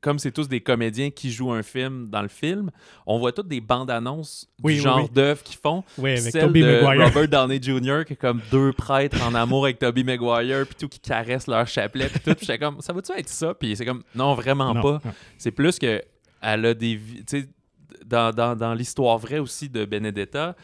comme 0.00 0.18
c'est 0.20 0.30
tous 0.30 0.48
des 0.48 0.60
comédiens 0.60 1.10
qui 1.10 1.32
jouent 1.32 1.52
un 1.52 1.62
film 1.64 2.08
dans 2.08 2.22
le 2.22 2.28
film, 2.28 2.70
on 3.06 3.18
voit 3.18 3.32
toutes 3.32 3.48
des 3.48 3.60
bandes 3.60 3.90
annonces 3.90 4.48
Oui, 4.62 4.74
du 4.74 4.78
oui, 4.78 4.84
genre 4.84 5.02
oui. 5.02 5.10
d'œuvres 5.12 5.42
qu'ils 5.42 5.58
font. 5.58 5.82
Ouais, 5.98 6.18
avec 6.18 6.32
Celle 6.32 6.52
de 6.52 6.60
Maguire. 6.60 7.06
Robert 7.12 7.28
Downey 7.28 7.60
Jr. 7.60 8.04
qui 8.06 8.12
est 8.12 8.16
comme 8.20 8.40
deux 8.52 8.72
prêtres 8.72 9.20
en 9.26 9.34
amour 9.34 9.64
avec 9.64 9.78
Tobey 9.80 10.04
Maguire, 10.04 10.64
puis 10.66 10.76
tout 10.78 10.88
qui 10.88 11.00
caressent 11.00 11.48
leur 11.48 11.66
chapelet, 11.66 12.08
puis 12.08 12.20
tout. 12.20 12.34
Puis 12.36 12.46
j'étais 12.46 12.58
comme, 12.58 12.80
ça 12.80 12.92
va-tu 12.92 13.12
être 13.12 13.28
ça? 13.28 13.52
Puis 13.54 13.74
c'est 13.76 13.84
comme, 13.84 14.02
non, 14.14 14.34
vraiment 14.34 14.74
Non, 14.74 14.80
pas. 14.82 15.00
non. 15.04 15.12
C'est 15.38 15.50
plus 15.50 15.78
que 15.78 16.02
elle 16.40 16.66
a 16.66 16.74
des 16.74 17.00
tu 17.26 17.40
sais 17.40 17.48
dans, 18.04 18.32
dans, 18.32 18.56
dans 18.56 18.74
l'histoire 18.74 19.16
vraie 19.18 19.38
aussi 19.38 19.68
de 19.68 19.84
Benedetta, 19.84 20.56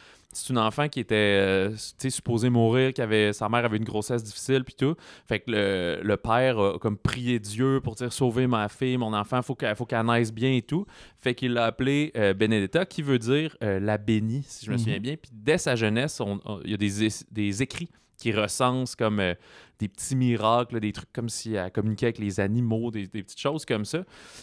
c'est 0.45 0.51
une 0.53 0.59
enfant 0.59 0.89
qui 0.89 1.01
était 1.01 1.15
euh, 1.17 1.77
supposée 1.77 2.51
mourir, 2.51 2.93
qui 2.93 3.01
avait 3.03 3.33
sa 3.33 3.49
mère 3.49 3.65
avait 3.65 3.77
une 3.77 3.85
grossesse 3.85 4.23
difficile 4.23 4.65
puis 4.65 4.75
tout. 4.75 4.95
Fait 5.27 5.41
que 5.41 5.51
le, 5.51 6.01
le 6.03 6.17
père 6.17 6.59
a 6.59 6.79
comme 6.79 6.97
prié 6.97 7.39
Dieu 7.39 7.81
pour 7.83 7.95
dire 7.95 8.13
sauver 8.13 8.47
ma 8.47 8.69
fille, 8.69 8.97
mon 8.97 9.13
enfant, 9.15 9.43
faut 9.43 9.55
qu'elle 9.55 9.75
faut 9.77 9.87
qu'elle 9.87 10.07
naisse 10.07 10.33
bien 10.33 10.53
et 10.53 10.63
tout. 10.63 10.87
Fait 11.21 11.35
qu'il 11.35 11.53
l'a 11.55 11.67
appelée 11.67 12.13
euh, 12.17 12.35
Benedetta 12.35 12.87
qui 12.87 13.03
veut 13.03 13.19
dire 13.19 13.57
euh, 13.63 13.81
la 13.81 13.99
bénie 13.99 14.43
si 14.47 14.65
je 14.67 14.71
me 14.71 14.77
Mhm. 14.77 14.83
souviens 14.83 15.01
bien. 15.01 15.17
Puis 15.17 15.31
dès 15.35 15.59
sa 15.59 15.75
jeunesse, 15.77 16.21
il 16.65 16.71
y 16.71 16.75
a 16.75 16.77
des, 16.77 17.05
es- 17.07 17.25
des 17.31 17.63
écrits 17.63 17.91
qui 18.17 18.33
recensent 18.33 18.97
comme 18.97 19.21
euh, 19.21 19.35
des 19.79 19.87
petits 19.89 20.17
miracles, 20.17 20.81
des 20.81 20.91
trucs 20.93 21.13
comme 21.13 21.29
si 21.29 21.55
elle 21.55 21.71
communiquait 21.71 22.07
avec 22.07 22.19
les 22.19 22.41
animaux, 22.41 22.91
des, 22.91 23.07
des 23.07 23.23
petites 23.23 23.39
choses 23.39 23.65
comme 23.65 23.85
ça. 23.85 24.03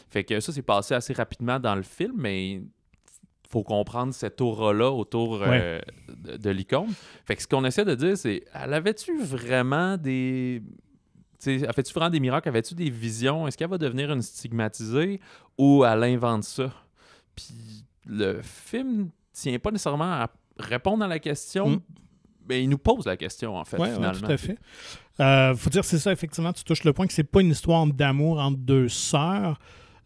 Fait 0.10 0.24
que 0.24 0.40
ça, 0.40 0.54
c'est 0.54 0.62
passé 0.62 0.94
assez 0.94 1.12
rapidement 1.12 1.60
dans 1.60 1.76
le 1.76 1.82
film, 1.84 2.14
mais 2.16 2.62
faut 3.50 3.64
comprendre 3.64 4.14
cette 4.14 4.42
aura-là 4.42 4.92
autour 4.92 5.42
euh, 5.42 5.80
de, 6.10 6.38
de 6.38 6.50
l'icône. 6.50 6.90
Fait 7.26 7.36
que 7.36 7.42
ce 7.42 7.48
qu'on 7.48 7.64
essaie 7.66 7.86
de 7.86 7.96
dire, 7.96 8.18
c'est, 8.18 8.44
elle 8.54 8.74
avait-tu 8.74 9.18
vraiment 9.22 9.98
des... 9.98 10.62
tu 11.42 11.60
sais, 11.60 11.74
Fait-tu 11.74 11.94
vraiment 11.94 12.10
des 12.10 12.20
miracles? 12.20 12.50
Avait-tu 12.50 12.76
des 12.76 12.90
visions? 12.90 13.48
Est-ce 13.48 13.58
qu'elle 13.58 13.70
va 13.70 13.78
devenir 13.78 14.12
une 14.12 14.22
stigmatisée 14.22 15.20
ou 15.58 15.84
elle 15.86 16.04
invente 16.04 16.44
ça? 16.44 16.72
Puis 17.36 17.84
le 18.06 18.42
film 18.42 19.10
tient 19.34 19.60
pas 19.60 19.72
nécessairement 19.72 20.06
à 20.12 20.30
répondre 20.60 21.04
à 21.04 21.08
la 21.08 21.20
question, 21.20 21.68
Mm. 21.70 21.80
mais 22.48 22.64
il 22.64 22.70
nous 22.70 22.78
pose 22.78 23.06
la 23.06 23.18
question, 23.18 23.58
en 23.58 23.66
fait, 23.66 23.78
Oui, 23.78 23.90
finalement. 23.94 24.20
tout 24.28 24.32
à 24.32 24.38
fait. 24.38 24.58
Euh, 25.20 25.56
faut 25.56 25.70
dire, 25.70 25.84
c'est 25.84 25.98
ça, 26.00 26.12
effectivement, 26.12 26.54
tu 26.54 26.64
touches 26.64 26.84
le 26.84 26.94
point 26.94 27.08
que 27.08 27.14
c'est 27.14 27.24
pas 27.24 27.42
une 27.42 27.50
histoire 27.52 27.86
d'amour 27.88 28.40
entre 28.40 28.58
deux 28.60 28.88
sœurs, 28.90 29.60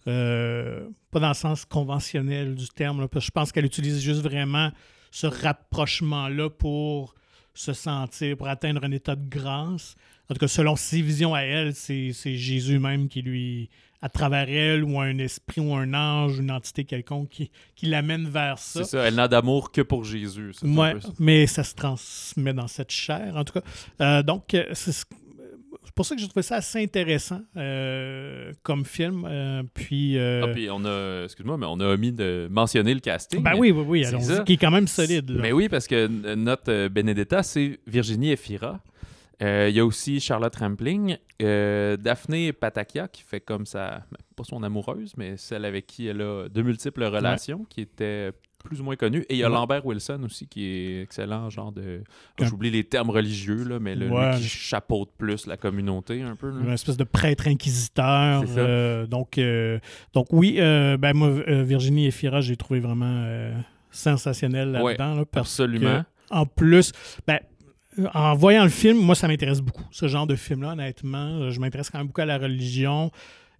euh, 0.08 0.88
pas 1.12 1.20
dans 1.20 1.30
le 1.30 1.34
sens 1.34 1.66
conventionnel 1.66 2.56
du 2.56 2.68
terme, 2.70 3.02
là, 3.02 3.08
parce 3.08 3.26
que 3.26 3.28
je 3.28 3.32
pense 3.32 3.52
qu'elle 3.52 3.66
utilise 3.66 4.02
juste 4.02 4.22
vraiment 4.22 4.72
ce 5.12 5.28
rapprochement-là 5.28 6.50
pour 6.50 7.16
se 7.54 7.74
sentir, 7.74 8.38
pour 8.38 8.48
atteindre 8.48 8.84
un 8.84 8.92
état 8.92 9.16
de 9.16 9.28
grâce. 9.28 9.96
En 10.30 10.34
tout 10.34 10.40
cas, 10.40 10.48
selon 10.48 10.76
ses 10.76 11.02
visions 11.02 11.34
à 11.34 11.42
elle, 11.42 11.74
c'est 11.74 12.14
Jésus 12.14 12.80
même 12.80 13.08
qui 13.10 13.22
lui, 13.22 13.70
à 14.02 14.08
travers 14.10 14.48
elle, 14.48 14.84
ou 14.84 15.00
un 15.00 15.18
esprit, 15.18 15.60
ou 15.60 15.74
un 15.74 15.94
ange, 15.94 16.38
une 16.40 16.52
entité 16.52 16.86
quelconque 16.86 17.30
qui, 17.30 17.52
qui 17.76 17.88
l'amène 17.88 18.30
vers 18.30 18.60
ça. 18.60 18.84
C'est 18.84 18.92
ça, 18.92 19.00
elle 19.08 19.16
n'a 19.16 19.28
d'amour 19.28 19.72
que 19.72 19.82
pour 19.82 20.06
Jésus. 20.06 20.54
Ouais, 20.62 20.96
ça. 21.02 21.10
mais 21.20 21.48
ça 21.48 21.64
se 21.64 21.74
transmet 21.74 22.54
dans 22.54 22.68
cette 22.68 22.92
chair, 22.92 23.36
en 23.36 23.44
tout 23.44 23.54
cas. 23.54 23.64
Euh, 24.02 24.24
donc, 24.24 24.54
euh, 24.54 24.66
c'est 24.74 24.92
ce- 24.92 25.06
c'est 25.90 25.96
pour 25.96 26.06
ça 26.06 26.14
que 26.14 26.22
j'ai 26.22 26.28
trouvé 26.28 26.44
ça 26.44 26.58
assez 26.58 26.84
intéressant 26.84 27.42
euh, 27.58 28.54
comme 28.62 28.86
film. 28.86 29.26
Euh, 29.28 29.64
puis, 29.74 30.20
euh, 30.20 30.44
Ah, 30.46 30.48
puis 30.50 30.70
on 30.70 30.86
a, 30.86 31.24
excuse-moi, 31.24 31.58
mais 31.58 31.66
on 31.68 31.80
a 31.80 31.88
omis 31.88 32.12
de 32.12 32.48
mentionner 32.52 32.94
le 32.94 33.00
casting. 33.00 33.42
ben 33.42 33.56
oui, 33.58 33.72
oui, 33.72 34.04
oui, 34.06 34.44
qui 34.46 34.54
est 34.54 34.58
quand 34.58 34.70
même 34.70 34.88
solide. 34.88 35.32
là. 35.32 35.42
Mais 35.42 35.52
oui, 35.52 35.68
parce 35.68 35.88
que 35.88 36.06
notre 36.36 36.90
Benedetta, 36.90 37.42
c'est 37.42 37.80
Virginie 37.88 38.32
Efira. 38.32 38.80
Il 39.42 39.72
y 39.72 39.80
a 39.80 39.86
aussi 39.86 40.20
Charlotte 40.20 40.56
Rampling, 40.56 41.18
Daphné 41.40 42.54
Patakia, 42.54 43.08
qui 43.08 43.24
fait 43.24 43.42
comme 43.42 43.66
sa, 43.66 44.06
pas 44.36 44.44
son 44.44 44.62
amoureuse, 44.62 45.14
mais 45.18 45.38
celle 45.38 45.66
avec 45.66 45.88
qui 45.88 46.06
elle 46.06 46.22
a 46.22 46.50
de 46.50 46.62
multiples 46.62 47.04
relations, 47.06 47.66
qui 47.68 47.82
était 47.82 48.30
plus 48.64 48.82
ou 48.82 48.84
moins 48.84 48.96
connue. 48.96 49.26
Et 49.30 49.36
il 49.36 49.38
y 49.40 49.44
a 49.44 49.50
Ouais. 49.50 49.56
Lambert 49.56 49.86
Wilson 49.86 50.22
aussi, 50.26 50.48
qui 50.48 50.66
est 50.66 51.02
excellent, 51.02 51.50
genre 51.50 51.72
de... 51.72 52.04
J'oublie 52.42 52.70
les 52.72 52.84
termes 52.84 53.10
religieux, 53.10 53.64
là, 53.64 53.80
mais 53.80 53.96
le, 53.96 54.08
lui 54.08 54.38
qui 54.38 54.48
chapeaaute 54.48 55.10
plus 55.18 55.48
la 55.48 55.58
communauté, 55.58 56.22
un 56.22 56.36
peu. 56.36 56.50
là. 56.50 56.60
une 56.64 56.72
espèce 56.72 56.98
de 56.98 57.04
prêtre 57.04 57.48
inquisiteur. 57.48 58.44
Euh, 58.58 59.08
donc, 59.08 59.38
euh, 59.38 59.80
donc 60.14 60.28
oui, 60.32 60.58
euh, 60.60 60.98
ben 60.98 61.14
moi, 61.14 61.30
Virginie 61.64 62.08
Efira, 62.08 62.42
j'ai 62.42 62.56
trouvé 62.58 62.80
vraiment 62.80 63.26
sensationnel 63.92 64.70
Ouais, 64.82 64.96
là-dedans. 64.98 65.16
là, 65.16 65.26
Absolument. 65.36 66.02
que, 66.02 66.36
en 66.36 66.46
plus, 66.46 66.92
ben, 67.26 67.40
en 68.14 68.36
voyant 68.36 68.64
le 68.64 68.70
film, 68.70 68.98
moi, 69.00 69.16
ça 69.16 69.28
m'intéresse 69.28 69.62
beaucoup, 69.62 69.84
ce 69.92 70.08
genre 70.08 70.28
de 70.28 70.36
film-là, 70.36 70.70
honnêtement. 70.74 71.50
Je 71.50 71.60
m'intéresse 71.60 71.90
quand 71.90 71.98
même 71.98 72.08
beaucoup 72.08 72.22
à 72.22 72.26
la 72.26 72.38
religion. 72.38 73.12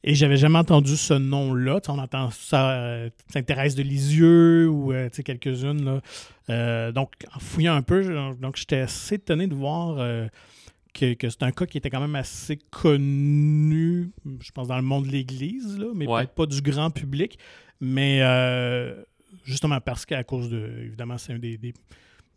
Et 0.04 0.16
j'avais 0.16 0.38
jamais 0.38 0.58
entendu 0.58 0.96
ce 0.96 1.14
nom-là. 1.14 1.80
On 1.90 2.00
entend 2.00 2.30
ça, 2.32 2.72
euh, 2.72 3.10
Sainte-Thérèse 3.34 3.76
de 3.76 3.84
Lisieux 3.84 4.70
ou 4.70 4.94
euh, 4.94 5.10
tu 5.10 5.18
sais, 5.18 5.24
quelques-unes. 5.24 5.84
là. 5.84 6.02
Euh, 6.50 6.92
donc, 6.92 7.12
en 7.36 7.40
fouillant 7.40 7.76
un 7.76 7.82
peu, 7.82 8.04
donc 8.40 8.56
j'étais 8.56 8.78
assez 8.80 9.16
étonné 9.16 9.48
de 9.48 9.54
voir 9.56 9.98
euh, 10.00 10.28
que, 10.94 11.14
que 11.16 11.30
c'est 11.30 11.44
un 11.44 11.52
cas 11.52 11.66
qui 11.66 11.78
était 11.78 11.90
quand 11.90 12.00
même 12.00 12.16
assez 12.16 12.58
connu, 12.72 14.12
je 14.42 14.52
pense, 14.52 14.68
dans 14.70 14.78
le 14.78 14.82
monde 14.84 15.06
de 15.06 15.12
l'Église, 15.12 15.78
là, 15.78 15.88
mais 15.94 16.08
Ouais. 16.08 16.22
peut-être 16.22 16.36
pas 16.36 16.46
du 16.46 16.62
grand 16.62 16.90
public. 16.92 17.38
Mais 17.82 18.22
justement 19.46 19.80
parce 19.82 20.06
qu'à 20.06 20.24
cause 20.24 20.50
de, 20.50 20.70
évidemment, 20.86 21.18
c'est 21.18 21.34
un 21.34 21.40
des, 21.40 21.58
des- 21.58 21.74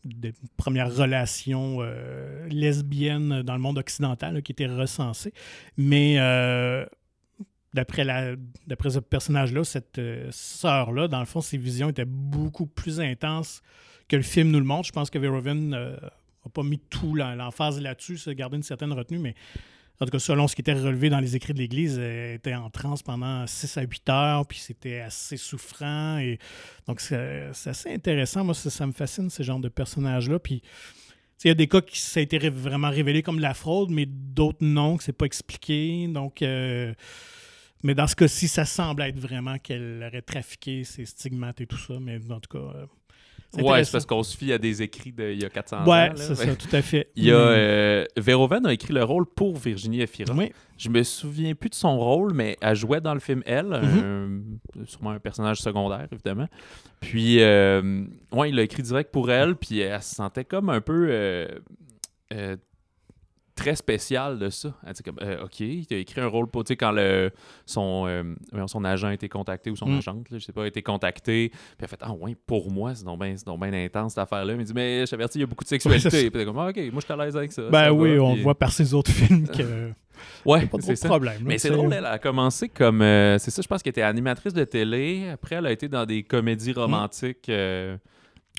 des 0.04 0.32
premières 0.56 0.92
relations 0.94 1.78
euh, 1.80 2.48
lesbiennes 2.48 3.42
dans 3.42 3.52
le 3.54 3.60
monde 3.60 3.78
occidental 3.78 4.34
là, 4.34 4.40
qui 4.42 4.50
étaient 4.50 4.66
recensées. 4.66 5.32
Mais 5.76 6.16
euh, 6.18 6.84
d'après 7.74 8.04
ce 8.04 8.98
personnage-là, 8.98 9.64
cette 9.64 9.98
euh, 9.98 10.28
sœur-là, 10.30 11.08
dans 11.08 11.20
le 11.20 11.26
fond, 11.26 11.40
ses 11.40 11.58
visions 11.58 11.88
étaient 11.88 12.04
beaucoup 12.04 12.66
plus 12.66 13.00
intenses 13.00 13.62
que 14.08 14.16
le 14.16 14.22
film 14.22 14.50
nous 14.50 14.58
le 14.58 14.64
montre. 14.64 14.88
Je 14.88 14.92
pense 14.92 15.10
que 15.10 15.18
Verhoeven 15.18 15.70
n'a 15.70 15.96
pas 16.52 16.62
mis 16.62 16.78
tout 16.78 17.14
l'emphase 17.14 17.80
là-dessus, 17.80 18.18
a 18.26 18.34
gardé 18.34 18.56
une 18.56 18.62
certaine 18.62 18.92
retenue, 18.92 19.18
mais 19.18 19.34
en 20.02 20.04
tout 20.04 20.10
cas, 20.10 20.18
selon 20.18 20.48
ce 20.48 20.56
qui 20.56 20.62
était 20.62 20.72
relevé 20.72 21.10
dans 21.10 21.20
les 21.20 21.36
écrits 21.36 21.52
de 21.52 21.58
l'Église, 21.58 21.96
elle 21.96 22.34
était 22.34 22.54
en 22.54 22.70
transe 22.70 23.04
pendant 23.04 23.46
6 23.46 23.76
à 23.76 23.82
8 23.82 24.08
heures, 24.08 24.46
puis 24.46 24.58
c'était 24.58 24.98
assez 24.98 25.36
souffrant. 25.36 26.18
Et... 26.18 26.40
Donc, 26.88 27.00
c'est 27.00 27.52
assez 27.66 27.94
intéressant. 27.94 28.42
Moi, 28.42 28.54
ça, 28.54 28.84
me 28.84 28.90
fascine, 28.90 29.30
ce 29.30 29.44
genre 29.44 29.60
de 29.60 29.68
personnages-là. 29.68 30.40
Puis, 30.40 30.60
il 31.44 31.48
y 31.48 31.50
a 31.52 31.54
des 31.54 31.68
cas 31.68 31.80
qui 31.80 32.00
ça 32.00 32.18
a 32.18 32.22
été 32.24 32.36
vraiment 32.50 32.90
révélé 32.90 33.22
comme 33.22 33.38
la 33.38 33.54
fraude, 33.54 33.90
mais 33.90 34.06
d'autres 34.06 34.64
non, 34.64 34.96
que 34.96 35.04
c'est 35.04 35.12
pas 35.12 35.26
expliqué. 35.26 36.08
Donc, 36.08 36.42
euh... 36.42 36.92
mais 37.82 37.94
dans 37.94 38.06
ce 38.06 38.16
cas-ci, 38.16 38.48
ça 38.48 38.64
semble 38.64 39.02
être 39.02 39.18
vraiment 39.18 39.58
qu'elle 39.58 40.02
aurait 40.06 40.22
trafiqué 40.22 40.84
ses 40.84 41.04
stigmates 41.06 41.60
et 41.60 41.66
tout 41.66 41.78
ça. 41.78 41.94
Mais 42.00 42.18
en 42.30 42.40
tout 42.40 42.58
cas, 42.58 42.64
euh, 42.76 42.86
Ouais, 43.54 43.84
c'est 43.84 43.92
parce 43.92 44.06
qu'on 44.06 44.22
se 44.22 44.34
fie 44.34 44.50
à 44.50 44.56
des 44.56 44.80
écrits 44.80 45.12
d'il 45.12 45.42
y 45.42 45.44
a 45.44 45.50
400 45.50 45.84
ouais, 45.84 45.84
ans. 45.84 45.92
Ouais, 45.92 46.10
c'est 46.16 46.34
ça, 46.36 46.56
tout 46.56 46.74
à 46.74 46.80
fait. 46.80 47.10
Il 47.16 47.24
y 47.24 47.30
a, 47.30 47.34
euh, 47.36 48.06
Verhoeven 48.16 48.64
a 48.64 48.72
écrit 48.72 48.94
le 48.94 49.04
rôle 49.04 49.26
pour 49.26 49.58
Virginie 49.58 50.00
Efira. 50.00 50.32
Oui. 50.34 50.50
Je 50.78 50.88
me 50.88 51.02
souviens 51.02 51.54
plus 51.54 51.68
de 51.68 51.74
son 51.74 51.98
rôle, 51.98 52.32
mais 52.32 52.56
elle 52.62 52.74
jouait 52.76 53.02
dans 53.02 53.12
le 53.12 53.20
film 53.20 53.42
Elle, 53.44 53.66
Mhm. 53.66 54.54
un- 54.80 54.84
sûrement 54.86 55.10
un 55.10 55.18
personnage 55.18 55.58
secondaire, 55.60 56.08
évidemment. 56.10 56.48
Puis, 57.00 57.42
euh, 57.42 58.06
ouais, 58.32 58.48
il 58.48 58.54
l'a 58.56 58.62
écrit 58.62 58.82
direct 58.82 59.10
pour 59.12 59.30
elle, 59.30 59.54
puis 59.56 59.80
elle 59.80 60.02
se 60.02 60.14
sentait 60.14 60.46
comme 60.46 60.70
un 60.70 60.80
peu 60.80 61.08
euh, 61.10 61.46
euh, 62.32 62.56
très 63.62 63.76
spéciale 63.76 64.38
de 64.38 64.48
ça. 64.50 64.74
Elle 64.86 64.92
dit 64.92 65.02
comme, 65.02 65.18
euh, 65.22 65.44
OK, 65.44 65.60
il 65.60 65.86
a 65.92 65.96
écrit 65.96 66.20
un 66.20 66.26
rôle 66.26 66.48
pour, 66.48 66.64
tu 66.64 66.68
sais, 66.72 66.76
quand 66.76 66.90
le, 66.92 67.30
son, 67.66 68.04
euh, 68.08 68.34
son 68.66 68.84
agent 68.84 69.08
a 69.08 69.14
été 69.14 69.28
contacté, 69.28 69.70
ou 69.70 69.76
son 69.76 69.86
Mm. 69.86 69.98
agente, 69.98 70.30
là, 70.30 70.38
je 70.38 70.44
sais 70.44 70.52
pas, 70.52 70.64
a 70.64 70.66
été 70.66 70.82
contacté, 70.82 71.48
puis 71.50 71.58
elle 71.78 71.84
a 71.84 71.88
fait, 71.88 71.98
ah 72.00 72.12
ouais, 72.12 72.34
pour 72.46 72.70
moi, 72.70 72.94
c'est 72.94 73.04
donc 73.04 73.20
bien 73.20 73.34
bien 73.70 73.84
intense, 73.84 74.12
cette 74.14 74.22
affaire-là. 74.22 74.54
Mais 74.56 74.64
dit, 74.64 74.72
mais 74.74 75.06
je 75.06 75.10
t'avertis, 75.10 75.38
il 75.38 75.42
y 75.42 75.44
a 75.44 75.46
beaucoup 75.46 75.64
de 75.64 75.68
sexualité. 75.68 76.08
puis 76.10 76.30
t'es 76.30 76.44
comme, 76.44 76.58
Ah, 76.58 76.68
OK, 76.70 76.76
moi, 76.76 77.00
je 77.00 77.00
suis 77.04 77.12
à 77.12 77.16
l'aise 77.16 77.36
avec 77.36 77.52
ça. 77.52 77.62
Ben 77.70 77.84
ça 77.84 77.92
oui, 77.92 78.16
va, 78.16 78.22
on 78.24 78.32
puis- 78.34 78.42
voit 78.42 78.54
par 78.58 78.72
ses 78.72 78.92
autres 78.94 79.10
films 79.10 79.46
que 79.48 79.90
Ouais, 80.44 80.68
c'est 80.80 80.90
de 80.90 80.94
ça. 80.96 81.08
problème. 81.08 81.34
là, 81.34 81.40
Mais 81.44 81.58
c'est 81.58 81.68
tu 81.70 81.74
drôle, 81.74 81.92
elle 81.92 82.06
a 82.06 82.18
commencé 82.18 82.68
comme. 82.68 83.00
euh, 83.02 83.38
c'est 83.38 83.50
ça, 83.50 83.62
je 83.62 83.66
pense 83.68 83.82
qu'elle 83.82 83.90
était 83.92 84.02
animatrice 84.02 84.52
de 84.54 84.64
télé. 84.64 85.28
Après, 85.32 85.56
elle 85.56 85.66
a 85.66 85.72
été 85.72 85.88
dans 85.88 86.04
des 86.06 86.22
comédies 86.22 86.72
romantiques 86.72 87.48
euh, 87.48 87.96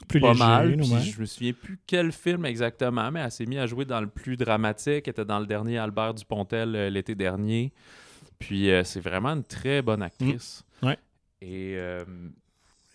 plus 0.08 0.20
pas 0.20 0.34
léger, 0.34 0.44
mal. 0.44 0.78
Puis 0.78 0.92
ouais. 0.92 1.02
je 1.02 1.22
me 1.22 1.26
souviens 1.26 1.54
plus 1.54 1.80
quel 1.86 2.12
film 2.12 2.46
exactement, 2.46 3.12
mais 3.12 3.22
elle 3.22 3.32
s'est 3.32 3.46
mise 3.46 3.60
à 3.60 3.68
jouer 3.68 3.86
dans 3.86 4.02
le 4.02 4.08
plus 4.08 4.38
dramatique. 4.38 5.08
Elle 5.08 5.12
était 5.12 5.26
dans 5.26 5.40
le 5.40 5.46
dernier 5.46 5.78
Albert 5.78 6.16
Dupontel 6.16 6.76
euh, 6.76 6.90
l'été 6.90 7.16
dernier. 7.16 7.72
Puis 8.40 8.72
euh, 8.72 8.84
c'est 8.84 9.00
vraiment 9.00 9.30
une 9.30 9.44
très 9.44 9.82
bonne 9.82 10.02
actrice. 10.02 10.64
Mm. 10.82 10.88
Ouais. 10.88 10.98
Et 11.42 11.76
euh, 11.78 12.04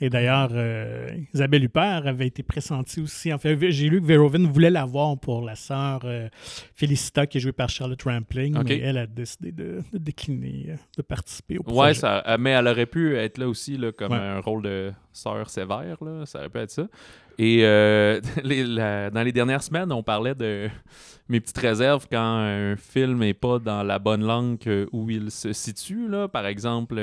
Et 0.01 0.11
d'ailleurs, 0.11 0.51
euh, 0.53 1.09
Isabelle 1.35 1.65
Huppert 1.65 2.07
avait 2.07 2.29
été 2.29 2.45
pressentie 2.45 3.01
aussi. 3.01 3.33
En 3.33 3.39
fait, 3.39 3.59
j'ai 3.73 3.89
lu 3.89 4.01
que 4.01 4.07
Verhoeven 4.07 4.47
voulait 4.47 4.71
l'avoir 4.71 5.19
pour 5.19 5.43
la 5.43 5.57
sœur 5.57 6.01
euh, 6.05 6.29
Félicita, 6.75 7.27
qui 7.27 7.39
est 7.39 7.41
jouée 7.41 7.51
par 7.53 7.69
Charlotte 7.69 8.01
Rampling, 8.05 8.57
mais 8.65 8.79
elle 8.79 8.99
a 8.99 9.07
décidé 9.09 9.51
de, 9.51 9.83
de 9.93 9.99
décliner, 9.99 10.67
euh, 10.69 10.75
de 10.99 11.03
participer 11.03 11.59
au 11.59 11.63
ouais, 11.63 11.73
projet. 11.73 11.95
ça, 11.95 12.23
euh, 12.29 12.37
mais 12.39 12.51
elle 12.51 12.69
aurait 12.69 12.87
pu 12.87 13.17
être 13.17 13.39
là 13.39 13.49
aussi 13.49 13.77
là, 13.77 13.91
comme 13.91 14.13
Ouais. 14.13 14.19
un 14.19 14.39
rôle 14.41 14.63
de 14.63 14.93
sœur 15.13 15.51
sévère. 15.51 15.97
Là, 16.01 16.25
ça 16.27 16.39
aurait 16.39 16.49
pu 16.49 16.59
être 16.59 16.71
ça. 16.71 16.87
Et 17.37 17.65
euh, 17.65 18.21
les- 18.45 18.65
la- 18.65 19.11
dans 19.11 19.23
les 19.25 19.33
dernières 19.33 19.63
semaines, 19.65 19.91
on 19.93 20.05
parlait 20.05 20.35
de 20.37 20.69
mes 21.29 21.41
petites 21.41 21.59
réserves 21.59 22.07
quand 22.11 22.21
un 22.23 22.77
film 22.77 23.19
n'est 23.19 23.35
pas 23.35 23.59
dans 23.59 23.83
la 23.83 23.99
bonne 23.99 24.25
langue 24.25 24.87
où 24.93 25.11
il 25.11 25.33
se 25.33 25.53
situe. 25.53 26.09
Là. 26.09 26.29
Par 26.29 26.47
exemple, 26.47 26.99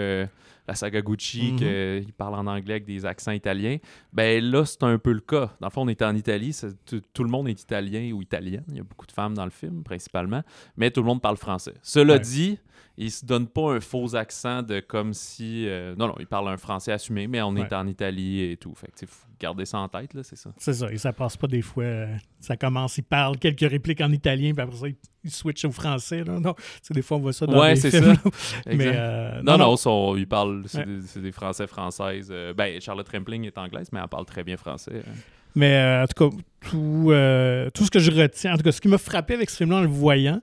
la 0.67 0.75
saga 0.75 1.01
Gucci, 1.01 1.51
Mhm. 1.53 1.57
qu'il 2.03 2.13
parle 2.13 2.35
en 2.35 2.47
anglais 2.47 2.73
avec 2.75 2.85
des 2.85 3.05
accents 3.05 3.31
italiens. 3.31 3.77
Ben 4.13 4.43
là, 4.43 4.65
c'est 4.65 4.81
un 4.83 4.97
peu 4.97 5.11
le 5.11 5.19
cas. 5.21 5.55
Dans 5.59 5.67
le 5.67 5.71
fond, 5.71 5.81
on 5.83 5.87
est 5.87 6.01
en 6.01 6.15
Italie. 6.15 6.55
tout, 6.85 7.01
tout 7.13 7.23
le 7.23 7.29
monde 7.29 7.47
est 7.47 7.61
italien 7.61 8.11
ou 8.13 8.21
italienne. 8.21 8.63
Il 8.69 8.77
y 8.77 8.79
a 8.79 8.83
beaucoup 8.83 9.05
de 9.05 9.11
femmes 9.11 9.33
dans 9.35 9.45
le 9.45 9.51
film, 9.51 9.83
principalement. 9.83 10.41
Mais 10.77 10.89
tout 10.91 11.01
le 11.01 11.07
monde 11.07 11.21
parle 11.21 11.37
français. 11.37 11.73
Cela 11.81 12.13
Ouais. 12.13 12.19
dit, 12.19 12.57
il 12.97 13.11
se 13.11 13.25
donne 13.25 13.47
pas 13.47 13.73
un 13.73 13.79
faux 13.79 14.15
accent 14.15 14.61
de 14.63 14.79
comme 14.79 15.13
si. 15.13 15.67
euh, 15.67 15.95
non, 15.97 16.07
non, 16.07 16.15
il 16.19 16.27
parle 16.27 16.47
un 16.49 16.57
français 16.57 16.91
assumé, 16.91 17.27
mais 17.27 17.41
on 17.41 17.51
Ouais. 17.53 17.61
est 17.61 17.73
en 17.73 17.85
Italie 17.87 18.41
et 18.41 18.57
tout. 18.57 18.73
Fait 18.75 18.87
que, 18.87 19.05
faut 19.05 19.25
garder 19.39 19.65
ça 19.65 19.79
en 19.79 19.89
tête, 19.89 20.13
là, 20.13 20.21
c'est 20.23 20.37
ça. 20.37 20.51
C'est 20.57 20.73
ça, 20.73 20.89
et 20.91 20.97
ça 20.97 21.11
passe 21.11 21.35
pas 21.35 21.47
des 21.47 21.61
fois. 21.61 21.83
euh, 21.83 22.15
ça 22.39 22.55
commence, 22.55 22.97
il 22.97 23.03
parle 23.03 23.37
quelques 23.37 23.69
répliques 23.69 23.99
en 24.01 24.11
italien, 24.11 24.53
puis 24.53 24.61
après 24.61 24.77
ça, 24.77 24.87
il, 24.87 24.95
il 25.25 25.31
switch 25.31 25.65
au 25.65 25.71
français. 25.71 26.23
Là. 26.23 26.39
Non, 26.39 26.55
sais, 26.81 26.93
des 26.93 27.01
fois, 27.01 27.17
on 27.17 27.19
voit 27.19 27.33
ça 27.33 27.45
dans 27.45 27.59
Ouais, 27.59 27.71
les 27.71 27.75
c'est 27.75 27.91
films. 27.91 28.15
ça. 28.15 28.29
Mais, 28.67 28.91
euh, 28.95 29.41
non, 29.43 29.57
non, 29.57 29.75
son- 29.75 30.15
il 30.15 30.27
parle, 30.27 30.63
c'est 30.67 30.77
Ouais. 30.79 30.85
des, 30.85 31.01
c'est 31.01 31.21
des 31.21 31.31
français 31.33 31.67
françaises. 31.67 32.33
Ben, 32.55 32.79
Charlotte 32.79 33.07
Rampling 33.09 33.43
est 33.45 33.57
anglaise, 33.57 33.89
mais 33.91 33.99
elle 34.01 34.07
parle 34.07 34.25
très 34.25 34.43
bien 34.43 34.55
français. 34.57 35.01
hein. 35.05 35.11
Mais 35.57 35.73
euh, 35.75 36.03
en 36.03 36.07
tout 36.07 36.29
cas, 36.29 36.35
tout, 36.69 37.07
euh, 37.11 37.69
tout 37.73 37.85
ce 37.85 37.91
que 37.91 37.99
je 37.99 38.11
retiens, 38.11 38.53
en 38.53 38.57
tout 38.57 38.63
cas, 38.63 38.71
ce 38.73 38.79
qui 38.81 38.87
m'a 38.89 38.97
frappé 38.97 39.33
avec 39.35 39.49
ce 39.49 39.57
film-là 39.57 39.77
en 39.77 39.81
le 39.81 39.87
voyant, 39.87 40.41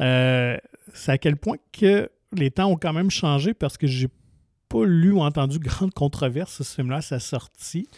euh, 0.00 0.56
c'est 0.94 1.12
à 1.12 1.18
quel 1.18 1.36
point 1.36 1.56
que 1.72 2.10
les 2.32 2.50
temps 2.50 2.70
ont 2.70 2.76
quand 2.76 2.92
même 2.92 3.10
changé 3.10 3.54
parce 3.54 3.76
que 3.76 3.86
j'ai 3.86 4.08
pas 4.68 4.84
lu 4.84 5.12
ou 5.12 5.20
entendu 5.20 5.58
grande 5.60 5.92
controverse 5.92 6.62
ce 6.62 6.74
film-là 6.74 7.02
sa 7.02 7.20
sortie. 7.20 7.88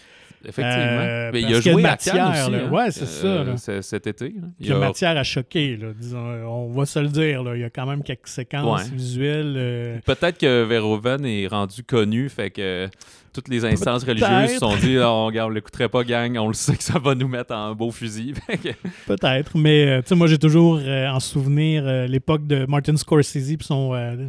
Effectivement. 0.46 1.00
Euh, 1.00 1.30
mais 1.32 1.40
il 1.42 1.54
a 1.54 1.60
joué 1.60 1.72
à 1.72 1.74
Cannes 1.74 1.82
matière, 1.82 2.30
aussi, 2.30 2.50
là. 2.52 2.58
hein, 2.66 2.70
Ouais, 2.70 2.90
c'est 2.90 3.06
ça, 3.06 3.44
là. 3.44 3.56
c- 3.56 3.82
Cet 3.82 4.06
été. 4.06 4.26
là. 4.26 4.46
Il 4.60 4.66
y 4.68 4.72
a 4.72 4.78
matière 4.78 5.16
à 5.16 5.22
choquer, 5.22 5.76
là, 5.76 5.88
disons. 5.98 6.18
On 6.46 6.68
va 6.72 6.86
se 6.86 6.98
le 6.98 7.08
dire, 7.08 7.42
là. 7.42 7.54
Il 7.56 7.60
y 7.60 7.64
a 7.64 7.70
quand 7.70 7.86
même 7.86 8.02
quelques 8.02 8.28
séquences 8.28 8.84
Ouais. 8.84 8.90
visuelles. 8.96 9.54
euh, 9.56 9.98
Peut-être 10.04 10.38
que 10.38 10.64
Verhoeven 10.64 11.24
est 11.26 11.46
rendu 11.46 11.82
connu, 11.82 12.28
fait 12.28 12.50
que 12.50 12.88
toutes 13.32 13.48
les 13.48 13.64
instances 13.64 14.04
religieuses 14.04 14.52
se 14.52 14.58
sont 14.58 14.76
dit 14.76 14.96
oh, 14.98 15.28
on 15.34 15.48
l'écouterait 15.48 15.88
pas, 15.88 16.04
gang, 16.04 16.36
on 16.38 16.46
le 16.48 16.54
sait 16.54 16.76
que 16.76 16.84
ça 16.84 17.00
va 17.00 17.16
nous 17.16 17.26
mettre 17.26 17.52
en 17.52 17.74
beau 17.74 17.90
fusil. 17.90 18.34
Peut-être, 19.06 19.56
mais 19.56 19.86
euh, 19.88 20.14
moi 20.16 20.26
j'ai 20.28 20.38
toujours 20.38 20.78
euh, 20.82 21.08
en 21.08 21.18
souvenir 21.20 21.82
euh, 21.86 22.06
l'époque 22.06 22.46
de 22.46 22.64
Martin 22.66 22.96
Scorsese 22.96 23.50
et 23.52 23.58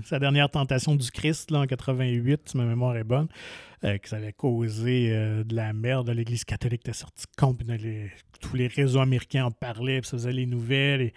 sa 0.05 0.17
dernière 0.19 0.49
tentation 0.49 0.95
du 0.95 1.09
Christ 1.11 1.51
là, 1.51 1.59
en 1.59 1.65
88, 1.67 2.41
si 2.45 2.57
ma 2.57 2.63
mémoire 2.63 2.97
est 2.97 3.03
bonne, 3.03 3.27
euh, 3.83 3.97
que 3.97 4.07
ça 4.09 4.15
avait 4.17 4.33
causé 4.33 5.09
euh, 5.11 5.43
de 5.43 5.55
la 5.55 5.73
merde. 5.73 6.09
L'Église 6.09 6.43
catholique 6.45 6.81
était 6.81 6.93
sortie 6.93 7.25
compte, 7.37 7.57
puis 7.57 7.67
les- 7.77 8.11
tous 8.41 8.55
les 8.57 8.67
réseaux 8.67 8.99
américains 8.99 9.45
en 9.45 9.51
parlaient, 9.51 10.01
puis 10.01 10.09
ça 10.09 10.17
faisait 10.17 10.31
les 10.33 10.45
nouvelles, 10.45 11.01
et 11.01 11.09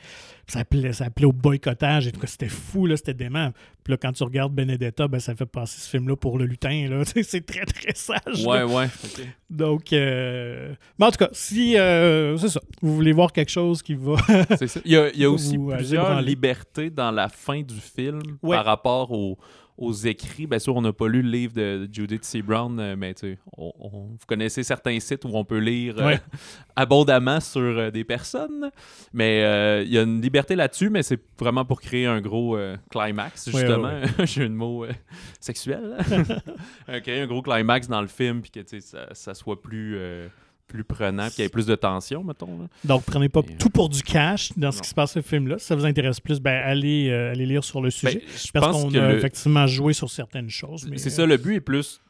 puis 0.46 0.52
ça, 0.54 0.60
appelait, 0.60 0.92
ça 0.92 1.06
appelait 1.06 1.26
au 1.26 1.32
boycottage, 1.32 2.06
et 2.06 2.12
tout 2.12 2.20
cas, 2.20 2.28
c'était 2.28 2.48
fou, 2.48 2.86
là, 2.86 2.96
c'était 2.96 3.12
dément. 3.12 3.50
Puis 3.82 3.92
là, 3.92 3.96
quand 3.96 4.12
tu 4.12 4.22
regardes 4.22 4.54
Benedetta, 4.54 5.08
ben, 5.08 5.18
ça 5.18 5.34
fait 5.34 5.44
passer 5.46 5.80
ce 5.80 5.88
film-là 5.90 6.14
pour 6.16 6.38
le 6.38 6.44
lutin, 6.46 6.86
là. 6.88 7.02
C'est 7.22 7.44
très 7.44 7.64
très 7.66 7.94
sage. 7.94 8.44
là. 8.44 8.64
ouais, 8.66 8.74
ouais. 8.74 8.86
Donc, 9.50 9.92
euh, 9.92 10.74
mais 10.98 11.06
en 11.06 11.10
tout 11.10 11.18
cas, 11.18 11.28
si, 11.32 11.72
c'est 11.72 12.48
ça, 12.48 12.60
vous 12.82 12.94
voulez 12.94 13.12
voir 13.12 13.32
quelque 13.32 13.50
chose 13.50 13.82
qui 13.82 13.94
va 13.94 14.16
C'est 14.58 14.68
ça. 14.68 14.80
Il 14.84 14.92
y 14.92 14.96
a, 14.96 15.08
il 15.10 15.20
y 15.20 15.24
a 15.24 15.30
aussi 15.30 15.58
plusieurs 15.58 16.22
libertés 16.22 16.90
dans 16.90 17.10
la 17.10 17.28
fin 17.28 17.62
du 17.62 17.74
film 17.80 18.20
Ouais. 18.42 18.56
par 18.56 18.64
rapport 18.64 19.10
aux, 19.10 19.38
aux 19.78 19.92
écrits. 19.92 20.46
Bien 20.46 20.58
sûr, 20.58 20.76
on 20.76 20.82
n'a 20.82 20.92
pas 20.92 21.06
lu 21.08 21.22
le 21.22 21.30
livre 21.30 21.52
de 21.54 21.88
Judith 21.90 22.24
C. 22.24 22.42
Brown, 22.42 22.78
euh, 22.80 22.96
mais 22.96 23.14
on- 23.56 23.72
on- 23.78 23.90
vous 24.08 24.26
connaissez 24.26 24.62
certains 24.64 24.98
sites 25.00 25.24
où 25.24 25.30
on 25.32 25.44
peut 25.44 25.58
lire 25.58 25.94
euh, 25.98 26.16
abondamment 26.76 27.38
sur 27.40 27.60
euh, 27.60 27.90
des 27.90 28.02
personnes. 28.04 28.70
Mais 29.12 29.42
euh, 29.44 29.82
il 29.84 29.92
y 29.92 29.98
a 29.98 30.02
une 30.02 30.20
liberté 30.20 30.56
là-dessus, 30.56 30.90
mais 30.90 31.02
c'est 31.02 31.20
vraiment 31.38 31.64
pour 31.64 31.80
créer 31.80 32.06
un 32.06 32.20
gros 32.20 32.58
climax, 32.90 33.50
justement. 33.50 34.00
J'ai 34.24 34.44
un 34.44 34.48
mot 34.50 34.84
sexuel. 35.40 35.96
Euh, 36.88 37.00
créer 37.00 37.20
un 37.20 37.26
gros 37.26 37.42
climax 37.42 37.86
dans 37.88 38.00
le 38.00 38.06
film, 38.06 38.40
puis 38.40 38.50
que 38.50 38.80
ça, 38.80 39.08
ça 39.12 39.34
soit 39.34 39.60
plus... 39.60 39.98
plus 40.68 40.84
prenant, 40.84 41.24
puis 41.26 41.34
qu'il 41.36 41.42
y 41.44 41.46
ait 41.46 41.50
plus 41.50 41.66
de 41.66 41.74
tension, 41.74 42.22
mettons. 42.22 42.58
là. 42.58 42.68
Donc, 42.84 43.04
prenez 43.04 43.28
pas 43.28 43.40
Et, 43.40 43.52
euh, 43.52 43.56
tout 43.58 43.70
pour 43.70 43.88
du 43.88 44.02
cash 44.02 44.52
dans 44.56 44.70
ce 44.70 44.80
qui 44.82 44.88
se 44.88 44.94
passe 44.94 45.14
dans 45.16 45.22
ce 45.22 45.26
film-là. 45.26 45.58
Si 45.58 45.66
ça 45.66 45.74
vous 45.74 45.84
intéresse 45.86 46.20
plus, 46.20 46.38
ben, 46.40 46.62
allez, 46.64 47.08
euh, 47.10 47.32
allez 47.32 47.46
lire 47.46 47.64
sur 47.64 47.80
le 47.80 47.90
sujet. 47.90 48.22
Ben, 48.24 48.32
je 48.36 48.52
parce 48.52 48.66
pense 48.66 48.82
qu'on 48.84 48.90
que 48.90 48.98
a 48.98 49.08
le- 49.12 49.18
effectivement 49.18 49.66
joué 49.66 49.92
sur 49.94 50.10
certaines 50.10 50.50
choses. 50.50 50.86
mais, 50.88 50.98
C'est 50.98 51.08
euh, 51.08 51.12
ça, 51.12 51.26
le 51.26 51.36
but 51.38 51.56
est 51.56 51.60
plus 51.60 52.00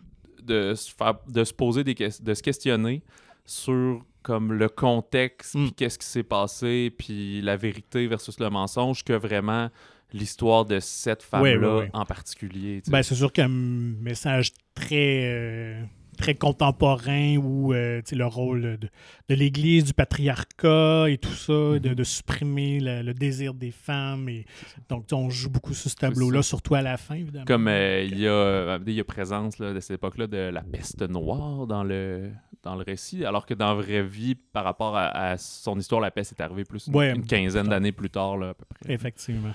de 0.42 0.74
se, 0.74 0.90
faire, 0.92 1.14
de 1.28 1.44
se 1.44 1.52
poser 1.54 1.84
des 1.84 1.94
questions, 1.94 2.24
de 2.24 2.34
se 2.34 2.42
questionner 2.42 3.02
sur 3.44 4.04
comme 4.22 4.52
le 4.52 4.68
contexte, 4.68 5.54
Mm. 5.54 5.64
puis 5.66 5.72
qu'est-ce 5.74 5.98
qui 5.98 6.06
s'est 6.06 6.22
passé, 6.22 6.92
puis 6.98 7.40
la 7.40 7.56
vérité 7.56 8.06
versus 8.08 8.38
le 8.40 8.50
mensonge, 8.50 9.04
que 9.04 9.12
vraiment 9.14 9.70
l'histoire 10.12 10.64
de 10.64 10.80
cette 10.80 11.22
femme-là 11.22 11.84
en 11.92 12.04
particulier. 12.04 12.80
tu 12.80 12.86
sais. 12.86 12.90
Ben, 12.90 13.02
c'est 13.02 13.14
sûr 13.14 13.32
qu'un 13.32 13.48
message 13.48 14.52
très, 14.74 15.22
euh, 15.24 15.82
très 16.18 16.34
contemporain 16.34 17.36
où 17.36 17.72
euh, 17.72 18.02
le 18.12 18.26
rôle 18.26 18.62
de, 18.78 18.88
de 19.28 19.34
l'Église, 19.34 19.84
du 19.84 19.94
patriarcat 19.94 21.06
et 21.08 21.18
tout 21.18 21.32
ça, 21.32 21.52
Mhm. 21.52 21.78
de, 21.78 21.94
de 21.94 22.04
supprimer 22.04 22.80
le, 22.80 23.02
le 23.02 23.14
désir 23.14 23.54
des 23.54 23.70
femmes. 23.70 24.28
Et, 24.28 24.44
donc, 24.88 25.06
on 25.12 25.30
joue 25.30 25.50
beaucoup 25.50 25.74
sur 25.74 25.90
ce 25.90 25.96
tableau-là, 25.96 26.42
surtout 26.42 26.74
à 26.74 26.82
la 26.82 26.96
fin, 26.96 27.14
évidemment. 27.14 27.44
Comme 27.46 27.68
euh, 27.68 28.02
il 28.04 28.18
y, 28.18 28.26
a, 28.26 28.30
euh, 28.32 28.78
il 28.86 28.92
y 28.92 29.00
a 29.00 29.04
présence 29.04 29.58
là, 29.58 29.72
de 29.72 29.80
cette 29.80 29.96
époque-là 29.96 30.26
de 30.26 30.36
la 30.52 30.62
peste 30.62 31.02
noire 31.08 31.66
dans 31.66 31.84
le, 31.84 32.30
dans 32.62 32.74
le 32.74 32.82
récit, 32.82 33.24
alors 33.24 33.46
que 33.46 33.54
dans 33.54 33.68
la 33.74 33.74
vraie 33.82 34.02
vie, 34.02 34.34
par 34.34 34.64
rapport 34.64 34.96
à, 34.96 35.06
à 35.30 35.36
son 35.38 35.78
histoire, 35.78 36.00
la 36.00 36.10
peste 36.10 36.32
est 36.38 36.42
arrivée 36.42 36.64
plus 36.64 36.86
une, 36.88 36.96
Ouais, 36.96 37.12
une 37.14 37.26
quinzaine 37.26 37.68
d'années 37.68 37.92
plus 37.92 38.10
tard, 38.10 38.36
là, 38.36 38.50
à 38.50 38.54
peu 38.54 38.64
près. 38.68 38.92
Effectivement. 38.92 39.52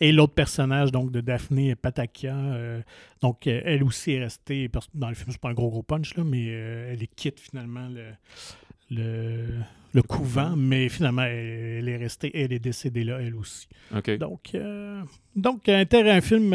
Et 0.00 0.12
l'autre 0.12 0.34
personnage 0.34 0.92
donc 0.92 1.10
de 1.10 1.20
Daphné 1.20 1.74
Patakia, 1.74 2.36
euh, 2.36 2.80
donc 3.20 3.46
euh, 3.46 3.60
elle 3.64 3.82
aussi 3.84 4.12
est 4.12 4.20
restée 4.20 4.70
dans 4.94 5.08
le 5.08 5.14
film, 5.14 5.28
c'est 5.30 5.40
pas 5.40 5.50
un 5.50 5.54
gros 5.54 5.70
gros 5.70 5.82
punch 5.82 6.16
là, 6.16 6.24
mais 6.24 6.46
euh, 6.48 6.92
elle 6.92 7.06
quitte 7.08 7.40
finalement 7.40 7.88
le, 7.88 8.06
le, 8.90 9.46
le 9.92 10.02
couvent, 10.02 10.56
mais 10.56 10.88
finalement 10.88 11.22
elle, 11.22 11.78
elle 11.78 11.88
est 11.88 11.96
restée, 11.96 12.30
elle 12.34 12.52
est 12.52 12.58
décédée 12.58 13.04
là 13.04 13.18
elle 13.20 13.34
aussi. 13.36 13.68
Donc, 14.18 14.56
donc 15.36 15.68
un 15.68 16.20
film 16.20 16.50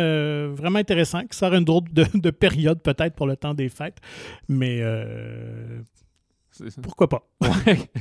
vraiment 0.53 0.79
intéressant 0.79 1.25
qui 1.25 1.37
sort 1.37 1.53
une 1.53 1.65
drôle 1.65 1.91
de, 1.91 2.05
de 2.13 2.29
période 2.29 2.81
peut-être 2.81 3.15
pour 3.15 3.27
le 3.27 3.37
temps 3.37 3.53
des 3.53 3.69
fêtes, 3.69 3.97
mais. 4.47 4.81
Pourquoi 6.81 7.07
pas? 7.09 7.23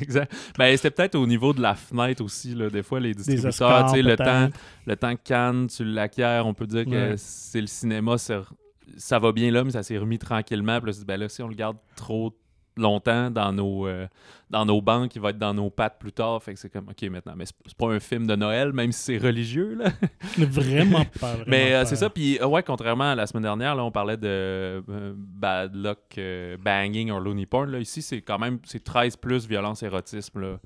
Exact. 0.01 0.33
Ben, 0.59 0.77
c'était 0.77 0.91
peut-être 0.91 1.15
au 1.15 1.27
niveau 1.27 1.53
de 1.53 1.61
la 1.61 1.75
fenêtre 1.75 2.23
aussi, 2.25 2.55
là. 2.55 2.69
Des 2.71 2.83
fois, 2.83 3.01
les 3.01 3.15
distributeurs, 3.15 3.49
Oscars 3.49 3.97
le 3.97 4.17
temps, 4.17 4.49
le 4.87 4.97
temps 4.97 5.15
que 5.17 5.23
Cannes, 5.25 5.67
tu 5.69 5.85
l'acquiers, 5.85 6.43
on 6.45 6.55
peut 6.55 6.67
dire 6.67 6.85
que 6.85 6.91
Ouais. 6.91 7.15
c'est 7.17 7.61
le 7.61 7.67
cinéma, 7.67 8.17
ça 8.19 9.19
va 9.19 9.33
bien 9.33 9.51
là, 9.51 9.65
mais 9.65 9.71
ça 9.71 9.83
s'est 9.83 9.99
remis 9.99 10.19
tranquillement. 10.19 10.81
Puis 10.81 10.91
là, 10.93 10.99
ben 11.07 11.17
là, 11.21 11.29
si 11.29 11.43
on 11.43 11.49
le 11.49 11.55
garde 11.55 11.77
trop 11.97 12.33
longtemps 12.79 13.31
dans 13.31 13.53
nos, 13.53 13.87
euh, 13.87 14.07
dans 14.51 14.65
nos 14.65 14.81
banques, 14.81 15.15
il 15.15 15.21
va 15.21 15.31
être 15.31 15.39
dans 15.39 15.55
nos 15.55 15.71
pattes 15.71 15.99
plus 15.99 16.13
tard. 16.13 16.43
Fait 16.43 16.55
que 16.55 16.61
c'est 16.61 16.71
comme, 16.71 16.89
OK, 16.89 17.03
maintenant, 17.11 17.35
mais 17.37 17.45
c'est 17.47 17.77
pas 17.77 17.89
un 17.89 18.01
film 18.01 18.27
de 18.27 18.37
Noël, 18.37 18.73
même 18.73 18.93
si 18.93 19.03
c'est 19.03 19.19
religieux, 19.19 19.75
là. 19.75 19.91
Vraiment 20.39 21.05
pas. 21.21 21.35
Vraiment 21.35 21.45
Mais 21.47 21.75
euh, 21.75 21.85
c'est 21.85 21.97
ça, 21.97 22.09
puis 22.09 22.39
euh, 22.41 22.47
ouais, 22.47 22.63
contrairement 22.63 23.13
à 23.13 23.15
la 23.15 23.27
semaine 23.27 23.43
dernière, 23.43 23.75
là, 23.75 23.85
on 23.85 23.91
parlait 23.91 24.17
de 24.17 24.27
euh, 24.29 25.13
Bad 25.17 25.75
Luck 25.75 26.19
Banging 26.63 27.11
or 27.11 27.21
Looney 27.21 27.47
Porn. 27.47 27.71
Là, 27.71 27.79
ici, 27.79 28.03
c'est 28.03 28.23
quand 28.23 28.39
même 28.39 28.59
c'est 28.65 28.83
13 28.83 29.17
plus 29.17 29.47
violence 29.47 29.83
érotisme. 29.83 30.41
Là. 30.41 30.59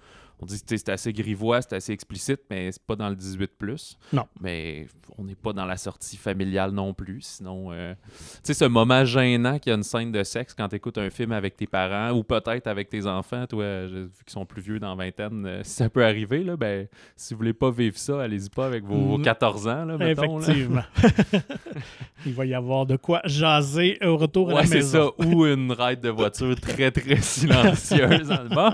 On 0.42 0.46
dit 0.46 0.60
que 0.60 0.76
c'est 0.76 0.88
assez 0.88 1.12
grivois, 1.12 1.62
c'est 1.62 1.74
assez 1.74 1.92
explicite, 1.92 2.40
mais 2.50 2.72
c'est 2.72 2.82
pas 2.82 2.96
dans 2.96 3.08
le 3.08 3.14
18 3.14 3.52
plus. 3.56 3.96
Non. 4.12 4.24
Mais 4.40 4.86
on 5.16 5.24
n'est 5.24 5.36
pas 5.36 5.52
dans 5.52 5.64
la 5.66 5.76
sortie 5.76 6.16
familiale 6.16 6.72
non 6.72 6.94
plus. 6.94 7.20
Sinon, 7.20 7.70
euh, 7.70 7.94
tu 7.94 8.18
sais, 8.42 8.54
ce 8.54 8.64
moment 8.64 9.04
gênant 9.04 9.58
qu'il 9.60 9.70
y 9.70 9.72
a 9.72 9.76
une 9.76 9.82
scène 9.84 10.10
de 10.10 10.22
sexe 10.24 10.52
quand 10.54 10.68
tu 10.68 10.76
écoutes 10.76 10.98
un 10.98 11.10
film 11.10 11.30
avec 11.32 11.56
tes 11.56 11.66
parents 11.68 12.10
ou 12.16 12.24
peut-être 12.24 12.66
avec 12.66 12.88
tes 12.88 13.06
enfants, 13.06 13.46
toi, 13.46 13.86
vu 13.86 14.08
qu'ils 14.24 14.32
sont 14.32 14.44
plus 14.44 14.62
vieux 14.62 14.80
dans 14.80 14.94
la 14.96 15.04
vingtaine, 15.04 15.46
euh, 15.46 15.60
si 15.62 15.70
ça 15.74 15.88
peut 15.88 16.04
arriver, 16.04 16.42
là, 16.42 16.56
ben, 16.56 16.88
si 17.14 17.34
vous 17.34 17.38
voulez 17.38 17.52
pas 17.52 17.70
vivre 17.70 17.96
ça, 17.96 18.20
allez-y 18.22 18.48
pas 18.50 18.66
avec 18.66 18.84
vos, 18.84 18.96
vos 18.96 19.18
Mm. 19.18 19.22
14 19.22 19.68
ans, 19.68 19.84
là, 19.84 19.96
mettons. 19.96 20.38
là. 20.38 20.44
Effectivement. 20.48 20.82
Il 22.26 22.34
va 22.34 22.44
y 22.46 22.54
avoir 22.54 22.86
de 22.86 22.96
quoi 22.96 23.20
jaser 23.24 23.98
au 24.04 24.16
retour 24.16 24.50
à 24.50 24.54
la 24.62 24.66
c'est 24.66 24.76
maison. 24.76 25.12
ça. 25.18 25.26
Ou 25.26 25.44
une 25.46 25.72
ride 25.72 26.00
de 26.00 26.08
voiture 26.08 26.54
très, 26.60 26.90
très 26.90 27.20
silencieuse. 27.20 28.28
bon, 28.50 28.70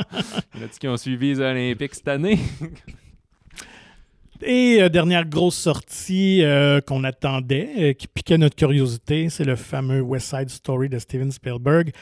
il 0.54 0.60
y 0.60 0.62
en 0.62 0.66
a 0.66 0.68
qui 0.68 0.86
ont 0.88 0.96
suivi 0.96 1.34
les 1.34 1.40
Olympiques 1.66 1.94
cette 1.94 2.08
année? 2.08 2.38
Et 4.42 4.80
euh, 4.80 4.88
dernière 4.88 5.24
grosse 5.24 5.56
sortie 5.56 6.42
euh, 6.42 6.80
qu'on 6.80 7.02
attendait, 7.02 7.70
euh, 7.78 7.92
qui 7.92 8.06
piquait 8.06 8.38
notre 8.38 8.54
curiosité, 8.54 9.28
c'est 9.30 9.44
le 9.44 9.56
fameux 9.56 10.00
West 10.00 10.30
Side 10.30 10.48
Story 10.48 10.88
de 10.88 10.98
Steven 10.98 11.32
Spielberg. 11.32 11.92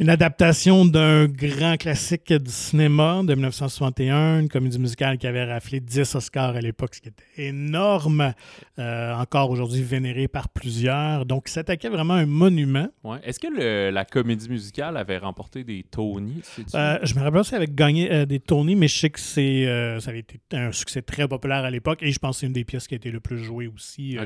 Une 0.00 0.08
adaptation 0.08 0.84
d'un 0.84 1.26
grand 1.26 1.76
classique 1.76 2.32
du 2.32 2.50
cinéma 2.50 3.20
de 3.24 3.32
1961, 3.34 4.40
une 4.40 4.48
comédie 4.48 4.80
musicale 4.80 5.18
qui 5.18 5.28
avait 5.28 5.44
raflé 5.44 5.78
10 5.78 6.16
Oscars 6.16 6.56
à 6.56 6.60
l'époque, 6.60 6.96
ce 6.96 7.00
qui 7.00 7.10
était 7.10 7.22
énorme, 7.46 8.34
euh, 8.80 9.14
encore 9.14 9.50
aujourd'hui 9.50 9.82
vénéré 9.84 10.26
par 10.26 10.48
plusieurs. 10.48 11.24
Donc, 11.26 11.44
il 11.46 11.52
s'attaquait 11.52 11.90
vraiment 11.90 12.14
à 12.14 12.18
un 12.22 12.26
monument. 12.26 12.88
Ouais. 13.04 13.18
Est-ce 13.22 13.38
que 13.38 13.46
le- 13.46 13.90
la 13.90 14.04
comédie 14.04 14.48
musicale 14.48 14.96
avait 14.96 15.18
remporté 15.18 15.62
des 15.62 15.84
Tony? 15.88 16.42
Euh, 16.74 16.98
je 17.04 17.14
me 17.14 17.20
rappelle 17.20 17.44
si 17.44 17.54
elle 17.54 17.62
avait 17.62 17.72
gagné 17.72 18.10
euh, 18.12 18.26
des 18.26 18.40
Tony, 18.40 18.74
mais 18.74 18.88
je 18.88 18.98
sais 18.98 19.10
que 19.10 19.20
c'est, 19.20 19.68
euh, 19.68 20.00
ça 20.00 20.10
avait 20.10 20.18
été 20.20 20.40
un 20.54 20.72
succès 20.72 21.02
très 21.02 21.28
populaire 21.28 21.62
à 21.62 21.70
l'époque 21.70 22.02
et 22.02 22.10
je 22.10 22.18
pense 22.18 22.34
que 22.38 22.40
c'est 22.40 22.46
une 22.46 22.52
des 22.52 22.64
pièces 22.64 22.88
qui 22.88 22.94
a 22.94 22.96
été 22.96 23.12
le 23.12 23.20
plus 23.20 23.38
jouée 23.38 23.68
aussi 23.68 24.16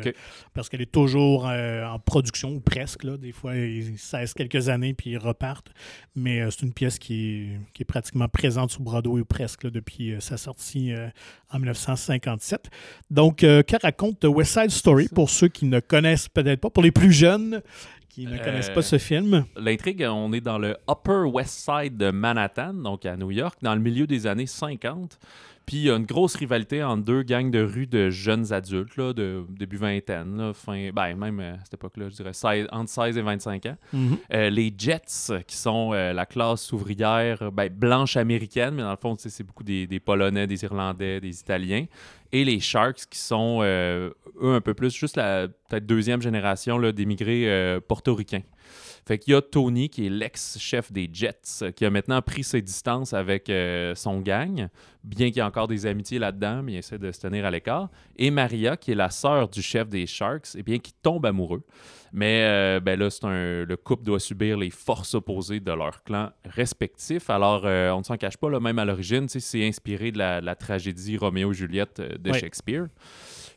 parce 0.54 0.70
qu'elle 0.70 0.80
est 0.80 0.90
toujours 0.90 1.44
en 1.44 1.98
production 1.98 2.52
ou 2.52 2.60
presque. 2.60 3.04
Là. 3.04 3.18
Des 3.18 3.32
fois, 3.32 3.54
ils 3.54 3.98
cessent 3.98 4.32
quelques 4.32 4.70
années 4.70 4.94
puis 4.94 5.10
ils 5.10 5.18
repartent. 5.18 5.57
Mais 6.14 6.40
euh, 6.40 6.50
c'est 6.50 6.62
une 6.62 6.72
pièce 6.72 6.98
qui 6.98 7.14
est, 7.14 7.60
qui 7.74 7.82
est 7.82 7.86
pratiquement 7.86 8.28
présente 8.28 8.70
sur 8.70 8.80
Broadway 8.80 9.20
ou 9.20 9.24
presque 9.24 9.64
là, 9.64 9.70
depuis 9.70 10.12
euh, 10.12 10.20
sa 10.20 10.36
sortie 10.36 10.92
euh, 10.92 11.08
en 11.50 11.58
1957. 11.58 12.68
Donc, 13.10 13.42
euh, 13.44 13.62
que 13.62 13.76
raconte 13.80 14.24
West 14.24 14.52
Side 14.58 14.70
Story 14.70 15.08
pour 15.08 15.30
ceux 15.30 15.48
qui 15.48 15.66
ne 15.66 15.80
connaissent 15.80 16.28
peut-être 16.28 16.60
pas, 16.60 16.70
pour 16.70 16.82
les 16.82 16.92
plus 16.92 17.12
jeunes 17.12 17.62
qui 18.08 18.26
ne 18.26 18.34
Euh, 18.36 18.44
connaissent 18.44 18.70
pas 18.70 18.82
ce 18.82 18.98
film? 18.98 19.44
L'intrigue, 19.56 20.04
on 20.08 20.32
est 20.32 20.40
dans 20.40 20.58
le 20.58 20.76
Upper 20.90 21.24
West 21.32 21.68
Side 21.70 21.96
de 21.96 22.10
Manhattan, 22.10 22.74
donc 22.74 23.06
à 23.06 23.16
New 23.16 23.30
York, 23.30 23.58
dans 23.62 23.74
le 23.74 23.80
milieu 23.80 24.06
des 24.06 24.26
années 24.26 24.46
50. 24.46 25.18
Puis 25.68 25.76
il 25.76 25.82
y 25.82 25.90
a 25.90 25.96
une 25.96 26.06
grosse 26.06 26.34
rivalité 26.34 26.82
entre 26.82 27.04
deux 27.04 27.22
gangs 27.22 27.50
de 27.50 27.62
rue 27.62 27.86
de 27.86 28.08
jeunes 28.08 28.54
adultes, 28.54 28.96
là, 28.96 29.12
de 29.12 29.44
début 29.50 29.76
vingtaine, 29.76 30.38
là, 30.38 30.54
fin, 30.54 30.88
ben, 30.94 31.14
même 31.14 31.40
euh, 31.40 31.56
à 31.56 31.58
cette 31.62 31.74
époque-là, 31.74 32.08
je 32.08 32.14
dirais 32.14 32.32
16 32.32 32.68
entre 32.72 32.88
16 32.88 33.18
et 33.18 33.20
25 33.20 33.66
ans. 33.66 33.76
Mhm. 33.92 34.16
Euh, 34.32 34.48
les 34.48 34.72
Jets, 34.74 35.42
qui 35.46 35.58
sont 35.58 35.90
euh, 35.92 36.14
la 36.14 36.24
classe 36.24 36.72
ouvrière 36.72 37.52
ben, 37.52 37.68
blanche 37.68 38.16
américaine, 38.16 38.76
mais 38.76 38.82
dans 38.82 38.92
le 38.92 38.96
fond, 38.96 39.14
c'est 39.18 39.44
beaucoup 39.44 39.62
des, 39.62 39.86
des 39.86 40.00
Polonais, 40.00 40.46
des 40.46 40.64
Irlandais, 40.64 41.20
des 41.20 41.38
Italiens. 41.38 41.84
Et 42.32 42.46
les 42.46 42.60
Sharks, 42.60 43.04
qui 43.10 43.18
sont, 43.18 43.58
euh, 43.60 44.08
eux, 44.40 44.54
un 44.54 44.62
peu 44.62 44.72
plus, 44.72 44.96
juste 44.96 45.18
la 45.18 45.48
peut-être 45.48 45.84
deuxième 45.84 46.22
génération 46.22 46.80
d'émigrés 46.92 47.78
portoricains. 47.86 48.42
Fait 49.06 49.18
qu'il 49.18 49.32
y 49.32 49.36
a 49.36 49.42
Tony, 49.42 49.88
qui 49.88 50.06
est 50.06 50.10
l'ex-chef 50.10 50.92
des 50.92 51.08
Jets, 51.12 51.62
euh, 51.62 51.70
qui 51.72 51.84
a 51.84 51.90
maintenant 51.90 52.20
pris 52.22 52.44
ses 52.44 52.62
distances 52.62 53.12
avec 53.12 53.48
euh, 53.48 53.94
son 53.94 54.20
gang, 54.20 54.68
bien 55.04 55.28
qu'il 55.28 55.36
y 55.36 55.40
ait 55.40 55.42
encore 55.42 55.68
des 55.68 55.86
amitiés 55.86 56.18
là-dedans, 56.18 56.62
mais 56.62 56.72
il 56.74 56.76
essaie 56.78 56.98
de 56.98 57.10
se 57.12 57.20
tenir 57.20 57.44
à 57.44 57.50
l'écart. 57.50 57.90
Et 58.16 58.30
Maria, 58.30 58.76
qui 58.76 58.92
est 58.92 58.96
la 58.96 59.10
sœur 59.10 59.48
du 59.48 59.62
chef 59.62 59.88
des 59.88 60.06
Sharks, 60.06 60.54
et 60.56 60.62
bien 60.62 60.78
qui 60.78 60.92
tombe 60.92 61.24
amoureux. 61.26 61.64
Mais 62.12 62.42
euh, 62.44 62.80
ben 62.80 62.98
là, 62.98 63.08
un, 63.22 63.64
le 63.64 63.76
couple 63.76 64.04
doit 64.04 64.20
subir 64.20 64.56
les 64.56 64.70
forces 64.70 65.14
opposées 65.14 65.60
de 65.60 65.72
leur 65.72 66.02
clan 66.02 66.30
respectif. 66.44 67.30
Alors, 67.30 67.62
euh, 67.64 67.90
on 67.90 67.98
ne 67.98 68.04
s'en 68.04 68.16
cache 68.16 68.36
pas, 68.36 68.48
là, 68.48 68.60
même 68.60 68.78
à 68.78 68.84
l'origine, 68.84 69.28
c'est 69.28 69.66
inspiré 69.66 70.10
de 70.10 70.18
la, 70.18 70.54
tragédie 70.54 71.16
Roméo 71.16 71.52
et 71.52 71.54
Juliette 71.54 72.00
euh, 72.00 72.16
de. 72.18 72.32
Shakespeare. 72.32 72.86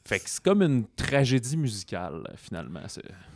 Fait 0.06 0.20
que 0.20 0.30
c'est 0.30 0.42
comme 0.42 0.64
une 0.64 0.86
tragédie 0.96 1.58
musicale, 1.58 2.24
finalement. 2.36 2.82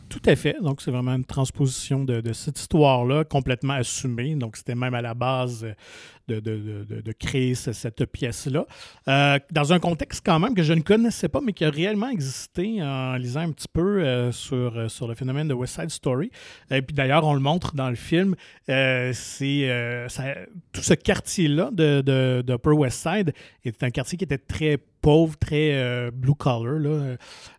Tout 0.08 0.22
à 0.26 0.36
fait. 0.36 0.56
Donc, 0.62 0.82
c'est 0.82 0.90
vraiment 0.90 1.14
une 1.14 1.24
transposition 1.24 2.04
de, 2.04 2.20
de 2.20 2.32
cette 2.32 2.58
histoire-là, 2.60 3.24
complètement 3.24 3.74
assumée. 3.74 4.36
Donc, 4.36 4.56
c'était 4.56 4.74
même 4.74 4.94
à 4.94 5.02
la 5.02 5.14
base 5.14 5.64
euh, 5.64 5.72
de, 6.28 6.40
de- 6.40 6.56
de- 6.56 6.84
de- 6.96 7.00
de 7.00 7.12
créer 7.12 7.54
ce- 7.54 7.72
cette 7.72 8.04
pièce-là. 8.06 8.66
Euh, 9.08 9.38
dans 9.52 9.72
un 9.72 9.78
contexte 9.78 10.22
quand 10.24 10.38
même 10.38 10.54
que 10.54 10.62
je 10.62 10.72
ne 10.72 10.80
connaissais 10.80 11.28
pas, 11.28 11.40
mais 11.40 11.52
qui 11.52 11.64
a 11.64 11.70
réellement 11.70 12.08
existé 12.08 12.82
en 12.82 13.16
lisant 13.16 13.40
un 13.40 13.52
petit 13.52 13.68
peu 13.72 14.00
euh, 14.02 14.32
sur, 14.32 14.76
euh, 14.76 14.88
sur 14.88 15.06
le 15.08 15.14
phénomène 15.14 15.48
de 15.48 15.54
West 15.54 15.80
Side 15.80 15.90
Story. 15.90 16.30
Et 16.70 16.82
puis 16.82 16.94
d'ailleurs, 16.94 17.24
on 17.24 17.34
le 17.34 17.40
montre 17.40 17.74
dans 17.74 17.88
le 17.90 17.96
film. 17.96 18.34
C'est 19.12 20.06
ça- 20.08 20.34
tout 20.72 20.82
ce 20.82 20.94
quartier-là 20.94 21.70
de, 21.72 22.00
de, 22.00 22.42
d'Upper 22.46 22.70
West 22.70 23.02
Side 23.08 23.32
était 23.64 23.84
un 23.86 23.90
quartier 23.90 24.18
qui 24.18 24.24
était 24.24 24.38
très 24.38 24.78
pauvre, 25.00 25.36
très 25.38 25.70
euh, 25.74 26.10
blue 26.12 26.34
collar. 26.34 26.78
Là. 26.78 27.16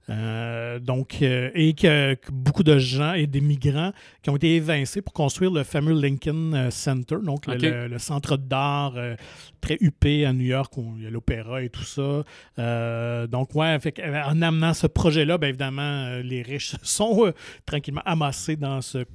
Euh, 0.09 0.79
donc, 0.79 1.17
euh, 1.21 1.49
et 1.53 1.73
que, 1.73 2.13
que 2.15 2.31
beaucoup 2.31 2.63
de 2.63 2.77
gens 2.77 3.13
et 3.13 3.27
des 3.27 3.41
migrants 3.41 3.91
qui 4.21 4.29
ont 4.29 4.35
été 4.35 4.55
évincés 4.55 5.01
pour 5.01 5.13
construire 5.13 5.51
le 5.51 5.63
fameux 5.63 5.93
Lincoln 5.99 6.69
Center, 6.71 7.17
donc 7.23 7.47
le, 7.47 7.87
le 7.87 7.97
centre 7.99 8.37
d'art 8.37 8.56
euh, 8.95 9.15
très 9.61 9.77
huppé 9.81 10.25
à 10.25 10.33
New 10.33 10.45
York 10.45 10.77
où 10.77 10.93
il 10.97 11.03
y 11.03 11.07
a 11.07 11.09
l'opéra 11.09 11.61
et 11.61 11.69
tout 11.69 11.83
ça. 11.83 12.23
Euh, 12.59 13.27
donc, 13.27 13.55
ouais, 13.55 13.77
euh, 13.99 14.23
en 14.23 14.41
amenant 14.41 14.73
ce 14.73 14.87
projet-là, 14.87 15.37
bien 15.37 15.49
évidemment, 15.49 16.19
les 16.23 16.41
riches 16.41 16.75
sont 16.83 17.33
tranquillement 17.65 18.03
amassés 18.05 18.55
dans 18.55 18.81
ce 18.81 19.05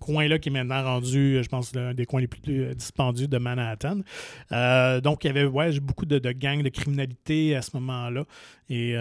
coin-là 0.00 0.38
qui 0.38 0.50
est 0.50 0.52
maintenant 0.52 0.82
rendu, 0.82 1.40
je 1.42 1.48
pense, 1.48 1.74
l'un 1.74 1.94
des 1.94 2.06
coins 2.06 2.20
les 2.20 2.28
plus 2.28 2.74
dispendieux 2.74 3.26
de 3.26 3.38
Manhattan. 3.38 4.00
Donc, 5.02 5.24
il 5.24 5.26
y 5.26 5.30
avait 5.30 5.44
ouais, 5.44 5.78
beaucoup 5.80 6.06
de, 6.06 6.18
gangs 6.32 6.62
de 6.62 6.68
criminalité 6.68 7.56
à 7.56 7.62
ce 7.62 7.70
moment-là. 7.74 8.24
Et 8.68 8.94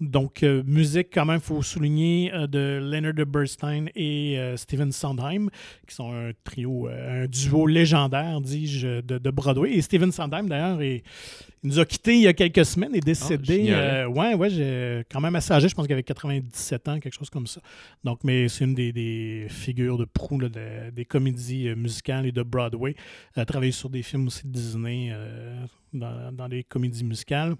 donc, 0.00 0.44
euh, 0.44 0.62
musique, 0.64 1.08
quand 1.12 1.24
même, 1.24 1.36
il 1.38 1.42
faut 1.42 1.60
souligner 1.62 2.32
euh, 2.32 2.46
de 2.46 2.78
Leonard 2.80 3.26
Bernstein 3.26 3.88
et 3.96 4.38
euh, 4.38 4.56
Steven 4.56 4.92
Sondheim, 4.92 5.48
qui 5.88 5.94
sont 5.94 6.12
un 6.12 6.30
trio, 6.44 6.86
un 6.88 7.26
duo 7.26 7.66
légendaire, 7.66 8.40
dis-je, 8.40 9.00
de, 9.00 9.18
de 9.18 9.30
Broadway. 9.30 9.72
Et 9.72 9.82
Steven 9.82 10.12
Sondheim, 10.12 10.48
d'ailleurs, 10.48 10.80
est- 10.82 11.02
il 11.64 11.70
nous 11.70 11.80
a 11.80 11.84
quittés 11.84 12.14
il 12.14 12.20
y 12.22 12.26
a 12.28 12.32
quelques 12.32 12.64
semaines 12.64 12.94
et 12.94 13.00
décédé. 13.00 13.64
j'ignorais. 13.64 14.02
euh, 14.02 14.08
ouais, 14.08 14.34
ouais, 14.34 14.48
j'ai 14.50 15.02
quand 15.10 15.20
même 15.20 15.34
assez 15.34 15.52
âgé, 15.52 15.68
je 15.68 15.74
pense 15.74 15.86
qu'il 15.86 15.92
avait 15.94 16.04
97 16.04 16.88
ans, 16.88 17.00
quelque 17.00 17.14
chose 17.18 17.30
comme 17.30 17.48
ça. 17.48 17.60
Donc, 18.04 18.20
mais 18.22 18.46
c'est 18.48 18.64
une 18.64 18.74
des, 18.74 18.92
des 18.92 19.46
figures 19.48 19.98
de 19.98 20.04
proue 20.04 20.38
là, 20.38 20.48
de- 20.48 20.90
des 20.90 21.04
comédies 21.04 21.74
musicales 21.74 22.26
et 22.26 22.32
de 22.32 22.42
Broadway. 22.44 22.94
Il 23.36 23.40
a 23.40 23.44
travaillé 23.44 23.72
sur 23.72 23.90
des 23.90 24.02
films 24.04 24.28
aussi 24.28 24.46
de 24.46 24.52
Disney, 24.52 25.12
dans, 25.92 26.30
dans 26.32 26.48
des 26.48 26.62
comédies 26.62 27.02
musicales. 27.02 27.56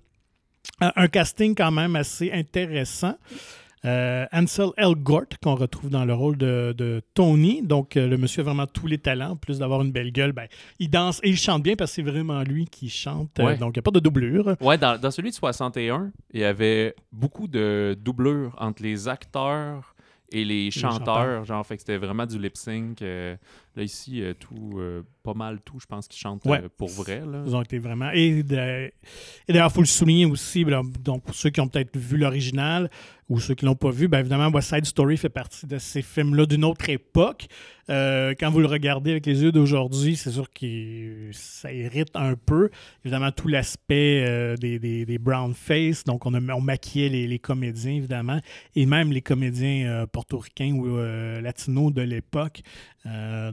Un, 0.81 1.09
casting 1.09 1.55
quand 1.55 1.73
même 1.73 1.97
assez 1.97 2.31
intéressant. 2.33 3.17
Euh, 3.85 4.27
Ansel 4.33 4.71
Elgort, 4.77 5.27
qu'on 5.43 5.55
retrouve 5.55 5.91
dans 5.91 6.05
le 6.05 6.13
rôle 6.13 6.37
de, 6.37 6.75
de 6.77 7.01
Tony. 7.15 7.63
Donc, 7.63 7.97
euh, 7.97 8.09
le 8.09 8.17
monsieur 8.17 8.43
a 8.43 8.45
vraiment 8.45 8.67
tous 8.67 8.87
les 8.87 8.99
talents. 8.99 9.31
En 9.31 9.37
plus 9.37 9.61
d'avoir 9.61 9.83
une 9.83 9.93
belle 9.93 10.11
gueule, 10.11 10.33
ben, 10.33 10.49
il 10.79 10.91
danse 10.91 11.21
et 11.23 11.31
il 11.31 11.37
chante 11.37 11.63
bien 11.63 11.77
parce 11.77 11.93
que 11.93 11.97
c'est 11.97 12.11
vraiment 12.11 12.43
lui 12.43 12.67
qui 12.67 12.89
chante. 12.91 13.39
Euh, 13.39 13.57
donc, 13.57 13.77
il 13.77 13.79
n'y 13.79 13.81
a 13.81 13.83
pas 13.83 13.91
de 13.93 14.01
doublure. 14.01 14.57
Ouais, 14.61 14.79
dans, 14.79 15.01
dans 15.01 15.11
celui 15.11 15.31
de 15.31 15.35
61, 15.35 16.11
il 16.33 16.41
y 16.41 16.45
avait 16.45 16.95
beaucoup 17.13 17.47
de 17.47 17.97
doublures 18.01 18.57
entre 18.59 18.83
les 18.83 19.09
acteurs 19.09 19.95
et 20.31 20.45
les 20.45 20.71
chanteurs. 20.71 21.45
Genre, 21.45 21.65
fait 21.67 21.77
que 21.77 21.83
c'était 21.83 21.97
vraiment 21.97 22.27
du 22.27 22.39
lip 22.39 22.57
sync. 22.57 23.03
euh, 23.03 23.37
là, 23.77 23.83
ici, 23.83 24.23
euh, 24.23 24.35
tout, 24.35 24.75
euh, 24.79 25.03
pas 25.23 25.35
mal 25.35 25.61
tout, 25.65 25.79
je 25.81 25.87
pense 25.87 26.09
qu'ils 26.09 26.21
chantent 26.21 26.45
Ouais. 26.45 26.63
pour 26.77 26.89
vrai. 26.89 27.21
Là. 27.21 27.43
Ils 27.47 27.55
ont 27.57 27.63
été 27.63 27.79
vraiment. 27.79 28.11
Et, 28.13 28.43
d'ailleurs, 28.43 28.91
il 29.49 29.71
faut 29.71 29.81
le 29.81 29.87
souligner 29.87 30.27
aussi, 30.27 30.65
là, 30.65 30.83
donc 31.01 31.25
pour 31.25 31.35
ceux 31.35 31.51
qui 31.51 31.61
ont 31.61 31.69
peut-être 31.69 31.97
vu 31.97 32.17
l'original 32.17 32.91
ou 33.29 33.41
ceux 33.41 33.55
qui 33.55 33.65
l'ont 33.65 33.75
pas 33.75 33.91
vu, 33.91 34.09
bien 34.09 34.21
évidemment, 34.21 34.49
West 34.49 34.75
Side 34.75 34.87
Story 34.87 35.17
fait 35.17 35.29
partie 35.29 35.67
de 35.67 35.79
ces 35.79 36.03
films-là 36.03 36.47
d'une 36.47 36.65
autre 36.65 36.89
époque. 36.89 37.49
Euh, 37.91 38.35
quand 38.39 38.51
vous 38.51 38.61
le 38.61 38.67
regardez 38.67 39.13
avec 39.13 39.25
les 39.25 39.43
yeux 39.43 39.53
d'aujourd'hui, 39.53 40.17
c'est 40.17 40.31
sûr 40.31 40.51
que 40.51 41.31
ça 41.33 41.73
irrite 41.73 42.11
un 42.15 42.35
peu. 42.35 42.71
Évidemment, 43.05 43.33
tout 43.33 43.49
l'aspect 43.49 44.25
euh, 44.27 44.57
des, 44.57 44.79
des, 44.79 45.07
des 45.07 45.19
brown 45.19 45.55
face, 45.55 46.05
donc 46.05 46.27
on, 46.27 46.35
a, 46.35 46.53
on 46.53 46.61
maquillait 46.61 47.09
les, 47.09 47.27
les 47.27 47.39
comédiens, 47.39 47.93
évidemment, 47.93 48.41
et 48.77 48.85
même 48.85 49.11
les 49.11 49.23
comédiens 49.23 49.87
euh, 49.87 50.07
portoricains 50.07 50.73
ou 50.73 50.99
latinos 51.43 51.93
de 51.93 52.03
l'époque. 52.03 52.63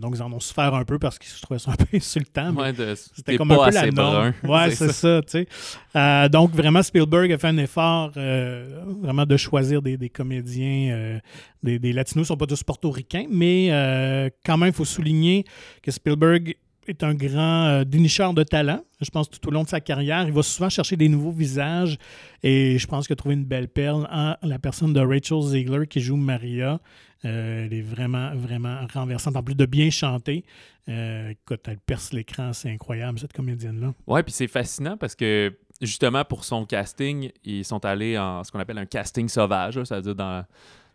Donc, 0.02 0.16
ils 0.18 0.22
en 0.22 0.34
ont 0.34 0.42
souffert 0.42 0.74
un 0.74 0.84
peu 0.84 1.00
parce 1.00 1.18
qu'ils 1.18 1.30
se 1.30 1.42
trouvaient 1.42 1.60
ça 1.60 1.72
un 1.72 1.76
peu 1.76 1.86
insultant. 1.96 2.54
Ouais, 2.56 2.74
c'était 2.96 3.38
comme 3.38 3.48
pas 3.48 3.54
un 3.54 3.70
peu 3.72 3.78
assez 3.78 3.86
la 3.86 3.92
norme. 3.92 4.34
Ouais, 4.44 4.72
c'est 4.72 4.92
ça, 4.92 5.22
tu 5.22 5.46
sais. 5.94 6.30
Donc, 6.30 6.52
vraiment, 6.52 6.84
Spielberg 6.84 7.32
a 7.32 7.38
fait 7.38 7.48
un 7.48 7.58
effort 7.58 8.12
vraiment 8.12 9.26
de 9.26 9.38
choisir 9.38 9.65
des, 9.66 10.10
comédiens. 10.10 10.92
euh, 10.94 11.20
des, 11.64 11.80
des 11.80 11.94
Latinos 11.94 12.28
sont 12.28 12.38
pas 12.38 12.46
tous 12.48 12.64
portoricains, 12.64 13.26
mais 13.30 13.68
euh, 13.72 14.30
quand 14.46 14.58
même, 14.58 14.70
il 14.70 14.76
faut 14.76 14.86
souligner 14.86 15.46
que 15.82 15.92
Spielberg 15.92 16.56
est 16.88 17.04
un 17.04 17.14
grand 17.14 17.66
euh, 17.66 17.84
dénicheur 17.84 18.34
de 18.34 18.44
talent. 18.44 18.84
Je 19.02 19.10
pense 19.10 19.30
tout 19.30 19.46
au 19.48 19.52
long 19.52 19.64
de 19.64 19.70
sa 19.70 19.82
carrière, 19.82 20.26
il 20.28 20.34
va 20.34 20.44
souvent 20.44 20.70
chercher 20.70 20.96
des 20.96 21.10
nouveaux 21.10 21.32
visages 21.32 21.98
et 22.44 22.78
je 22.78 22.88
pense 22.88 23.08
qu'il 23.08 23.14
a 23.14 23.18
trouvé 23.18 23.36
une 23.36 23.46
belle 23.46 23.68
perle 23.68 24.08
en 24.12 24.36
la 24.42 24.60
personne 24.60 24.94
de 24.94 25.00
Rachel 25.00 25.42
Ziegler 25.42 25.88
qui 25.88 26.00
joue 26.00 26.16
Maria. 26.16 26.80
Euh, 27.24 27.66
elle 27.66 27.74
est 27.74 27.82
vraiment, 27.82 28.36
vraiment 28.36 28.78
renversante. 28.94 29.36
En 29.36 29.42
plus 29.44 29.56
de 29.56 29.66
bien 29.66 29.90
chanter, 29.90 30.46
euh, 30.90 31.30
écoute, 31.30 31.62
elle 31.68 31.80
perce 31.80 32.14
l'écran, 32.14 32.54
c'est 32.54 32.70
incroyable 32.70 33.18
cette 33.18 33.34
comédienne-là. 33.34 33.94
Ouais, 34.06 34.22
puis 34.22 34.32
c'est 34.32 34.48
fascinant 34.48 34.96
parce 34.98 35.16
que 35.16 35.58
justement 35.82 36.24
pour 36.24 36.44
son 36.46 36.66
casting, 36.66 37.32
ils 37.44 37.66
sont 37.66 37.84
allés 37.86 38.18
en 38.18 38.44
ce 38.44 38.52
qu'on 38.52 38.60
appelle 38.60 38.78
un 38.78 38.86
casting 38.86 39.28
sauvage, 39.30 39.82
c'est-à-dire 39.84 40.16
dans, 40.16 40.46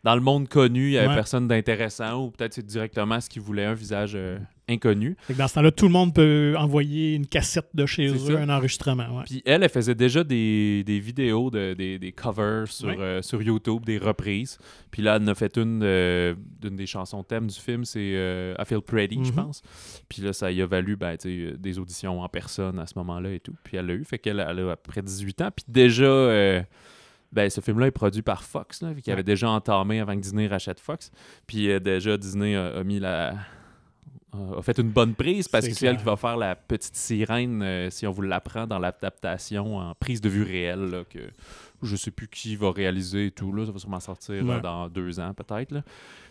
dans 0.04 0.14
le 0.14 0.20
monde 0.20 0.48
connu, 0.48 0.86
il 0.88 0.92
y 0.92 0.98
avait 0.98 1.08
Ouais. 1.08 1.14
personne 1.14 1.46
d'intéressant 1.48 2.24
ou 2.24 2.30
peut-être 2.30 2.54
c'est 2.54 2.64
directement 2.66 3.20
ce 3.20 3.28
qu'ils 3.28 3.42
voulaient, 3.42 3.66
un 3.66 3.74
visage 3.74 4.12
euh, 4.14 4.38
inconnu. 4.70 5.16
Dans 5.36 5.48
ce 5.48 5.54
temps-là, 5.54 5.70
tout 5.72 5.86
le 5.86 5.92
monde 5.92 6.14
peut 6.14 6.54
envoyer 6.58 7.14
une 7.14 7.26
cassette 7.26 7.68
de 7.74 7.84
chez 7.86 8.06
eux, 8.08 8.18
ça. 8.18 8.38
un 8.38 8.48
enregistrement. 8.48 9.16
ouais. 9.18 9.24
Puis 9.26 9.42
elle, 9.44 9.62
elle 9.62 9.68
faisait 9.68 9.94
déjà 9.94 10.24
des, 10.24 10.84
des 10.84 11.00
vidéos, 11.00 11.50
de, 11.50 11.74
des, 11.74 11.98
des 11.98 12.12
covers 12.12 12.68
sur, 12.68 12.94
euh, 12.98 13.22
sur 13.22 13.42
YouTube, 13.42 13.84
des 13.84 13.98
reprises. 13.98 14.58
Puis 14.90 15.02
là, 15.02 15.16
elle 15.16 15.22
en 15.22 15.28
a 15.28 15.34
fait 15.34 15.56
une 15.56 15.80
euh, 15.82 16.34
d'une 16.60 16.76
des 16.76 16.86
chansons 16.86 17.22
thème 17.24 17.46
du 17.48 17.58
film, 17.58 17.84
c'est 17.84 18.12
euh, 18.14 18.54
I 18.58 18.64
Feel 18.64 18.80
Pretty, 18.80 19.18
je 19.24 19.30
Mhm. 19.30 19.34
pense. 19.36 19.62
Puis 20.08 20.22
là, 20.22 20.32
ça 20.32 20.50
y 20.52 20.62
a 20.62 20.66
valu 20.66 20.96
ben, 20.96 21.16
des 21.24 21.78
auditions 21.78 22.20
en 22.20 22.28
personne 22.28 22.78
à 22.78 22.86
ce 22.86 22.94
moment-là 22.96 23.32
et 23.32 23.40
tout. 23.40 23.54
Puis 23.64 23.76
elle 23.76 23.86
l'a 23.86 23.94
eu, 23.94 24.04
fait 24.04 24.18
qu'elle 24.18 24.38
elle 24.40 24.58
a 24.60 24.70
à 24.72 24.76
peu 24.76 24.90
près 24.90 25.02
18 25.02 25.40
ans. 25.42 25.50
Puis 25.54 25.64
déjà, 25.68 26.04
euh, 26.04 26.62
ben, 27.32 27.48
ce 27.48 27.60
film-là 27.60 27.86
est 27.86 27.90
produit 27.92 28.22
par 28.22 28.42
Fox, 28.42 28.82
là, 28.82 28.92
qui 28.94 29.10
avait 29.12 29.22
déjà 29.22 29.48
entamé 29.50 30.00
avant 30.00 30.14
que 30.16 30.20
Disney 30.20 30.48
rachète 30.48 30.80
Fox. 30.80 31.12
Puis 31.46 31.70
euh, 31.70 31.78
déjà, 31.78 32.16
Disney 32.16 32.56
a, 32.56 32.68
a 32.78 32.82
mis 32.84 32.98
la 32.98 33.34
a 34.32 34.58
a 34.58 34.62
fait 34.62 34.78
une 34.78 34.90
bonne 34.90 35.14
prise 35.14 35.48
parce 35.48 35.66
que 35.66 35.74
c'est 35.74 35.86
elle 35.86 35.96
qui 35.96 36.04
va 36.04 36.16
faire 36.16 36.36
la 36.36 36.54
petite 36.54 36.96
sirène 36.96 37.62
euh, 37.62 37.90
si 37.90 38.06
on 38.06 38.10
vous 38.10 38.22
l'apprend 38.22 38.66
dans 38.66 38.78
l'adaptation 38.78 39.78
en 39.78 39.94
prise 39.94 40.20
de 40.20 40.28
vue 40.28 40.42
réelle 40.42 40.90
là, 40.90 41.04
que 41.08 41.18
je 41.82 41.96
sais 41.96 42.10
plus 42.10 42.28
qui 42.28 42.56
va 42.56 42.70
réaliser 42.70 43.26
et 43.26 43.30
tout 43.30 43.52
là, 43.52 43.66
ça 43.66 43.72
va 43.72 43.78
sûrement 43.78 44.00
sortir 44.00 44.48
euh, 44.48 44.60
dans 44.60 44.88
deux 44.88 45.18
ans 45.20 45.34
peut-être 45.34 45.82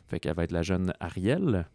fait 0.10 0.20
qu'elle 0.20 0.36
va 0.36 0.44
être 0.44 0.52
la 0.52 0.64
jeune 0.64 0.94
Ariel. 1.00 1.66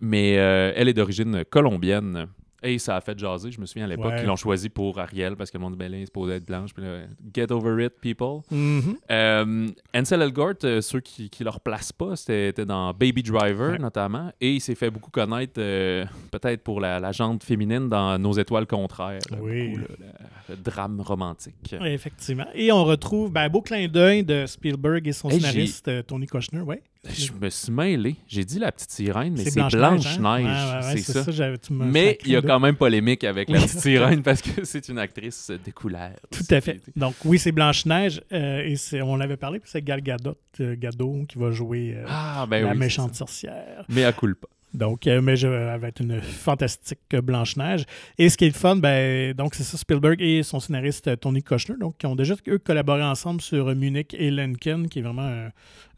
Mais 0.00 0.38
euh, 0.38 0.72
elle 0.74 0.88
est 0.88 0.94
d'origine 0.94 1.44
colombienne 1.44 2.26
et 2.62 2.78
ça 2.78 2.96
a 2.96 3.00
fait 3.00 3.18
jaser, 3.18 3.50
je 3.50 3.60
me 3.60 3.66
souviens 3.66 3.84
à 3.84 3.88
l'époque 3.88 4.06
Ouais. 4.12 4.18
qu'ils 4.18 4.26
l'ont 4.26 4.36
choisi 4.36 4.68
pour 4.68 4.98
Ariel 4.98 5.36
parce 5.36 5.50
que 5.50 5.58
le 5.58 5.62
monde 5.62 5.76
ben 5.76 5.92
est 5.94 6.06
supposé 6.06 6.34
être 6.34 6.44
blanche 6.46 6.72
puis 6.74 6.82
là, 6.84 7.00
get 7.34 7.50
over 7.52 7.84
it 7.84 7.92
people 8.00 8.40
Mhm. 8.50 8.96
euh, 9.10 9.68
Ansel 9.94 10.22
Elgort, 10.22 10.54
euh, 10.64 10.80
ceux 10.80 11.00
qui 11.00 11.30
ne 11.40 11.44
le 11.44 11.50
replacent 11.50 11.92
pas, 11.92 12.16
c'était 12.16 12.48
était 12.48 12.64
dans 12.66 12.92
Baby 12.92 13.22
Driver 13.22 13.72
Ouais. 13.72 13.78
notamment, 13.78 14.30
et 14.40 14.52
il 14.54 14.60
s'est 14.60 14.74
fait 14.74 14.90
beaucoup 14.90 15.10
connaître 15.10 15.54
euh, 15.58 16.04
peut-être 16.30 16.62
pour 16.62 16.80
la, 16.80 16.98
la 17.00 17.12
jante 17.12 17.44
féminine 17.44 17.88
dans 17.88 18.18
Nos 18.18 18.32
étoiles 18.32 18.66
contraires, 18.66 19.18
Oui. 19.40 19.70
beaucoup, 19.76 19.80
le, 19.98 20.06
le 20.50 20.56
drame 20.56 21.00
romantique. 21.00 21.74
Oui, 21.80 21.88
effectivement. 21.88 22.46
Et 22.54 22.70
on 22.72 22.84
retrouve 22.84 23.32
ben, 23.32 23.42
un 23.42 23.48
beau 23.48 23.62
clin 23.62 23.88
d'œil 23.88 24.24
de 24.24 24.46
Spielberg 24.46 25.06
et 25.08 25.12
son 25.12 25.28
Hey, 25.30 25.40
scénariste 25.40 26.06
Tony 26.06 26.26
Kushner. 26.26 26.60
Ouais. 26.60 26.82
Je 27.08 27.32
me 27.32 27.50
suis 27.50 27.72
mêlé, 27.72 28.14
j'ai 28.28 28.44
dit 28.44 28.60
la 28.60 28.70
petite 28.70 28.92
sirène, 28.92 29.34
mais 29.36 29.44
c'est 29.44 29.60
Blanche-Neige, 29.60 30.18
hein? 30.20 30.36
Ouais, 30.36 30.44
ouais, 30.44 30.94
ouais, 30.94 31.02
c'est 31.02 31.12
ça. 31.12 31.24
Mais 31.70 32.16
il 32.24 32.30
y 32.30 32.36
a 32.36 32.42
quand 32.42 32.60
même 32.60 32.76
polémique 32.76 33.24
avec 33.24 33.48
la 33.48 33.58
petite 33.60 33.80
sirène 33.80 34.22
parce 34.22 34.40
que 34.40 34.64
c'est 34.64 34.88
une 34.88 34.98
actrice 34.98 35.50
découlère. 35.64 36.14
Tout 36.30 36.54
à 36.54 36.60
fait. 36.60 36.80
Donc 36.94 37.14
oui, 37.24 37.40
c'est 37.40 37.50
Blanche-Neige 37.50 38.22
euh, 38.32 38.76
et 38.92 39.02
on 39.02 39.16
l'avait 39.16 39.36
parlé, 39.36 39.58
puis 39.58 39.68
c'est 39.68 39.82
Gal 39.82 40.00
Gadot, 40.00 40.36
euh, 40.60 40.76
Gadot 40.78 41.24
qui 41.28 41.38
va 41.38 41.50
jouer 41.50 41.94
euh, 41.96 42.04
Ah, 42.06 42.46
ben 42.48 42.64
la 42.64 42.70
oui. 42.72 42.78
méchante 42.78 43.16
sorcière. 43.16 43.84
Mais 43.88 44.04
à 44.04 44.12
culpa. 44.12 44.46
Donc, 44.74 45.06
euh, 45.06 45.20
mais 45.20 45.36
je, 45.36 45.48
être 45.48 46.00
une 46.00 46.20
fantastique 46.20 47.14
Blanche-Neige. 47.14 47.84
Et 48.18 48.28
ce 48.28 48.36
qui 48.38 48.44
est 48.44 48.48
le 48.48 48.54
fun, 48.54 48.76
ben, 48.76 49.34
donc 49.34 49.54
c'est 49.54 49.64
ça, 49.64 49.76
Spielberg 49.76 50.20
et 50.20 50.42
son 50.42 50.60
scénariste 50.60 51.08
euh, 51.08 51.16
Tony 51.16 51.42
Kushner, 51.42 51.76
donc 51.78 51.98
qui 51.98 52.06
ont 52.06 52.16
déjà 52.16 52.34
eux 52.48 52.58
collaboré 52.58 53.02
ensemble 53.02 53.42
sur 53.42 53.68
euh, 53.68 53.74
Munich 53.74 54.14
et 54.18 54.30
Lincoln, 54.30 54.84
qui 54.88 55.00
est 55.00 55.02
vraiment 55.02 55.50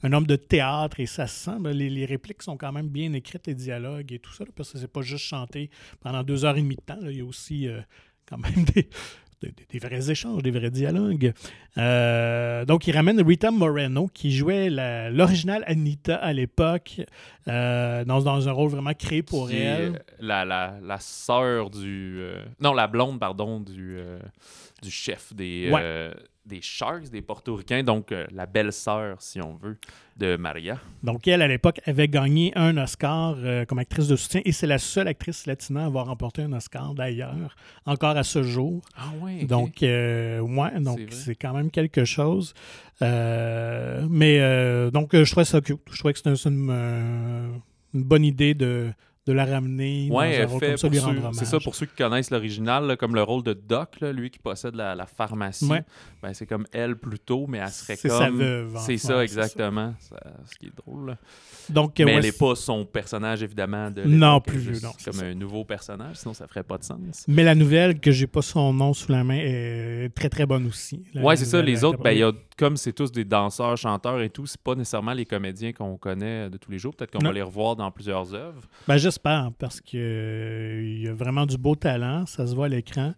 un, 0.03 0.12
homme 0.12 0.27
de 0.27 0.37
théâtre 0.37 1.01
et 1.01 1.07
ça 1.07 1.27
se 1.27 1.45
sent. 1.45 1.59
ben, 1.61 1.70
les, 1.70 2.05
répliques 2.05 2.43
sont 2.43 2.57
quand 2.57 2.72
même 2.72 2.89
bien 2.89 3.12
écrites, 3.12 3.47
les 3.47 3.55
dialogues 3.55 4.12
et 4.12 4.18
tout 4.18 4.33
ça, 4.33 4.45
parce 4.57 4.72
que 4.72 4.79
c'est 4.79 4.93
pas 4.93 5.03
juste 5.03 5.25
chanté 5.25 5.70
pendant 6.01 6.22
deux 6.22 6.45
heures 6.45 6.57
et 6.57 6.62
demie 6.62 6.77
de 6.77 6.83
temps. 6.83 6.99
il 7.03 7.18
y 7.18 7.20
a 7.20 7.25
aussi 7.25 7.68
quand 8.27 8.39
même 8.39 8.64
des, 8.75 8.89
des- 9.43 9.53
des 9.70 9.78
vrais 9.78 10.11
échanges, 10.11 10.43
des 10.43 10.51
vrais 10.51 10.70
dialogues. 10.70 11.32
Euh, 11.78 12.64
donc, 12.64 12.87
il 12.87 12.95
ramène 12.97 13.20
Rita 13.20 13.51
Moreno, 13.51 14.09
qui 14.12 14.30
jouait 14.32 14.70
l'original 15.11 15.64
Anita 15.66 16.16
à 16.16 16.32
l'époque, 16.32 17.01
euh, 17.49 18.05
dans, 18.05 18.22
dans 18.22 18.49
un 18.49 18.53
rôle 18.53 18.70
vraiment 18.70 18.95
créé 18.95 19.22
pour 19.22 19.49
qui 19.49 19.57
elle. 19.57 20.03
la, 20.20 20.45
la, 20.45 20.78
la 20.82 20.99
sœur 21.01 21.70
du. 21.70 22.16
euh, 22.20 22.43
non, 22.61 22.72
la 22.72 22.87
blonde, 22.87 23.18
pardon, 23.18 23.61
du, 23.61 23.99
du 24.82 24.91
chef 24.91 25.32
des, 25.35 25.70
Ouais. 25.72 26.11
Des 26.47 26.61
Sharks, 26.61 27.11
des 27.11 27.22
Portoricains, 27.22 27.82
donc 27.82 28.12
euh, 28.12 28.26
la 28.30 28.47
belle-sœur, 28.47 29.16
si 29.20 29.40
on 29.40 29.55
veut, 29.55 29.78
de 30.16 30.36
Maria. 30.36 30.78
Donc, 31.03 31.26
elle, 31.26 31.42
à 31.42 31.49
l'époque, 31.49 31.80
avait 31.86 32.09
gagné 32.09 32.53
un 32.55 32.76
Oscar 32.76 33.36
euh, 33.38 33.64
comme 33.64 33.78
actrice 33.78 34.09
de 34.09 34.16
soutien 34.16 34.42
et 34.45 34.53
c'est 34.53 34.66
la 34.66 34.78
seule 34.78 35.09
actrice 35.09 35.47
latina 35.47 35.82
à 35.82 35.86
avoir 35.86 36.07
remporté 36.07 36.42
un 36.42 36.53
Oscar 36.53 36.95
d'ailleurs, 36.95 37.57
encore 37.86 38.16
à 38.16 38.24
ce 38.24 38.42
jour. 38.42 38.82
Ah 38.97 39.12
ouais. 39.22 39.45
Donc, 39.45 39.82
euh, 39.82 40.40
ouais, 40.40 40.80
donc 40.80 41.01
C'est 41.11 41.34
quand 41.34 41.55
même 41.55 41.70
quelque 41.70 42.05
chose. 42.05 42.55
Mais 43.01 44.38
donc, 44.90 45.16
je 45.16 45.30
trouvais 45.30 45.45
ça 45.45 45.61
cute. 45.61 45.80
Je 45.90 45.99
trouvais 45.99 46.12
que 46.12 46.18
c'était 46.18 46.34
une 46.34 47.61
bonne 47.95 48.24
idée 48.24 48.55
de, 48.55 48.92
de 49.27 49.33
la 49.33 49.47
ramener 49.47 50.09
dans 50.09 50.16
Ouais, 50.16 50.27
un 50.37 50.41
elle 50.41 50.47
rôle 50.47 50.61
fait 50.61 50.66
comme 50.68 50.77
ça, 50.77 50.87
pour 50.89 50.91
lui 50.91 50.99
ceux- 51.01 51.07
rendre 51.07 51.31
c'est 51.35 51.45
ça 51.47 51.59
pour 51.61 51.75
ceux 51.75 51.87
qui 51.87 51.95
connaissent 51.97 52.31
l'original, 52.31 52.97
comme 52.99 53.14
le 53.14 53.22
rôle 53.22 53.43
de 53.43 53.55
Doc, 53.55 54.01
là, 54.01 54.12
lui 54.12 54.31
qui 54.31 54.39
possède 54.39 54.75
la, 54.75 54.95
la 54.95 55.07
pharmacie. 55.07 55.64
Ouais. 55.64 55.83
Ben, 56.22 56.35
c'est 56.35 56.47
comme 56.47 56.66
elle 56.72 56.97
plutôt, 56.97 57.47
mais 57.47 57.59
elle 57.59 57.68
serait 57.70 57.97
C'est 57.97 58.09
comme. 58.09 58.18
sa 58.18 58.31
veuve, 58.31 58.77
en 58.77 58.81
C'est 58.81 58.99
ça, 58.99 59.22
exactement. 59.25 59.95
Ça, 59.99 60.16
ce 60.45 60.55
qui 60.59 60.66
est 60.66 60.77
drôle. 60.77 61.07
là. 61.11 61.16
Donc, 61.70 61.95
Mais 61.99 62.05
ouais, 62.05 62.12
elle 62.16 62.22
n'est 62.25 62.33
pas 62.33 62.55
son 62.55 62.85
personnage, 62.85 63.43
évidemment. 63.43 63.91
De 63.91 64.05
Non, 64.05 64.41
plus 64.43 64.59
vieux, 64.59 64.81
non, 64.83 64.91
c'est 64.99 65.11
Comme 65.11 65.20
ça. 65.20 65.27
un 65.27 65.35
nouveau 65.35 65.64
personnage, 65.64 66.16
sinon 66.16 66.35
ça 66.35 66.47
ferait 66.47 66.62
pas 66.62 66.77
de 66.77 66.85
sens. 66.85 66.99
Mais 67.27 67.43
la 67.45 67.55
nouvelle, 67.55 68.01
que 68.01 68.11
j'ai 68.12 68.27
pas 68.27 68.43
son 68.43 68.75
nom 68.75 68.93
sous 68.93 69.11
la 69.11 69.25
main, 69.25 69.39
est 69.41 70.11
très 70.14 70.29
très 70.29 70.45
bonne 70.45 70.66
aussi. 70.66 71.03
La 71.14 71.22
Ouais, 71.22 71.37
c'est 71.37 71.47
ça. 71.47 71.62
Les 71.62 71.83
euh, 71.83 71.89
autres, 71.89 72.03
ben, 72.03 72.12
y 72.12 72.22
a, 72.22 72.33
comme 72.59 72.77
c'est 72.77 72.93
tous 72.93 73.11
des 73.11 73.25
danseurs, 73.25 73.77
chanteurs 73.79 74.20
et 74.20 74.29
tout, 74.29 74.47
c'est 74.47 74.61
pas 74.61 74.75
nécessairement 74.75 75.14
les 75.14 75.25
comédiens 75.25 75.72
qu'on 75.72 75.97
connaît 75.97 76.51
de 76.51 76.59
tous 76.59 76.70
les 76.70 76.79
jours. 76.79 76.95
Peut-être 76.95 77.11
qu'on 77.12 77.25
va 77.27 77.33
les 77.33 77.43
revoir 77.43 77.77
dans 77.77 77.91
plusieurs 77.91 78.35
œuvres. 78.35 78.61
Ben, 78.87 78.99
j'espère, 79.14 79.50
parce 79.58 79.80
que 79.80 79.96
euh, 79.96 80.82
il 80.84 81.02
y 81.04 81.08
a 81.08 81.14
vraiment 81.14 81.46
du 81.46 81.56
beau 81.56 81.76
talent, 81.76 82.26
ça 82.26 82.46
se 82.46 82.54
voit 82.54 82.66
à 82.66 82.68
l'écran. 82.68 83.14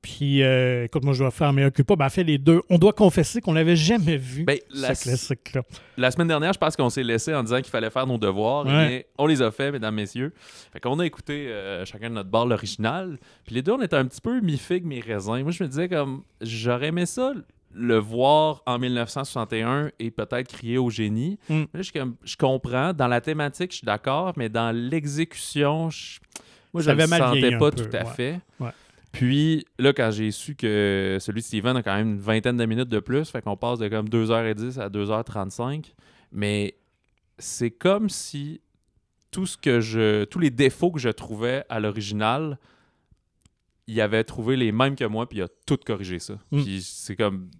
Puis, 0.00 0.42
euh, 0.42 0.84
écoute, 0.84 1.02
moi, 1.04 1.14
je 1.14 1.18
dois 1.18 1.32
faire 1.32 1.52
mes 1.52 1.68
pas. 1.68 1.96
Ben, 1.96 2.08
fait 2.08 2.22
les 2.22 2.38
deux. 2.38 2.62
On 2.70 2.78
doit 2.78 2.92
confesser 2.92 3.40
qu'on 3.40 3.52
l'avait 3.52 3.74
jamais 3.74 4.16
vu, 4.16 4.44
Ben, 4.44 4.56
ce 4.72 4.80
la, 4.80 4.94
classique-là. 4.94 5.62
la 5.96 6.10
semaine 6.12 6.28
dernière, 6.28 6.52
je 6.52 6.58
pense 6.58 6.76
qu'on 6.76 6.90
s'est 6.90 7.02
laissé 7.02 7.34
en 7.34 7.42
disant 7.42 7.56
qu'il 7.56 7.70
fallait 7.70 7.90
faire 7.90 8.06
nos 8.06 8.16
devoirs. 8.16 8.64
Ouais. 8.66 8.72
Eh 8.72 8.88
bien, 8.88 9.00
on 9.18 9.26
les 9.26 9.42
a 9.42 9.50
fait, 9.50 9.72
mesdames, 9.72 9.96
messieurs. 9.96 10.32
Fait 10.72 10.78
qu'on 10.78 11.00
a 11.00 11.04
écouté 11.06 11.48
euh, 11.48 11.84
chacun 11.84 12.08
de 12.08 12.14
notre 12.14 12.30
bord 12.30 12.46
l'original. 12.46 13.18
Puis 13.44 13.56
les 13.56 13.62
deux, 13.62 13.72
on 13.72 13.82
était 13.82 13.96
un 13.96 14.06
petit 14.06 14.20
peu 14.20 14.40
mi-figue, 14.40 14.84
mi-raisin. 14.84 15.42
Moi, 15.42 15.50
je 15.50 15.64
me 15.64 15.68
disais 15.68 15.88
comme, 15.88 16.22
j'aurais 16.40 16.88
aimé 16.88 17.04
ça 17.04 17.32
le 17.76 17.98
voir 17.98 18.62
en 18.66 18.78
1961 18.78 19.90
et 19.98 20.10
peut-être 20.10 20.48
crier 20.48 20.78
au 20.78 20.90
génie. 20.90 21.38
Mm. 21.48 21.64
Là, 21.74 21.82
je, 21.82 21.90
je 22.24 22.36
comprends. 22.36 22.92
Dans 22.92 23.06
la 23.06 23.20
thématique, 23.20 23.72
je 23.72 23.78
suis 23.78 23.84
d'accord, 23.84 24.32
mais 24.36 24.48
dans 24.48 24.74
l'exécution, 24.74 25.90
je, 25.90 26.18
moi, 26.72 26.82
je 26.82 26.90
ne 26.90 26.96
vieilli 26.96 27.10
sentais 27.10 27.54
un 27.54 27.58
pas 27.58 27.70
peu, 27.70 27.84
tout 27.84 27.96
à 27.96 28.04
ouais. 28.04 28.14
fait. 28.14 28.40
Ouais. 28.58 28.70
Puis 29.12 29.66
là, 29.78 29.92
quand 29.92 30.10
j'ai 30.10 30.30
su 30.30 30.54
que 30.54 31.18
celui 31.20 31.40
de 31.40 31.46
Steven 31.46 31.76
a 31.76 31.82
quand 31.82 31.94
même 31.94 32.12
une 32.12 32.20
vingtaine 32.20 32.56
de 32.56 32.66
minutes 32.66 32.88
de 32.88 33.00
plus, 33.00 33.30
fait 33.30 33.42
qu'on 33.42 33.56
passe 33.56 33.78
de 33.78 33.88
comme 33.88 34.08
2h10 34.08 34.78
à 34.80 34.88
2h35, 34.88 35.92
mais 36.32 36.74
c'est 37.38 37.70
comme 37.70 38.10
si 38.10 38.60
tout 39.30 39.46
ce 39.46 39.56
que 39.56 39.80
je 39.80 40.24
tous 40.24 40.38
les 40.38 40.50
défauts 40.50 40.90
que 40.90 41.00
je 41.00 41.08
trouvais 41.08 41.64
à 41.68 41.80
l'original, 41.80 42.58
il 43.86 44.00
avait 44.00 44.24
trouvé 44.24 44.56
les 44.56 44.72
mêmes 44.72 44.96
que 44.96 45.04
moi 45.04 45.28
puis 45.28 45.38
il 45.38 45.42
a 45.42 45.48
tout 45.66 45.78
corrigé 45.78 46.18
ça. 46.18 46.34
Mm. 46.50 46.62
Puis 46.62 46.82
c'est 46.82 47.16
comme 47.16 47.50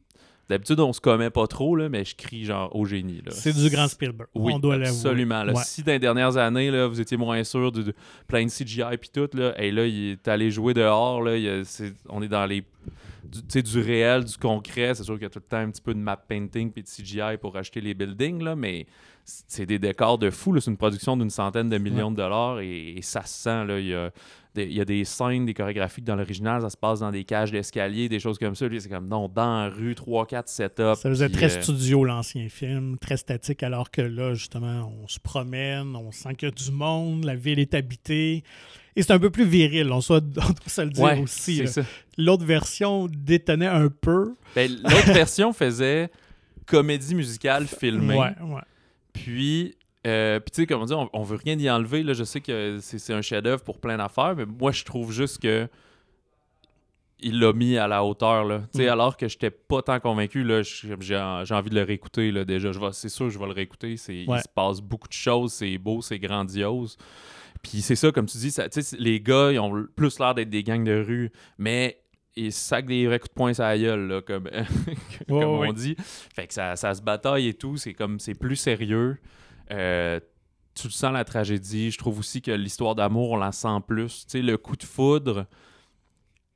d'habitude 0.49 0.81
on 0.81 0.93
se 0.93 1.01
commet 1.01 1.31
pas 1.31 1.47
trop 1.47 1.77
là, 1.77 1.89
mais 1.89 2.05
je 2.05 2.15
crie 2.15 2.45
genre 2.45 2.75
au 2.75 2.85
génie 2.85 3.23
là. 3.25 3.33
C'est 3.33 3.55
du 3.55 3.69
grand 3.69 3.89
Spielberg. 3.89 4.29
Oui, 4.35 4.53
on 4.55 4.59
doit 4.59 4.77
l'avouer. 4.77 4.97
absolument. 4.97 5.45
là. 5.45 5.53
Ouais. 5.53 5.63
Si 5.65 5.83
dans 5.83 5.93
les 5.93 5.99
dernières 5.99 6.37
années, 6.37 6.71
là, 6.71 6.87
vous 6.87 7.01
étiez 7.01 7.17
moins 7.17 7.43
sûr 7.45 7.73
de, 7.73 7.83
de 7.83 7.95
plein 8.27 8.45
de 8.45 8.51
CGI 8.51 8.97
puis 9.01 9.11
tout, 9.13 9.29
là, 9.35 9.61
et 9.61 9.71
là, 9.71 9.87
il 9.87 10.13
est 10.13 10.29
allé 10.29 10.51
jouer 10.51 10.75
dehors. 10.75 11.23
Là, 11.23 11.37
il 11.37 11.65
on 12.09 12.23
est 12.23 12.29
dans 12.29 12.47
les 12.47 12.65
du, 13.27 13.41
tu 13.41 13.47
sais, 13.49 13.63
du 13.63 13.81
réel, 13.81 14.25
du 14.25 14.37
concret. 14.37 14.95
C'est 14.95 15.05
sûr 15.05 15.15
qu'il 15.15 15.25
y 15.25 15.27
a 15.27 15.31
tout 15.31 15.41
le 15.41 15.49
temps 15.49 15.59
un 15.59 15.71
petit 15.71 15.83
peu 15.83 15.95
de 15.95 15.99
map 15.99 16.17
painting 16.17 16.71
puis 16.71 16.83
de 16.83 16.89
CGI 16.89 17.37
pour 17.41 17.57
acheter 17.57 17.81
les 17.81 17.95
buildings, 17.95 18.43
là, 18.43 18.55
mais 18.55 18.87
c'est 19.25 19.67
des 19.67 19.79
décors 19.79 20.19
de 20.19 20.31
fou. 20.31 20.59
C'est 20.61 20.71
une 20.71 20.77
production 20.77 21.17
d'une 21.17 21.31
centaine 21.31 21.69
de 21.69 21.79
millions 21.79 22.11
de 22.11 22.17
dollars 22.17 22.61
et, 22.61 22.95
et 22.97 23.03
ça 23.03 23.23
se 23.23 23.43
sent. 23.43 23.65
Là. 23.65 23.81
Il, 23.81 23.89
y 23.89 23.95
a 23.95 24.11
des, 24.11 24.13
il 24.57 24.73
y 24.73 24.81
a 24.81 24.85
des 24.85 25.05
scènes, 25.05 25.47
des 25.47 25.55
chorégraphies 25.55 26.03
dans 26.03 26.17
l'original, 26.17 26.63
ça 26.63 26.71
se 26.71 26.77
passe 26.77 27.01
dans 27.01 27.11
des 27.11 27.25
cages 27.25 27.51
d'escalier, 27.51 28.09
des 28.09 28.21
choses 28.21 28.39
comme 28.39 28.55
ça. 28.55 28.67
Lui, 28.69 28.81
c'est 28.81 28.89
comme 28.89 29.09
non, 29.09 29.29
dans 29.29 29.65
la 29.65 29.69
rue, 29.69 29.93
3-4 29.95 30.43
setups. 30.47 31.01
Ça 31.01 31.09
faisait 31.11 31.29
très 31.29 31.57
euh, 31.57 31.63
studio, 31.63 32.05
l'ancien 32.05 32.49
film, 32.49 32.99
très 32.99 33.17
statique, 33.17 33.63
alors 33.63 33.91
que 33.91 34.03
là, 34.03 34.35
justement, 34.35 34.93
on 35.03 35.09
se 35.09 35.19
promène, 35.19 35.95
on 35.97 36.13
sent 36.13 36.35
qu'il 36.35 36.49
y 36.49 36.53
a 36.53 36.55
du 36.55 36.71
monde, 36.71 37.25
la 37.25 37.35
ville 37.35 37.59
est 37.59 37.75
habitée. 37.75 38.43
Et 38.97 39.03
c'est 39.03 39.13
un 39.13 39.19
peu 39.19 39.31
plus 39.31 39.47
viril, 39.47 39.93
on, 39.93 40.01
soit- 40.01 40.25
on 40.37 40.53
doit 40.53 40.55
se 40.67 40.81
le 40.81 40.91
dire 40.91 41.05
ouais, 41.05 41.21
aussi. 41.21 41.63
L'autre 42.17 42.45
version 42.45 43.09
détonnait 43.09 43.67
un 43.67 43.89
peu. 43.89 44.35
Ben, 44.55 44.71
L'autre 44.71 45.13
version 45.13 45.53
faisait 45.53 46.11
comédie 46.67 47.15
musicale 47.15 47.67
filmée. 47.67 48.17
Ouais, 48.17 48.35
ouais. 48.43 48.63
Puis, 49.13 49.75
euh, 50.07 50.41
puis 50.41 50.51
tu 50.53 50.63
sais, 50.63 50.67
comme 50.67 50.83
on 50.83 50.87
dit, 50.87 50.95
on, 50.95 51.11
on 51.13 51.23
veut 51.23 51.39
rien 51.45 51.59
y 51.59 51.69
enlever. 51.69 52.03
Là, 52.03 52.13
je 52.13 52.25
sais 52.25 52.41
que 52.41 52.79
c'est 52.81 53.13
un 53.13 53.23
chef-d'œuvre 53.23 53.63
pour 53.63 53.81
plein 53.81 53.97
d'affaires, 53.97 54.35
mais 54.37 54.47
moi, 54.47 54.73
je 54.73 54.85
trouve 54.85 55.13
juste 55.13 55.43
que 55.43 55.69
il 57.19 57.41
l'a 57.41 57.53
mis 57.53 57.79
à 57.79 57.89
la 57.89 58.05
hauteur. 58.05 58.45
Là. 58.45 58.63
Tu 58.73 58.79
sais, 58.79 58.87
Mm. 58.87 58.91
Alors 58.91 59.17
que 59.17 59.27
j'étais 59.27 59.51
pas 59.51 59.83
tant 59.83 59.99
convaincu, 60.01 60.47
j'ai 61.01 61.17
envie 61.17 61.71
de 61.71 61.75
le 61.75 61.83
réécouter 61.83 62.31
là, 62.31 62.45
déjà. 62.45 62.71
C'est 62.93 63.09
sûr 63.09 63.27
que 63.27 63.33
je 63.33 63.39
vais 63.39 63.47
le 63.47 63.53
réécouter. 63.53 63.97
Ouais. 64.09 64.25
Il 64.29 64.39
se 64.39 64.49
passe 64.55 64.81
beaucoup 64.81 65.09
de 65.09 65.15
choses. 65.15 65.53
C'est 65.55 65.79
beau, 65.79 66.03
c'est 66.03 66.19
grandiose. 66.19 66.97
Puis 67.63 67.81
c'est 67.81 67.97
ça, 67.97 68.13
comme 68.13 68.27
tu 68.27 68.39
dis, 68.39 68.51
ça, 68.51 68.67
les 68.99 69.21
gars, 69.21 69.51
ils 69.51 69.59
ont 69.59 69.87
plus 69.97 70.19
l'air 70.19 70.35
d'être 70.35 70.51
des 70.51 70.63
gangs 70.63 70.85
de 70.85 71.03
rue, 71.03 71.33
mais 71.59 71.99
ils 72.37 72.53
sacent 72.53 72.85
des 72.85 73.07
vrais 73.07 73.19
coups 73.19 73.31
de 73.31 73.35
poing 73.35 73.55
sur 73.55 73.65
la 73.65 73.79
gueule, 73.79 74.07
là, 74.07 74.21
comme, 74.21 74.49
comme 75.29 75.43
on 75.43 75.73
dit. 75.73 75.97
Fait 76.35 76.47
que 76.47 76.53
ça, 76.55 76.77
ça 76.77 76.95
se 76.95 77.03
bataille 77.03 77.49
et 77.49 77.55
tout. 77.55 77.77
C'est 77.79 77.95
comme, 77.95 78.21
c'est 78.21 78.39
plus 78.39 78.57
sérieux. 78.57 79.17
Euh, 79.71 80.21
tu 80.75 80.89
le 80.89 80.93
sens 80.93 81.13
la 81.13 81.25
tragédie. 81.25 81.91
Je 81.91 81.99
trouve 81.99 82.19
aussi 82.19 82.43
que 82.43 82.51
l'histoire 82.51 82.95
d'amour, 82.95 83.31
on 83.33 83.37
la 83.37 83.53
sent 83.53 83.79
plus. 83.87 84.25
Tu 84.27 84.31
sais, 84.39 84.43
le 84.43 84.57
coup 84.59 84.77
de 84.77 84.85
foudre, 84.85 85.47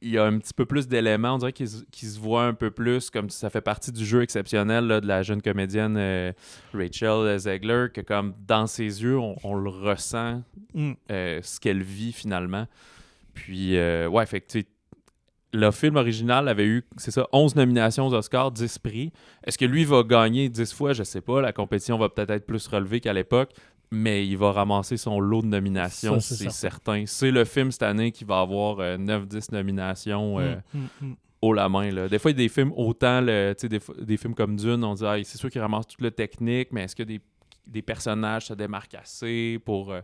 il 0.03 0.11
y 0.11 0.19
a 0.19 0.25
un 0.25 0.39
petit 0.39 0.55
peu 0.55 0.65
plus 0.67 0.89
d'éléments. 0.89 1.35
On 1.35 1.39
dirait 1.39 1.53
qu'il 1.53 1.69
se- 1.69 1.85
qu'il 1.91 2.09
se 2.09 2.19
voit 2.19 2.45
un 2.45 2.55
peu 2.55 2.71
plus 2.71 3.11
comme 3.11 3.29
ça 3.31 3.51
fait 3.51 3.61
partie 3.61 3.93
du 3.93 4.05
jeu 4.05 4.23
exceptionnel 4.23 4.87
là, 4.87 5.01
de 5.01 5.07
la 5.07 5.23
jeune 5.23 5.43
comédienne 5.43 5.97
euh, 5.99 6.33
Rachel 6.73 7.39
Zegler, 7.39 7.87
que 7.93 8.01
comme 8.01 8.35
dans 8.47 8.67
ses 8.67 9.03
yeux, 9.03 9.19
on, 9.19 9.37
on 9.45 9.55
le 9.55 9.69
ressent, 9.71 10.43
Mm. 10.75 10.93
euh, 11.11 11.41
ce 11.43 11.59
qu'elle 11.61 11.83
vit 11.83 12.13
finalement. 12.13 12.67
Puis, 13.35 13.77
euh, 13.77 14.07
ouais, 14.09 14.25
fait 14.27 14.41
que, 14.41 14.59
le 15.53 15.71
film 15.73 15.97
original 15.97 16.49
avait 16.49 16.67
eu, 16.67 16.85
c'est 16.97 17.11
ça, 17.11 17.27
11 17.33 17.57
nominations 17.57 18.07
aux 18.07 18.15
Oscars, 18.15 18.53
10 18.53 18.79
prix. 18.79 19.13
Est-ce 19.45 19.59
que 19.59 19.65
lui 19.65 19.85
va 19.85 20.03
gagner 20.03 20.49
10 20.49 20.73
fois? 20.73 20.93
Je 20.93 21.03
sais 21.03 21.21
pas. 21.21 21.41
La 21.41 21.53
compétition 21.53 21.99
va 21.99 22.09
peut-être 22.09 22.31
être 22.31 22.47
plus 22.47 22.67
relevée 22.69 23.01
qu'à 23.01 23.13
l'époque, 23.13 23.51
mais 23.91 24.25
il 24.27 24.37
va 24.37 24.53
ramasser 24.53 24.97
son 24.97 25.19
lot 25.19 25.43
de 25.43 25.49
nominations, 25.49 26.21
c'est 26.21 26.51
certain. 26.51 27.05
C'est 27.07 27.33
le 27.33 27.45
film 27.45 27.73
cette 27.73 27.83
année 27.83 28.13
qui 28.13 28.25
va 28.25 28.39
avoir 28.41 28.79
euh, 28.79 28.97
9-10 28.97 29.53
nominations 29.53 30.39
euh, 30.39 30.55
Mm, 30.73 30.79
mm, 30.79 31.07
mm. 31.09 31.15
haut 31.43 31.53
la 31.53 31.69
main. 31.69 31.91
Là. 31.91 32.09
Des 32.09 32.21
fois, 32.21 32.31
il 32.31 32.35
y 32.39 32.41
a 32.41 32.45
des 32.45 32.49
films 32.49 32.73
autant, 32.77 33.21
le- 33.21 33.53
tu 33.59 33.63
sais, 33.63 33.69
des, 33.69 33.81
des 34.05 34.17
films 34.17 34.35
comme 34.37 34.55
Dune, 34.57 34.85
on 34.85 34.95
dit 34.95 35.05
Ah, 35.05 35.17
c'est 35.25 35.39
sûr 35.39 35.51
qu'il 35.51 35.61
ramasse 35.61 35.89
toute 35.89 36.03
la 36.03 36.13
technique, 36.13 36.69
mais 36.71 36.85
est-ce 36.85 36.95
que 36.95 37.03
des, 37.03 37.21
des 37.67 37.83
personnages 37.83 38.47
se 38.47 38.55
démarquent 38.55 38.95
assez 38.95 39.59
pour, 39.65 39.91
euh, 39.91 40.01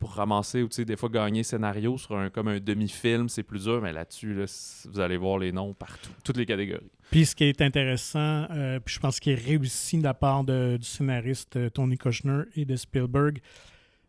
pour 0.00 0.10
ramasser 0.14 0.62
ou 0.62 0.68
tu 0.68 0.76
sais, 0.76 0.84
des 0.84 0.96
fois 0.96 1.08
gagner 1.10 1.44
scénario 1.44 1.96
sur 1.98 2.16
un 2.16 2.30
comme 2.30 2.48
un 2.48 2.58
demi-film, 2.58 3.28
c'est 3.28 3.44
plus 3.44 3.64
dur, 3.64 3.80
mais 3.80 3.92
là-dessus, 3.92 4.34
là, 4.34 4.46
vous 4.90 4.98
allez 4.98 5.16
voir 5.16 5.38
les 5.38 5.52
noms 5.52 5.74
partout, 5.74 6.10
toutes 6.24 6.38
les 6.38 6.46
catégories. 6.46 6.90
Puis 7.12 7.26
ce 7.26 7.36
qui 7.36 7.44
est 7.44 7.60
intéressant, 7.60 8.46
euh, 8.50 8.80
puis 8.80 8.94
je 8.94 9.00
pense 9.00 9.20
qu'il 9.20 9.32
est 9.32 9.36
réussi 9.44 9.98
de 9.98 10.02
la 10.02 10.14
part 10.14 10.42
de- 10.42 10.76
du 10.78 10.86
scénariste 10.86 11.56
euh, 11.56 11.70
Tony 11.70 11.96
Kushner 11.98 12.42
et 12.56 12.64
de 12.64 12.74
Spielberg, 12.76 13.38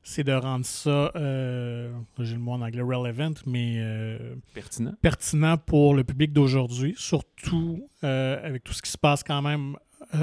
c'est 0.04 0.24
de 0.24 0.32
rendre 0.32 0.66
ça, 0.66 1.12
euh, 1.16 1.92
j'ai 2.20 2.34
le 2.34 2.40
mot 2.40 2.54
en 2.54 2.62
anglais 2.62 2.82
relevant, 2.82 3.34
mais 3.46 3.76
euh, 3.78 4.36
Pertinent. 4.54 4.94
pertinent 5.02 5.58
pour 5.58 5.94
le 5.94 6.04
public 6.04 6.34
d'aujourd'hui, 6.34 6.96
surtout 6.98 7.88
avec 8.02 8.64
tout 8.64 8.74
ce 8.74 8.82
qui 8.82 8.90
se 8.90 8.98
passe 8.98 9.24
quand 9.24 9.44
même 9.44 9.76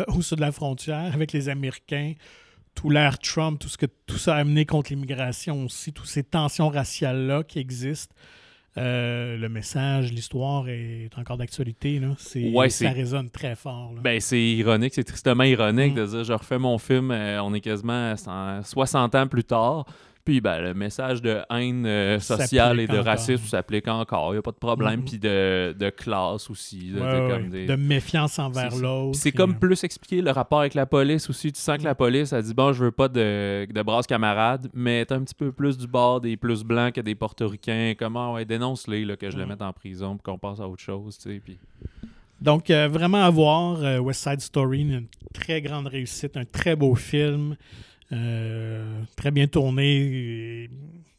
au 0.09 0.21
sud 0.23 0.39
de 0.39 0.41
la 0.43 0.51
frontière, 0.51 1.15
avec 1.15 1.33
les 1.33 1.49
Américains, 1.49 2.15
tout 2.79 2.91
l'ère 2.91 3.19
Trump, 3.19 3.59
tout 3.59 3.69
ce 3.69 3.77
que 3.77 3.87
tout 4.07 4.19
ça 4.19 4.37
a 4.37 4.39
amené 4.39 4.65
contre 4.65 4.91
l'immigration 4.93 5.65
aussi, 5.65 5.93
toutes 5.93 6.07
ces 6.07 6.23
tensions 6.23 6.69
raciales-là 6.69 7.43
qui 7.43 7.59
existent. 7.59 8.15
Euh, 8.77 9.37
le 9.37 9.49
message, 9.49 10.13
l'histoire 10.13 10.69
est 10.69 11.11
encore 11.17 11.37
d'actualité. 11.39 12.01
Ouais, 12.53 12.71
ça 12.71 12.91
résonne 12.91 13.31
très 13.31 13.57
fort. 13.57 13.93
là. 13.97 14.01
Ben, 14.01 14.21
c'est 14.21 14.41
ironique, 14.41 14.95
c'est 14.95 15.03
tristement 15.03 15.43
ironique 15.43 15.95
Mm. 15.95 15.97
de 15.97 16.07
dire 16.07 16.25
je 16.25 16.33
refais 16.33 16.59
mon 16.59 16.79
film, 16.79 17.11
euh, 17.11 17.43
on 17.43 17.53
est 17.53 17.61
quasiment 17.61 18.15
à 18.29 18.61
60 18.63 19.13
ans 19.17 19.27
plus 19.27 19.43
tard. 19.43 19.85
Puis 20.29 20.43
ben, 20.43 20.61
le 20.61 20.75
message 20.75 21.23
de 21.23 21.39
haine 21.49 21.87
euh, 21.87 22.21
sociale 22.21 22.81
et 22.81 22.87
de 22.87 22.93
encore. 22.93 23.07
racisme 23.07 23.47
s'applique 23.47 23.89
encore, 23.89 24.29
il 24.29 24.33
n'y 24.35 24.39
a 24.41 24.43
pas 24.43 24.51
de 24.51 24.57
problème. 24.59 25.01
Mhm. 25.01 25.05
Puis 25.07 25.19
de, 25.19 25.73
de 25.79 25.89
classe 25.89 26.51
aussi. 26.51 26.91
de- 26.91 27.01
Ouais, 27.01 27.17
de 27.17 27.23
ouais, 27.23 27.31
comme 27.31 27.49
des- 27.49 27.65
De 27.65 27.77
méfiance 27.77 28.39
envers 28.39 28.77
l'autre. 28.77 29.19
C'est 29.19 29.31
et, 29.31 29.33
comme 29.33 29.53
euh, 29.53 29.59
plus 29.59 29.83
expliqué 29.85 30.21
le 30.21 30.31
rapport 30.31 30.61
avec 30.61 30.75
la 30.75 30.85
police 30.85 31.31
aussi. 31.31 31.51
Tu 31.51 31.59
sens 31.63 31.79
que 31.79 31.85
la 31.85 31.95
police 31.95 32.35
a 32.35 32.43
dit 32.43 32.53
bon, 32.53 32.75
je 32.75 32.85
veux 32.85 32.91
pas 32.91 33.09
de, 33.09 33.67
de 33.73 33.83
brasse 33.83 34.07
camarades, 34.07 34.69
mais 34.75 35.07
t'as 35.07 35.17
un 35.17 35.23
petit 35.23 35.35
peu 35.35 35.51
plus 35.51 35.79
du 35.79 35.87
bord 35.87 36.21
des 36.21 36.37
plus 36.37 36.63
blancs 36.63 36.93
que 36.93 37.01
des 37.01 37.15
portoricains. 37.15 37.95
Comment, 37.99 38.35
ouais, 38.35 38.45
dénonce-les 38.45 39.07
que 39.17 39.31
je 39.31 39.37
le 39.39 39.47
Mm. 39.47 39.49
mette 39.49 39.63
en 39.63 39.73
prison 39.73 40.17
pour 40.19 40.25
qu'on 40.25 40.39
passe 40.39 40.61
à 40.61 40.69
autre 40.69 40.83
chose. 40.83 41.17
Tu 41.17 41.31
sais, 41.33 41.41
puis... 41.43 41.57
Donc, 42.43 42.69
euh, 42.69 42.87
vraiment 42.87 43.25
à 43.25 43.31
voir. 43.31 43.83
euh, 43.83 43.99
West 43.99 44.23
Side 44.25 44.41
Story, 44.43 44.83
une 44.83 45.07
très 45.33 45.63
grande 45.63 45.87
réussite, 45.87 46.37
un 46.37 46.45
très 46.45 46.77
beau 46.77 46.95
film, 46.95 47.57
euh, 48.13 49.03
très 49.17 49.31
bien 49.31 49.47
tourné. 49.47 50.71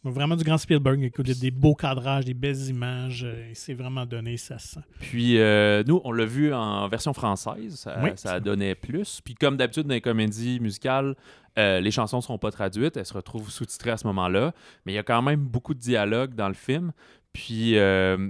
vraiment 0.03 0.35
du 0.35 0.43
grand 0.43 0.57
Spielberg. 0.57 1.03
Écoute, 1.03 1.27
il 1.27 1.33
y 1.35 1.37
a 1.37 1.41
des 1.41 1.51
beaux 1.51 1.75
cadrages, 1.75 2.25
des 2.25 2.33
belles 2.33 2.67
images. 2.67 3.23
euh, 3.23 3.51
c'est 3.53 3.73
vraiment 3.73 4.05
donné, 4.05 4.37
ça 4.37 4.57
se 4.57 4.69
sent. 4.69 4.79
Puis 4.99 5.37
euh, 5.39 5.83
nous, 5.85 6.01
on 6.03 6.11
l'a 6.11 6.25
vu 6.25 6.53
en 6.53 6.87
version 6.87 7.13
française, 7.13 7.75
ça, 7.75 7.99
Oui. 8.03 8.11
ça 8.15 8.39
donnait 8.39 8.75
plus. 8.75 9.21
Puis 9.23 9.35
comme 9.35 9.57
d'habitude 9.57 9.83
dans 9.83 9.93
les 9.93 10.01
comédies 10.01 10.59
musicales, 10.59 11.15
euh, 11.57 11.79
les 11.79 11.91
chansons 11.91 12.17
ne 12.17 12.21
seront 12.21 12.37
pas 12.37 12.51
traduites, 12.51 12.95
elles 12.97 13.05
se 13.05 13.13
retrouvent 13.13 13.51
sous-titrées 13.51 13.91
à 13.91 13.97
ce 13.97 14.07
moment-là. 14.07 14.53
Mais 14.85 14.93
il 14.93 14.95
y 14.95 14.99
a 14.99 15.03
quand 15.03 15.21
même 15.21 15.41
beaucoup 15.41 15.73
de 15.73 15.79
dialogue 15.79 16.33
dans 16.33 16.47
le 16.47 16.53
film. 16.53 16.91
Puis 17.33 17.77
euh, 17.77 18.29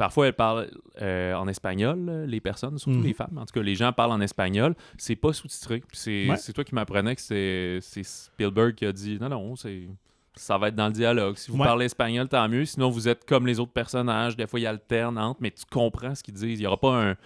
parfois, 0.00 0.26
elles 0.26 0.32
parlent 0.32 0.68
euh, 1.00 1.34
en 1.34 1.46
espagnol, 1.48 2.24
les 2.26 2.40
personnes, 2.40 2.76
surtout 2.78 2.98
Mhm. 2.98 3.04
les 3.04 3.14
femmes. 3.14 3.38
En 3.38 3.46
tout 3.46 3.54
cas, 3.54 3.62
les 3.62 3.74
gens 3.76 3.92
parlent 3.92 4.12
en 4.12 4.20
espagnol. 4.20 4.74
C'est 4.98 5.14
pas 5.16 5.32
sous-titré. 5.32 5.82
C'est 5.92 6.28
Ouais. 6.28 6.36
toi 6.54 6.64
qui 6.64 6.74
m'apprenais 6.74 7.14
que 7.14 7.22
c'est 7.80 8.02
Spielberg 8.02 8.74
qui 8.74 8.86
a 8.86 8.92
dit 8.92 9.18
non, 9.20 9.28
non, 9.28 9.56
c'est. 9.56 9.88
Ça 10.36 10.56
va 10.58 10.68
être 10.68 10.76
dans 10.76 10.86
le 10.86 10.92
dialogue. 10.92 11.36
Si 11.36 11.50
vous 11.50 11.58
Ouais. 11.58 11.66
parlez 11.66 11.86
espagnol, 11.86 12.28
tant 12.28 12.48
mieux. 12.48 12.64
Sinon, 12.64 12.88
vous 12.88 13.08
êtes 13.08 13.24
comme 13.24 13.46
les 13.46 13.58
autres 13.60 13.72
personnages. 13.72 14.36
Des 14.36 14.46
fois, 14.46 14.60
ils 14.60 14.66
alternent 14.66 15.18
entre, 15.18 15.40
mais 15.42 15.50
tu 15.50 15.64
comprends 15.70 16.14
ce 16.14 16.22
qu'ils 16.22 16.34
disent. 16.34 16.58
Il 16.60 16.62
n'y 16.62 16.66
aura 16.66 16.78
pas 16.78 17.10
un, 17.10 17.16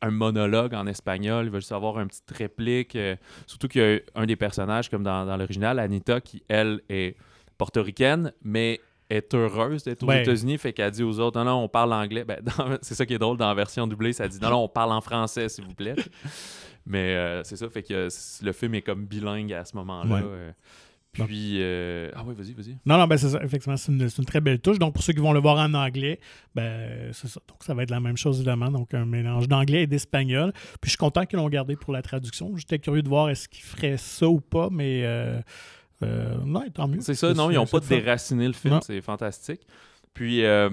un 0.00 0.10
monologue 0.10 0.72
en 0.74 0.86
espagnol. 0.86 1.46
Il 1.46 1.50
va 1.50 1.58
juste 1.58 1.72
avoir 1.72 1.98
une 2.00 2.06
petite 2.08 2.30
réplique. 2.30 2.94
euh, 2.96 3.16
surtout 3.46 3.66
qu'il 3.68 3.82
y 3.82 3.84
a 3.84 3.98
un 4.14 4.26
des 4.26 4.36
personnages, 4.36 4.88
comme 4.88 5.02
dans, 5.02 5.26
dans 5.26 5.36
l'original, 5.36 5.78
Anita, 5.80 6.20
qui, 6.20 6.42
elle, 6.48 6.80
est 6.88 7.16
portoricaine, 7.58 8.32
mais 8.42 8.80
est 9.12 9.34
heureuse 9.34 9.84
d'être 9.84 10.02
aux 10.02 10.06
Ouais. 10.06 10.22
États-Unis. 10.22 10.58
Fait 10.58 10.72
qu'elle 10.72 10.90
dit 10.90 11.02
aux 11.02 11.18
autres, 11.20 11.38
non, 11.38 11.44
non, 11.44 11.64
on 11.64 11.68
parle 11.68 11.92
anglais. 11.92 12.24
Ben, 12.24 12.38
c'est 12.82 12.94
ça 12.94 13.06
qui 13.06 13.14
est 13.14 13.18
drôle 13.18 13.36
dans 13.36 13.48
la 13.48 13.54
version 13.54 13.86
doublée. 13.86 14.12
Ça 14.12 14.28
dit, 14.28 14.38
non, 14.40 14.50
non, 14.50 14.64
on 14.64 14.68
parle 14.68 14.92
en 14.92 15.00
français, 15.00 15.48
s'il 15.48 15.64
vous 15.64 15.74
plaît. 15.74 15.94
mais 16.86 17.14
euh, 17.14 17.42
c'est 17.44 17.56
ça. 17.56 17.68
Fait 17.68 17.82
que 17.82 17.94
euh, 17.94 18.08
le 18.42 18.52
film 18.52 18.74
est 18.74 18.82
comme 18.82 19.04
bilingue 19.06 19.52
à 19.52 19.64
ce 19.64 19.76
moment-là. 19.76 20.14
Ouais. 20.14 20.22
euh. 20.24 20.50
Puis, 21.12 21.58
euh, 21.60 22.10
ah 22.16 22.22
oui, 22.26 22.34
vas-y, 22.34 22.54
vas-y. 22.54 22.78
Non, 22.86 22.96
non, 22.96 23.06
ben 23.06 23.18
c'est 23.18 23.28
ça. 23.28 23.38
Effectivement, 23.44 23.76
c'est 23.76 23.92
une, 23.92 24.08
c'est 24.08 24.16
une 24.16 24.24
très 24.24 24.40
belle 24.40 24.60
touche. 24.60 24.78
Donc, 24.78 24.94
pour 24.94 25.02
ceux 25.02 25.12
qui 25.12 25.20
vont 25.20 25.34
le 25.34 25.40
voir 25.40 25.58
en 25.58 25.74
anglais, 25.74 26.18
ben 26.54 27.10
c'est 27.12 27.28
ça. 27.28 27.38
Donc, 27.46 27.58
ça 27.64 27.74
va 27.74 27.82
être 27.82 27.90
la 27.90 28.00
même 28.00 28.16
chose, 28.16 28.36
évidemment. 28.38 28.70
Donc, 28.70 28.94
un 28.94 29.04
mélange 29.04 29.46
d'anglais 29.46 29.82
et 29.82 29.86
d'espagnol. 29.86 30.52
Puis, 30.80 30.84
je 30.84 30.88
suis 30.92 30.96
content 30.96 31.26
qu'ils 31.26 31.38
l'ont 31.38 31.50
gardé 31.50 31.76
pour 31.76 31.92
la 31.92 32.00
traduction. 32.00 32.56
J'étais 32.56 32.78
curieux 32.78 33.02
de 33.02 33.10
voir 33.10 33.28
est-ce 33.28 33.46
qu'ils 33.46 33.62
feraient 33.62 33.98
ça 33.98 34.26
ou 34.26 34.40
pas, 34.40 34.68
mais 34.72 35.04
euh, 36.04 36.68
tant 36.74 36.88
mieux. 36.88 37.00
C'est 37.00 37.14
ça, 37.14 37.32
non, 37.34 37.50
ils 37.50 37.54
n'ont 37.54 37.66
pas 37.66 37.80
déraciné 37.80 38.46
le 38.46 38.52
film, 38.54 38.80
c'est 38.82 39.00
fantastique. 39.00 39.60
Puis, 40.14 40.44
euh, 40.44 40.68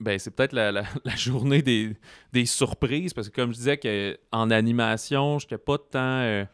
ben, 0.00 0.18
c'est 0.18 0.30
peut-être 0.34 0.52
la, 0.52 0.72
la- 0.72 0.84
la 1.04 1.16
journée 1.16 1.62
des, 1.62 1.94
des 2.32 2.46
surprises, 2.46 3.12
parce 3.14 3.28
que 3.28 3.34
comme 3.34 3.52
je 3.52 3.56
disais 3.58 3.76
que 3.76 4.18
en 4.32 4.50
animation, 4.50 5.38
je 5.38 5.44
n'étais 5.46 5.58
pas 5.58 5.78
tant 5.78 5.98
euh, 6.20 6.44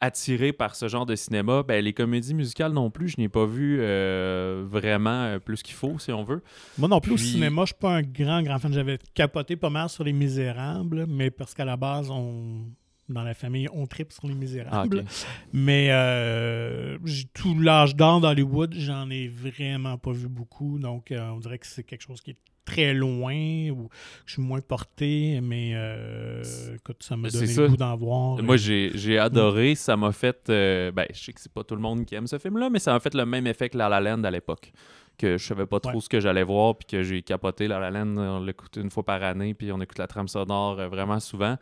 attiré 0.00 0.52
par 0.52 0.74
ce 0.74 0.88
genre 0.88 1.06
de 1.06 1.14
cinéma. 1.16 1.62
Ben, 1.62 1.82
les 1.84 1.92
comédies 1.92 2.34
musicales 2.34 2.72
non 2.72 2.90
plus, 2.90 3.08
je 3.08 3.20
n'ai 3.20 3.28
pas 3.28 3.46
vu 3.46 3.78
euh, 3.80 4.64
vraiment 4.68 5.38
plus 5.38 5.62
qu'il 5.62 5.74
faut, 5.74 5.98
si 5.98 6.12
on 6.12 6.24
veut. 6.24 6.42
Moi 6.78 6.88
non 6.88 7.00
plus 7.00 7.12
au 7.12 7.16
cinéma, 7.16 7.62
je 7.62 7.66
suis 7.68 7.74
pas 7.80 7.96
un 7.96 8.02
grand, 8.02 8.42
grand 8.42 8.58
fan. 8.58 8.72
J'avais 8.72 8.98
capoté 9.14 9.56
pas 9.56 9.70
mal 9.70 9.88
sur 9.88 10.04
Les 10.04 10.12
Misérables, 10.12 11.06
mais 11.08 11.30
parce 11.30 11.54
qu'à 11.54 11.64
la 11.64 11.76
base, 11.76 12.10
on 12.10 12.66
dans 13.08 13.22
la 13.22 13.34
famille, 13.34 13.68
on 13.72 13.86
tripe 13.86 14.12
sur 14.12 14.26
Les 14.26 14.32
Ah, 14.34 14.36
Misérables. 14.36 14.98
ok. 15.00 15.04
Mais 15.52 15.88
euh, 15.90 16.98
tout 17.34 17.58
l'âge 17.58 17.94
d'or 17.96 18.20
d'Hollywood, 18.20 18.74
j'en 18.76 19.10
ai 19.10 19.28
vraiment 19.28 19.98
pas 19.98 20.12
vu 20.12 20.28
beaucoup. 20.28 20.78
Donc, 20.78 21.12
euh, 21.12 21.28
on 21.30 21.38
dirait 21.38 21.58
que 21.58 21.66
c'est 21.66 21.84
quelque 21.84 22.02
chose 22.02 22.20
qui 22.20 22.30
est 22.32 22.36
très 22.64 22.92
loin 22.94 23.70
ou 23.70 23.86
que 23.88 23.94
je 24.26 24.32
suis 24.34 24.42
moins 24.42 24.60
porté. 24.60 25.40
Mais 25.40 25.72
euh, 25.74 26.42
écoute, 26.74 27.02
ça 27.02 27.16
m'a 27.16 27.28
donné 27.30 27.46
ça. 27.46 27.62
le 27.62 27.68
goût 27.68 27.76
d'en 27.76 27.96
voir. 27.96 28.42
Moi, 28.42 28.54
Euh, 28.54 28.58
j'ai 28.58 28.90
j'ai 28.94 29.18
adoré. 29.18 29.74
Ça 29.76 29.96
m'a 29.96 30.10
fait. 30.12 30.42
ben, 30.48 31.06
je 31.12 31.18
sais 31.20 31.32
que 31.32 31.40
c'est 31.40 31.52
pas 31.52 31.62
tout 31.62 31.76
le 31.76 31.82
monde 31.82 32.04
qui 32.04 32.14
aime 32.16 32.26
ce 32.26 32.38
film-là, 32.38 32.70
mais 32.70 32.80
ça 32.80 32.92
m'a 32.92 33.00
fait 33.00 33.14
le 33.14 33.24
même 33.24 33.46
effet 33.46 33.68
que 33.68 33.78
La 33.78 33.88
La 33.88 34.00
Land 34.00 34.24
à 34.24 34.30
l'époque. 34.30 34.72
Que 35.16 35.38
je 35.38 35.46
savais 35.46 35.64
pas 35.64 35.80
trop 35.80 35.94
Ouais. 35.94 36.00
ce 36.00 36.08
que 36.10 36.20
j'allais 36.20 36.42
voir, 36.42 36.76
puis 36.76 36.86
que 36.86 37.02
j'ai 37.02 37.22
capoté 37.22 37.68
La 37.68 37.78
La 37.78 37.90
Land. 37.90 38.16
On 38.18 38.44
l'écoute 38.44 38.76
une 38.76 38.90
fois 38.90 39.02
par 39.04 39.22
année, 39.22 39.54
puis 39.54 39.70
on 39.72 39.80
écoute 39.80 39.98
la 39.98 40.06
trame 40.08 40.28
sonore 40.28 40.76
vraiment 40.88 41.20
souvent. 41.20 41.56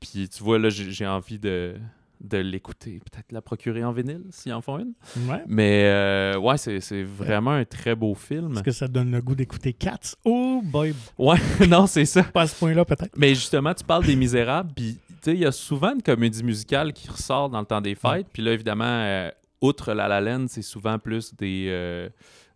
Puis 0.00 0.28
tu 0.28 0.42
vois, 0.42 0.58
là, 0.58 0.70
j'ai 0.70 1.06
envie 1.06 1.38
de, 1.38 1.74
de 2.20 2.38
l'écouter. 2.38 3.00
Peut-être 3.10 3.32
la 3.32 3.42
procurer 3.42 3.84
en 3.84 3.92
vinyle, 3.92 4.24
s'ils 4.30 4.52
en 4.52 4.60
font 4.62 4.78
une. 4.78 4.92
ouais. 5.28 5.42
Mais 5.46 5.84
euh, 5.84 6.38
ouais, 6.38 6.56
c'est 6.58 6.80
c'est 6.80 7.02
vraiment 7.02 7.50
un 7.52 7.64
très 7.64 7.94
beau 7.94 8.14
film. 8.14 8.52
Est-ce 8.54 8.62
que 8.62 8.70
ça 8.72 8.88
donne 8.88 9.10
le 9.10 9.20
goût 9.20 9.34
d'écouter 9.34 9.72
Cats? 9.72 10.16
Oh 10.24 10.60
boy, 10.64 10.94
Ouais, 11.18 11.36
non, 11.68 11.86
c'est 11.86 12.06
ça. 12.06 12.22
pas 12.24 12.42
à 12.42 12.46
ce 12.46 12.58
point-là 12.58 12.84
peut-être. 12.84 13.12
Mais 13.16 13.34
justement, 13.34 13.74
tu 13.74 13.84
parles 13.84 14.04
des 14.06 14.16
Misérables, 14.16 14.72
puis 14.74 14.98
tu 15.08 15.14
sais, 15.22 15.34
il 15.34 15.40
y 15.40 15.46
a 15.46 15.52
souvent 15.52 15.92
une 15.94 16.02
comédie 16.02 16.42
musicale 16.42 16.92
qui 16.94 17.08
ressort 17.08 17.50
dans 17.50 17.60
le 17.60 17.66
temps 17.66 17.82
des 17.82 17.94
fêtes. 17.94 18.26
Puis 18.32 18.42
là, 18.42 18.52
évidemment, 18.52 18.84
euh, 18.86 19.30
outre 19.60 19.92
La 19.92 20.08
La 20.08 20.20
Land, 20.22 20.46
c'est 20.48 20.62
souvent 20.62 20.98
plus 20.98 21.34
des, 21.34 21.66
euh, 21.68 22.08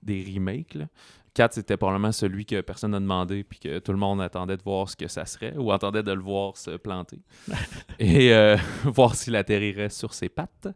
des 0.03 0.25
remakes. 0.35 0.75
Là. 0.75 0.87
Cat, 1.35 1.49
c'était 1.51 1.77
probablement 1.77 2.13
celui 2.13 2.47
que 2.47 2.61
personne 2.61 2.93
n'a 2.93 3.01
demandé, 3.01 3.43
puis 3.45 3.59
que 3.59 3.81
tout 3.81 3.91
le 3.93 3.99
monde 3.99 4.23
attendait 4.23 4.57
de 4.57 4.63
voir 4.63 4.89
ce 4.89 4.95
que 4.97 5.09
ça 5.09 5.27
serait, 5.27 5.55
ou 5.57 5.73
attendait 5.73 6.03
de 6.05 6.13
le 6.13 6.23
voir 6.23 6.57
se 6.57 6.71
planter. 6.77 7.19
Et 7.99 8.33
euh, 8.33 8.57
voir 8.85 9.15
s'il 9.17 9.35
atterrirait 9.37 9.91
sur 9.91 10.15
ses 10.15 10.29
pattes. 10.29 10.69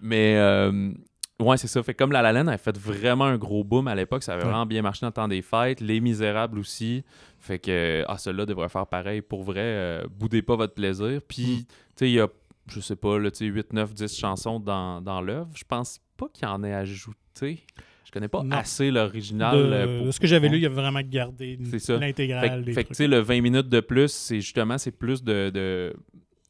Mais 0.00 0.36
euh, 0.38 0.92
ouais, 1.38 1.56
c'est 1.56 1.68
ça. 1.68 1.82
Fait 1.84 1.94
comme 1.94 2.10
La 2.10 2.20
La 2.20 2.32
Land 2.32 2.48
a 2.48 2.58
fait 2.58 2.76
vraiment 2.76 3.26
un 3.26 3.38
gros 3.38 3.62
boom 3.62 3.86
à 3.86 3.94
l'époque, 3.94 4.24
ça 4.24 4.34
avait 4.34 4.42
Ouais. 4.42 4.48
vraiment 4.48 4.66
bien 4.66 4.82
marché 4.82 5.00
dans 5.02 5.08
le 5.08 5.12
temps 5.12 5.28
des 5.28 5.40
fêtes. 5.42 5.80
Les 5.80 6.00
Misérables 6.00 6.58
aussi. 6.58 7.04
Fait 7.38 7.58
que, 7.60 8.04
ah, 8.08 8.18
celui-là 8.18 8.44
devrait 8.46 8.68
faire 8.68 8.86
pareil. 8.88 9.22
Pour 9.22 9.44
vrai, 9.44 9.60
euh, 9.60 10.04
boudez 10.10 10.42
pas 10.42 10.56
votre 10.56 10.74
plaisir. 10.74 11.20
Puis, 11.28 11.66
tu 11.68 11.74
sais, 11.96 12.08
il 12.10 12.14
y 12.14 12.20
a, 12.20 12.28
je 12.66 12.80
sais 12.80 12.96
pas, 12.96 13.18
là, 13.20 13.30
tu 13.30 13.38
sais, 13.38 13.44
8, 13.46 13.72
9, 13.72 13.94
10 13.94 14.16
chansons 14.18 14.58
dans, 14.58 15.00
dans 15.00 15.20
l'œuvre. 15.20 15.48
Je 15.54 15.64
pense 15.64 16.00
pas 16.16 16.26
qu'il 16.32 16.46
en 16.48 16.62
ait 16.64 16.74
ajouté. 16.74 17.64
Je 18.12 18.18
connais 18.18 18.28
pas 18.28 18.42
Non. 18.42 18.56
assez 18.56 18.90
l'original. 18.90 19.56
De, 19.56 19.62
euh, 19.72 19.96
pour- 19.96 20.06
de 20.08 20.10
ce 20.10 20.20
que 20.20 20.26
j'avais 20.26 20.50
lu, 20.50 20.56
il 20.58 20.62
y 20.62 20.66
a 20.66 20.68
vraiment 20.68 21.00
gardé. 21.00 21.58
Fait, 21.64 21.98
l'intégrale 21.98 22.60
que- 22.60 22.66
des 22.66 22.72
fait 22.74 22.82
que, 22.84 22.88
tu 22.88 22.94
trucs. 22.94 22.96
sais, 22.96 23.08
le 23.08 23.20
20 23.20 23.40
minutes 23.40 23.70
de 23.70 23.80
plus, 23.80 24.12
c'est 24.12 24.42
justement, 24.42 24.76
c'est 24.76 24.90
plus 24.90 25.24
de. 25.24 25.48
de 25.48 25.94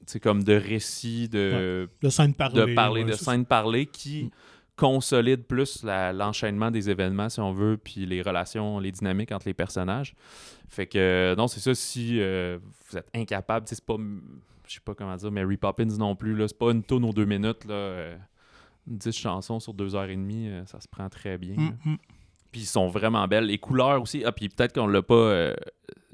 c'est 0.04 0.18
comme 0.18 0.42
de 0.42 0.54
récits, 0.54 1.28
de, 1.28 1.88
De 2.02 2.08
scène 2.08 2.34
parlée. 2.34 2.66
de 2.66 2.74
parler, 2.74 3.04
ouais, 3.04 3.10
de 3.10 3.14
scènes 3.16 3.46
parlées 3.46 3.86
qui 3.86 4.24
Mm. 4.24 4.30
consolident 4.74 5.44
plus 5.46 5.84
l'enchaînement 5.84 6.72
des 6.72 6.90
événements, 6.90 7.28
si 7.28 7.38
on 7.38 7.52
veut, 7.52 7.76
puis 7.76 8.06
les 8.06 8.22
relations, 8.22 8.80
les 8.80 8.90
dynamiques 8.90 9.30
entre 9.30 9.46
les 9.46 9.54
personnages. 9.54 10.14
Fait 10.68 10.86
que, 10.88 10.98
euh, 10.98 11.36
non, 11.36 11.46
c'est 11.46 11.60
ça, 11.60 11.76
si 11.76 12.18
euh, 12.20 12.58
vous 12.90 12.98
êtes 12.98 13.06
incapable, 13.14 13.66
c'est 13.68 13.84
pas, 13.84 13.96
je 14.66 14.74
sais 14.74 14.80
pas 14.84 14.94
comment 14.94 15.14
dire, 15.14 15.30
Mary 15.30 15.56
Poppins 15.56 15.84
non 15.96 16.16
plus, 16.16 16.34
là, 16.34 16.48
c'est 16.48 16.58
pas 16.58 16.72
une 16.72 16.82
tonne 16.82 17.04
aux 17.04 17.12
deux 17.12 17.24
minutes, 17.26 17.64
là, 17.66 17.74
euh, 17.74 18.16
10 18.86 19.12
chansons 19.12 19.60
sur 19.60 19.74
deux 19.74 19.94
heures 19.94 20.08
et 20.08 20.16
demie, 20.16 20.48
euh, 20.48 20.64
ça 20.66 20.80
se 20.80 20.88
prend 20.88 21.08
très 21.08 21.38
bien. 21.38 21.54
Mm, 21.56 21.78
mm. 21.84 21.96
Puis 22.50 22.62
ils 22.62 22.66
sont 22.66 22.88
vraiment 22.88 23.26
belles. 23.28 23.46
Les 23.46 23.58
couleurs 23.58 24.02
aussi. 24.02 24.24
Ah, 24.24 24.32
puis 24.32 24.48
peut-être 24.48 24.74
qu'on 24.74 24.86
l'a 24.86 25.02
pas 25.02 25.14
euh, 25.14 25.54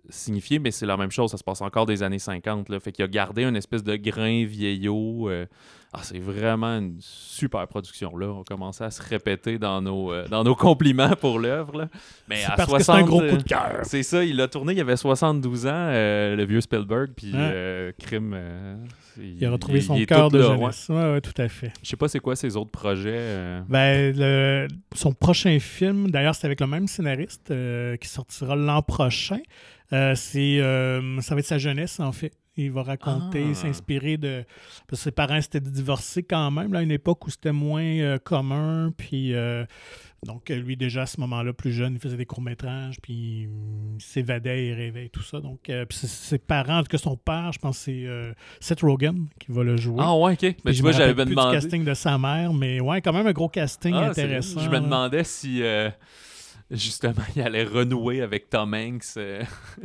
signifié, 0.09 0.59
mais 0.59 0.71
c'est 0.71 0.87
la 0.87 0.97
même 0.97 1.11
chose. 1.11 1.31
Ça 1.31 1.37
se 1.37 1.45
passe 1.45 1.61
encore 1.61 1.87
des 1.87 2.03
années 2.03 2.19
50. 2.19 2.69
Là. 2.69 2.81
Fait 2.81 2.93
qu'il 2.93 3.05
a 3.05 3.09
gardé 3.09 3.45
une 3.45 3.57
espèce 3.57 3.83
de 3.85 3.97
grain 3.97 4.45
vieillot. 4.45 5.29
euh. 5.29 5.47
Ah, 5.95 6.01
c'est 6.03 6.19
vraiment 6.19 6.77
une 6.79 6.97
super 7.01 7.67
production. 7.67 8.15
Là. 8.17 8.27
On 8.29 8.45
commençait 8.45 8.85
à 8.85 8.91
se 8.91 9.03
répéter 9.03 9.59
dans 9.59 9.81
nos, 9.81 10.13
euh, 10.13 10.29
dans 10.29 10.45
nos 10.45 10.55
compliments 10.55 11.17
pour 11.19 11.39
l'œuvre. 11.39 11.89
Mais 12.29 12.45
à 12.45 12.51
parce 12.57 12.69
60, 12.69 12.77
que 12.79 12.85
c'est 12.85 12.93
un 12.93 13.03
gros 13.07 13.23
euh, 13.23 13.31
coup 13.31 13.37
de 13.39 13.43
cœur. 13.43 13.81
C'est 13.85 14.03
ça, 14.03 14.23
il 14.23 14.39
a 14.43 14.49
tourné, 14.49 14.75
il 14.75 14.81
avait 14.81 14.97
72 14.99 15.67
ans, 15.67 15.71
euh, 15.73 16.37
le 16.37 16.45
vieux 16.45 16.61
Spielberg, 16.61 17.13
puis 17.17 17.33
Crime. 17.99 18.37
Il 19.21 19.45
a 19.47 19.51
retrouvé 19.51 19.79
il- 19.79 19.83
son 19.83 20.05
cœur 20.05 20.31
de 20.31 20.39
là, 20.39 20.45
jeunesse. 20.47 20.87
Ouais, 20.91 21.13
ouais, 21.13 21.21
tout 21.23 21.33
à 21.43 21.49
fait. 21.49 21.73
Je 21.83 21.89
sais 21.89 21.97
pas 21.97 22.07
c'est 22.07 22.21
quoi 22.21 22.37
ses 22.37 22.55
autres 22.57 22.71
projets. 22.71 23.61
Ben, 23.69 24.15
le- 24.15 24.69
son 24.95 25.13
prochain 25.13 25.59
film, 25.59 26.11
d'ailleurs, 26.11 26.35
c'est 26.35 26.47
avec 26.47 26.61
le 26.61 26.67
même 26.67 26.87
scénariste 26.87 27.53
qui 28.01 28.09
sortira 28.09 28.55
l'an 28.57 28.83
prochain. 28.83 29.39
Euh, 29.93 30.15
c'est, 30.15 30.61
euh, 30.61 31.21
ça 31.21 31.35
va 31.35 31.41
être 31.41 31.47
sa 31.47 31.59
jeunesse, 31.59 31.99
en 32.01 32.13
fait. 32.13 32.33
Il 32.57 32.73
va 32.73 32.83
raconter, 32.83 33.47
Ah. 33.51 33.55
s'inspirer 33.55 34.17
de. 34.17 34.45
Parce 34.89 35.01
que 35.01 35.05
ses 35.05 35.11
parents 35.13 35.41
s'étaient 35.41 35.61
divorcés 35.61 36.25
quand 36.25 36.51
même, 36.51 36.73
là, 36.73 36.81
à 36.81 36.83
une 36.83 36.91
époque 36.91 37.25
où 37.27 37.31
c'était 37.31 37.53
moins 37.53 37.83
euh, 37.85 38.19
commun. 38.19 38.93
Puis, 38.97 39.33
donc, 40.27 40.49
lui, 40.49 40.77
déjà, 40.77 41.03
à 41.03 41.07
ce 41.07 41.21
moment-là, 41.21 41.53
plus 41.53 41.71
jeune, 41.73 41.95
il 41.95 42.01
faisait 42.01 42.17
des 42.17 42.27
courts-métrages, 42.27 42.97
puis 43.01 43.49
il 43.97 44.03
s'évadait, 44.03 44.67
il 44.67 44.75
rêvait 44.75 45.07
et 45.07 45.09
tout 45.09 45.23
ça. 45.23 45.41
Donc, 45.41 45.71
euh, 45.71 45.85
puis 45.87 45.97
ses 45.99 46.39
parents, 46.39 46.79
en 46.79 46.83
tout 46.83 46.89
cas, 46.89 46.99
son 46.99 47.17
père, 47.17 47.53
je 47.53 47.61
pense 47.61 47.79
que 47.79 47.85
c'est 47.85 48.35
Seth 48.59 48.81
Rogen 48.81 49.29
qui 49.39 49.53
va 49.53 49.63
le 49.63 49.77
jouer. 49.77 50.01
Ah 50.01 50.17
ouais, 50.17 50.33
ok. 50.33 50.39
Puis 50.41 50.55
tu 50.65 50.73
je 50.75 50.83
vois, 50.83 50.91
me 50.91 50.97
j'avais 50.97 51.25
demandé. 51.25 51.57
du 51.57 51.63
casting 51.63 51.85
de 51.85 51.95
sa 51.95 52.19
mère, 52.19 52.53
mais 52.53 52.81
ouais, 52.81 53.01
quand 53.01 53.13
même 53.13 53.29
un 53.29 53.33
gros 53.33 53.49
casting 53.49 53.95
Ah, 53.95 54.09
intéressant. 54.11 54.59
Je 54.61 54.69
me 54.69 54.81
demandais 54.81 55.23
si 55.23 55.63
justement 56.71 57.23
il 57.37 57.43
allait 57.43 57.65
renouer 57.65 58.21
avec 58.23 58.51
Tom 58.51 58.75
Hanks. 58.75 59.17
euh. 59.17 59.43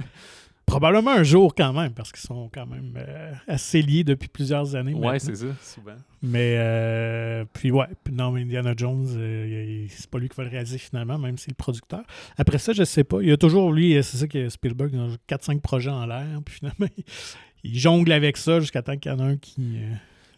Probablement 0.66 1.12
un 1.12 1.24
jour 1.24 1.54
quand 1.54 1.74
même, 1.74 1.92
parce 1.94 2.12
qu'ils 2.12 2.26
sont 2.26 2.50
quand 2.52 2.66
même 2.66 2.94
euh, 2.98 3.34
assez 3.48 3.82
liés 3.82 4.06
depuis 4.06 4.30
plusieurs 4.30 4.76
années. 4.76 4.94
Ouais, 4.94 5.02
maintenant. 5.02 5.20
c'est 5.20 5.36
ça, 5.36 5.54
souvent. 5.62 5.96
Mais 6.22 6.56
euh, 6.58 7.44
puis 7.52 7.70
ouais, 7.70 7.88
puis 8.02 8.14
non, 8.14 8.32
mais 8.32 8.42
Indiana 8.44 8.74
Jones, 8.76 9.06
euh, 9.18 9.86
c'est 9.90 10.10
pas 10.10 10.20
lui 10.20 10.30
qui 10.30 10.38
va 10.38 10.44
le 10.46 10.50
réaliser 10.50 10.78
finalement, 10.78 11.18
même 11.20 11.38
si 11.38 11.44
c'est 11.46 11.52
le 11.52 11.56
producteur. 11.58 12.04
Après 12.38 12.60
ça, 12.60 12.72
je 12.72 12.84
sais 12.86 13.04
pas. 13.04 13.18
Il 13.22 13.28
y 13.28 13.32
a 13.34 13.38
toujours 13.38 13.74
lui, 13.74 14.02
c'est 14.04 14.16
ça 14.18 14.26
que 14.26 14.48
Spielberg, 14.48 14.92
il 14.94 15.00
a 15.34 15.38
4-5 15.38 15.60
projets 15.60 15.90
en 15.92 16.06
l'air, 16.06 16.40
puis 16.46 16.56
finalement, 16.56 16.88
il, 17.64 17.78
jongle 17.78 18.14
avec 18.14 18.38
ça 18.38 18.62
jusqu'à 18.62 18.82
temps 18.82 18.98
qu'il 18.98 19.12
y 19.12 19.16
en 19.16 19.20
a 19.20 19.26
un 19.26 19.38
qui, 19.38 19.80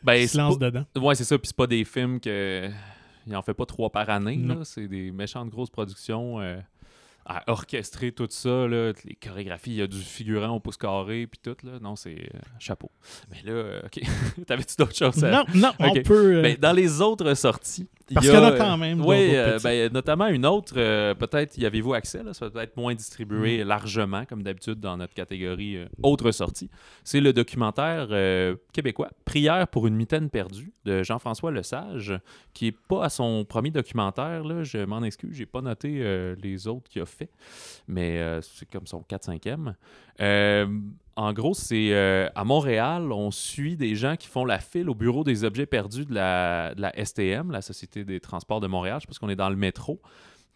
Ben, 0.03 0.19
qui 0.19 0.27
se 0.27 0.37
lance 0.39 0.57
pas- 0.57 0.71
dedans. 0.71 0.85
Ouais, 0.97 1.13
c'est 1.13 1.23
ça. 1.23 1.37
Puis 1.37 1.49
c'est 1.49 1.55
pas 1.57 1.67
des 1.67 1.85
films 1.85 2.19
que. 2.19 2.67
Il 3.27 3.35
en 3.35 3.41
fait 3.41 3.53
pas 3.53 3.65
trois 3.65 3.89
par 3.89 4.09
année. 4.09 4.37
Là. 4.37 4.57
C'est 4.63 4.87
des 4.87 5.11
méchantes 5.11 5.49
grosses 5.49 5.69
productions. 5.69 6.39
euh, 6.39 6.57
à 7.27 7.43
orchestrer 7.51 8.11
tout 8.11 8.27
ça, 8.29 8.67
là, 8.67 8.91
les 9.03 9.15
chorégraphies, 9.15 9.71
il 9.71 9.75
y 9.77 9.81
a 9.81 9.87
du 9.87 9.97
figurant 9.97 10.57
au 10.57 10.59
pouce 10.59 10.77
carré, 10.77 11.25
puis 11.25 11.39
tout. 11.41 11.57
Là. 11.65 11.79
Non, 11.81 11.95
c'est 11.95 12.19
euh, 12.19 12.39
chapeau. 12.59 12.91
Mais 13.31 13.41
là, 13.43 13.51
euh, 13.51 13.81
OK. 13.83 13.99
T'avais-tu 14.45 14.75
d'autres 14.77 14.95
choses 14.95 15.23
à... 15.23 15.31
Non, 15.31 15.43
non, 15.55 15.71
on 15.79 15.87
Ok. 15.89 16.03
peut. 16.03 16.43
Ben, 16.43 16.55
dans 16.59 16.71
les 16.73 17.01
autres 17.01 17.33
sorties. 17.33 17.87
Parce 18.13 18.25
il 18.25 18.29
qu'il 18.29 18.39
y 18.39 18.41
en 18.41 18.45
a 18.47 18.51
euh, 18.51 18.57
quand 18.57 18.77
même 18.77 19.03
Oui, 19.03 19.31
d'autres 19.31 19.51
petites. 19.53 19.63
ben, 19.63 19.91
notamment 19.93 20.27
une 20.27 20.45
autre, 20.45 20.73
euh, 20.77 21.15
peut-être 21.15 21.57
y 21.57 21.65
avez-vous 21.65 21.93
accès, 21.95 22.21
là, 22.21 22.33
ça 22.33 22.47
va 22.49 22.63
être 22.63 22.77
moins 22.77 22.93
distribué 22.93 23.63
Mm. 23.63 23.67
largement, 23.67 24.25
comme 24.25 24.43
d'habitude 24.43 24.79
dans 24.79 24.95
notre 24.97 25.13
catégorie 25.15 25.77
euh, 25.77 25.87
autre 26.03 26.31
sortie. 26.31 26.69
C'est 27.03 27.19
le 27.19 27.33
documentaire 27.33 28.07
euh, 28.11 28.55
québécois 28.73 29.09
Prière 29.25 29.67
pour 29.67 29.87
une 29.87 29.95
mitaine 29.95 30.29
perdue 30.29 30.71
de 30.85 31.01
Jean-François 31.01 31.51
Lesage, 31.51 32.13
qui 32.53 32.67
est 32.67 32.77
pas 32.87 33.05
à 33.05 33.09
son 33.09 33.43
premier 33.43 33.71
documentaire. 33.71 34.43
Là, 34.43 34.63
je 34.63 34.77
m'en 34.85 35.01
excuse, 35.03 35.35
j'ai 35.35 35.47
pas 35.47 35.61
noté 35.61 35.97
euh, 36.01 36.35
les 36.43 36.67
autres 36.67 36.87
qu'il 36.89 37.01
a 37.01 37.05
fait, 37.07 37.29
mais 37.87 38.19
euh, 38.19 38.39
c'est 38.41 38.69
comme 38.69 38.85
son 38.85 39.01
4-5e. 39.01 39.73
En 41.17 41.31
gros, 41.31 41.53
c'est 41.53 41.93
euh, 41.93 42.27
à 42.35 42.43
Montréal, 42.43 43.11
on 43.13 43.31
suit 43.31 43.77
des 43.77 43.95
gens 43.95 44.17
qui 44.17 44.27
font 44.27 44.43
la 44.43 44.59
file 44.59 44.89
au 44.89 44.95
bureau 44.95 45.23
des 45.23 45.45
objets 45.45 45.65
perdus 45.65 46.05
de 46.05 46.13
la, 46.13 46.75
de 46.75 46.81
la 46.81 46.91
STM, 47.05 47.51
la 47.51 47.61
Société 47.61 48.03
des 48.03 48.19
Transports 48.19 48.59
de 48.59 48.67
Montréal. 48.67 48.99
Je 49.01 49.07
pense 49.07 49.17
qu'on 49.19 49.29
est 49.29 49.35
dans 49.37 49.49
le 49.49 49.55
métro. 49.55 50.01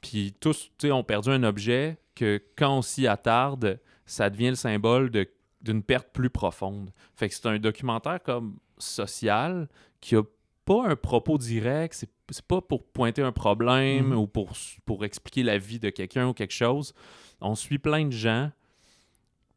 Puis 0.02 0.34
tous, 0.40 0.72
tu 0.78 0.88
sais, 0.88 0.92
ont 0.92 1.04
perdu 1.04 1.30
un 1.30 1.44
objet 1.44 1.98
que 2.14 2.42
quand 2.58 2.78
on 2.78 2.82
s'y 2.82 3.08
attarde, 3.08 3.80
ça 4.06 4.30
devient 4.30 4.50
le 4.50 4.56
symbole 4.56 5.10
de- 5.12 5.30
d'une 5.62 5.82
perte 5.84 6.10
plus 6.12 6.30
profonde. 6.30 6.92
Fait 7.16 7.30
que 7.30 7.36
c'est 7.36 7.46
un 7.46 7.58
documentaire 7.60 8.22
comme 8.22 8.58
social 8.78 9.70
qui 10.02 10.16
a 10.18 10.24
pas 10.66 10.88
un 10.88 10.96
propos 10.96 11.38
direct, 11.38 11.94
c'est 11.94 12.10
c'est 12.32 12.46
pas 12.46 12.62
pour 12.62 12.84
pointer 12.84 13.24
un 13.24 13.32
problème 13.32 14.10
Mhm. 14.10 14.18
ou 14.20 14.28
pour, 14.28 14.52
pour 14.86 15.04
expliquer 15.04 15.42
la 15.42 15.58
vie 15.58 15.80
de 15.80 15.90
quelqu'un 15.90 16.28
ou 16.28 16.34
quelque 16.34 16.54
chose. 16.54 16.94
On 17.42 17.56
suit 17.56 17.80
plein 17.80 18.06
de 18.06 18.12
gens. 18.12 18.52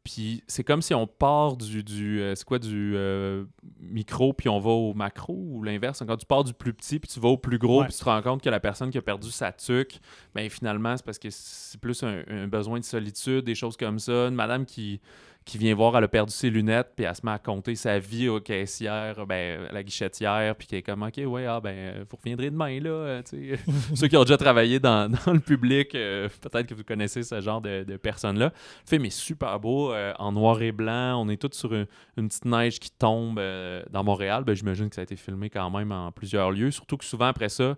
Puis 0.03 0.43
c'est 0.47 0.65
comme 0.65 0.81
si 0.81 0.93
on 0.93 1.07
part 1.07 1.55
du, 1.55 1.81
du 1.81 2.21
euh, 2.21 2.35
c'est 2.35 2.43
quoi, 2.43 2.59
du 2.59 2.93
euh, 2.95 3.45
micro, 3.79 4.33
puis 4.33 4.49
on 4.49 4.59
va 4.59 4.71
au 4.71 4.93
macro, 4.93 5.33
ou 5.33 5.63
l'inverse. 5.63 6.03
Quand 6.05 6.17
tu 6.17 6.25
pars 6.25 6.43
du 6.43 6.53
plus 6.53 6.73
petit, 6.73 6.99
puis 6.99 7.09
tu 7.09 7.19
vas 7.21 7.29
au 7.29 7.37
plus 7.37 7.57
gros, 7.57 7.83
puis 7.83 7.93
tu 7.93 7.99
te 7.99 8.05
rends 8.05 8.21
compte 8.21 8.41
que 8.41 8.49
la 8.49 8.59
personne 8.59 8.89
qui 8.89 8.97
a 8.97 9.01
perdu 9.01 9.31
sa 9.31 9.53
tuque, 9.53 9.99
ben 10.35 10.49
finalement, 10.49 10.97
c'est 10.97 11.05
parce 11.05 11.19
que 11.19 11.29
c'est 11.31 11.79
plus 11.79 12.03
un, 12.03 12.23
un 12.27 12.47
besoin 12.47 12.79
de 12.79 12.85
solitude, 12.85 13.45
des 13.45 13.55
choses 13.55 13.77
comme 13.77 13.97
ça. 13.97 14.27
Une 14.27 14.35
madame 14.35 14.65
qui, 14.65 14.99
qui 15.45 15.57
vient 15.57 15.75
voir, 15.75 15.97
elle 15.97 16.03
a 16.03 16.07
perdu 16.07 16.31
ses 16.33 16.49
lunettes, 16.49 16.91
puis 16.95 17.05
elle 17.05 17.15
se 17.15 17.25
met 17.25 17.31
à 17.31 17.39
compter 17.39 17.75
sa 17.75 17.99
vie 17.99 18.29
aux 18.29 18.39
caissières, 18.39 19.25
ben, 19.25 19.65
à 19.69 19.73
la 19.73 19.83
guichetière, 19.83 20.55
puis 20.55 20.67
qui 20.67 20.75
est 20.75 20.81
comme, 20.81 21.03
OK, 21.03 21.17
ouais, 21.17 21.45
ah, 21.45 21.59
ben, 21.59 22.05
vous 22.09 22.17
reviendrez 22.17 22.49
demain, 22.49 22.79
là. 22.79 22.89
euh. 22.89 23.21
Ceux 23.95 24.07
qui 24.07 24.17
ont 24.17 24.23
déjà 24.23 24.37
travaillé 24.37 24.79
dans, 24.79 25.11
dans 25.25 25.33
le 25.33 25.39
public, 25.39 25.95
euh, 25.95 26.29
peut-être 26.41 26.67
que 26.67 26.73
vous 26.73 26.83
connaissez 26.83 27.23
ce 27.23 27.41
genre 27.41 27.61
de, 27.61 27.83
de 27.83 27.97
personnes-là. 27.97 28.45
Le 28.45 28.89
film 28.89 29.05
est 29.05 29.09
super 29.09 29.59
beau, 29.59 29.91
euh, 29.91 30.13
en 30.19 30.31
noir 30.31 30.61
et 30.61 30.71
blanc. 30.71 31.21
On 31.21 31.29
est 31.29 31.41
tous 31.41 31.57
sur 31.57 31.73
une, 31.73 31.87
une 32.17 32.27
petite 32.27 32.45
neige 32.45 32.79
qui 32.79 32.91
tombe 32.91 33.39
euh, 33.39 33.83
dans 33.91 34.03
Montréal. 34.03 34.43
Ben, 34.43 34.55
J'imagine 34.55 34.89
que 34.89 34.95
ça 34.95 35.01
a 35.01 35.03
été 35.03 35.15
filmé 35.15 35.49
quand 35.49 35.69
même 35.69 35.91
en 35.91 36.11
plusieurs 36.11 36.51
lieux. 36.51 36.71
Surtout 36.71 36.97
que 36.97 37.05
souvent, 37.05 37.27
après 37.27 37.49
ça, 37.49 37.75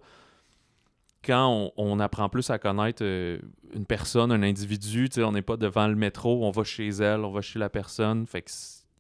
quand 1.25 1.71
on, 1.77 1.95
on 1.95 1.99
apprend 1.99 2.29
plus 2.29 2.49
à 2.49 2.57
connaître 2.59 3.03
euh, 3.03 3.39
une 3.73 3.85
personne, 3.85 4.31
un 4.31 4.43
individu, 4.43 5.09
on 5.17 5.31
n'est 5.31 5.41
pas 5.41 5.57
devant 5.57 5.87
le 5.87 5.95
métro, 5.95 6.45
on 6.45 6.51
va 6.51 6.63
chez 6.63 6.89
elle, 6.89 7.21
on 7.21 7.31
va 7.31 7.41
chez 7.41 7.59
la 7.59 7.69
personne. 7.69 8.25
Fait 8.27 8.41
que 8.41 8.51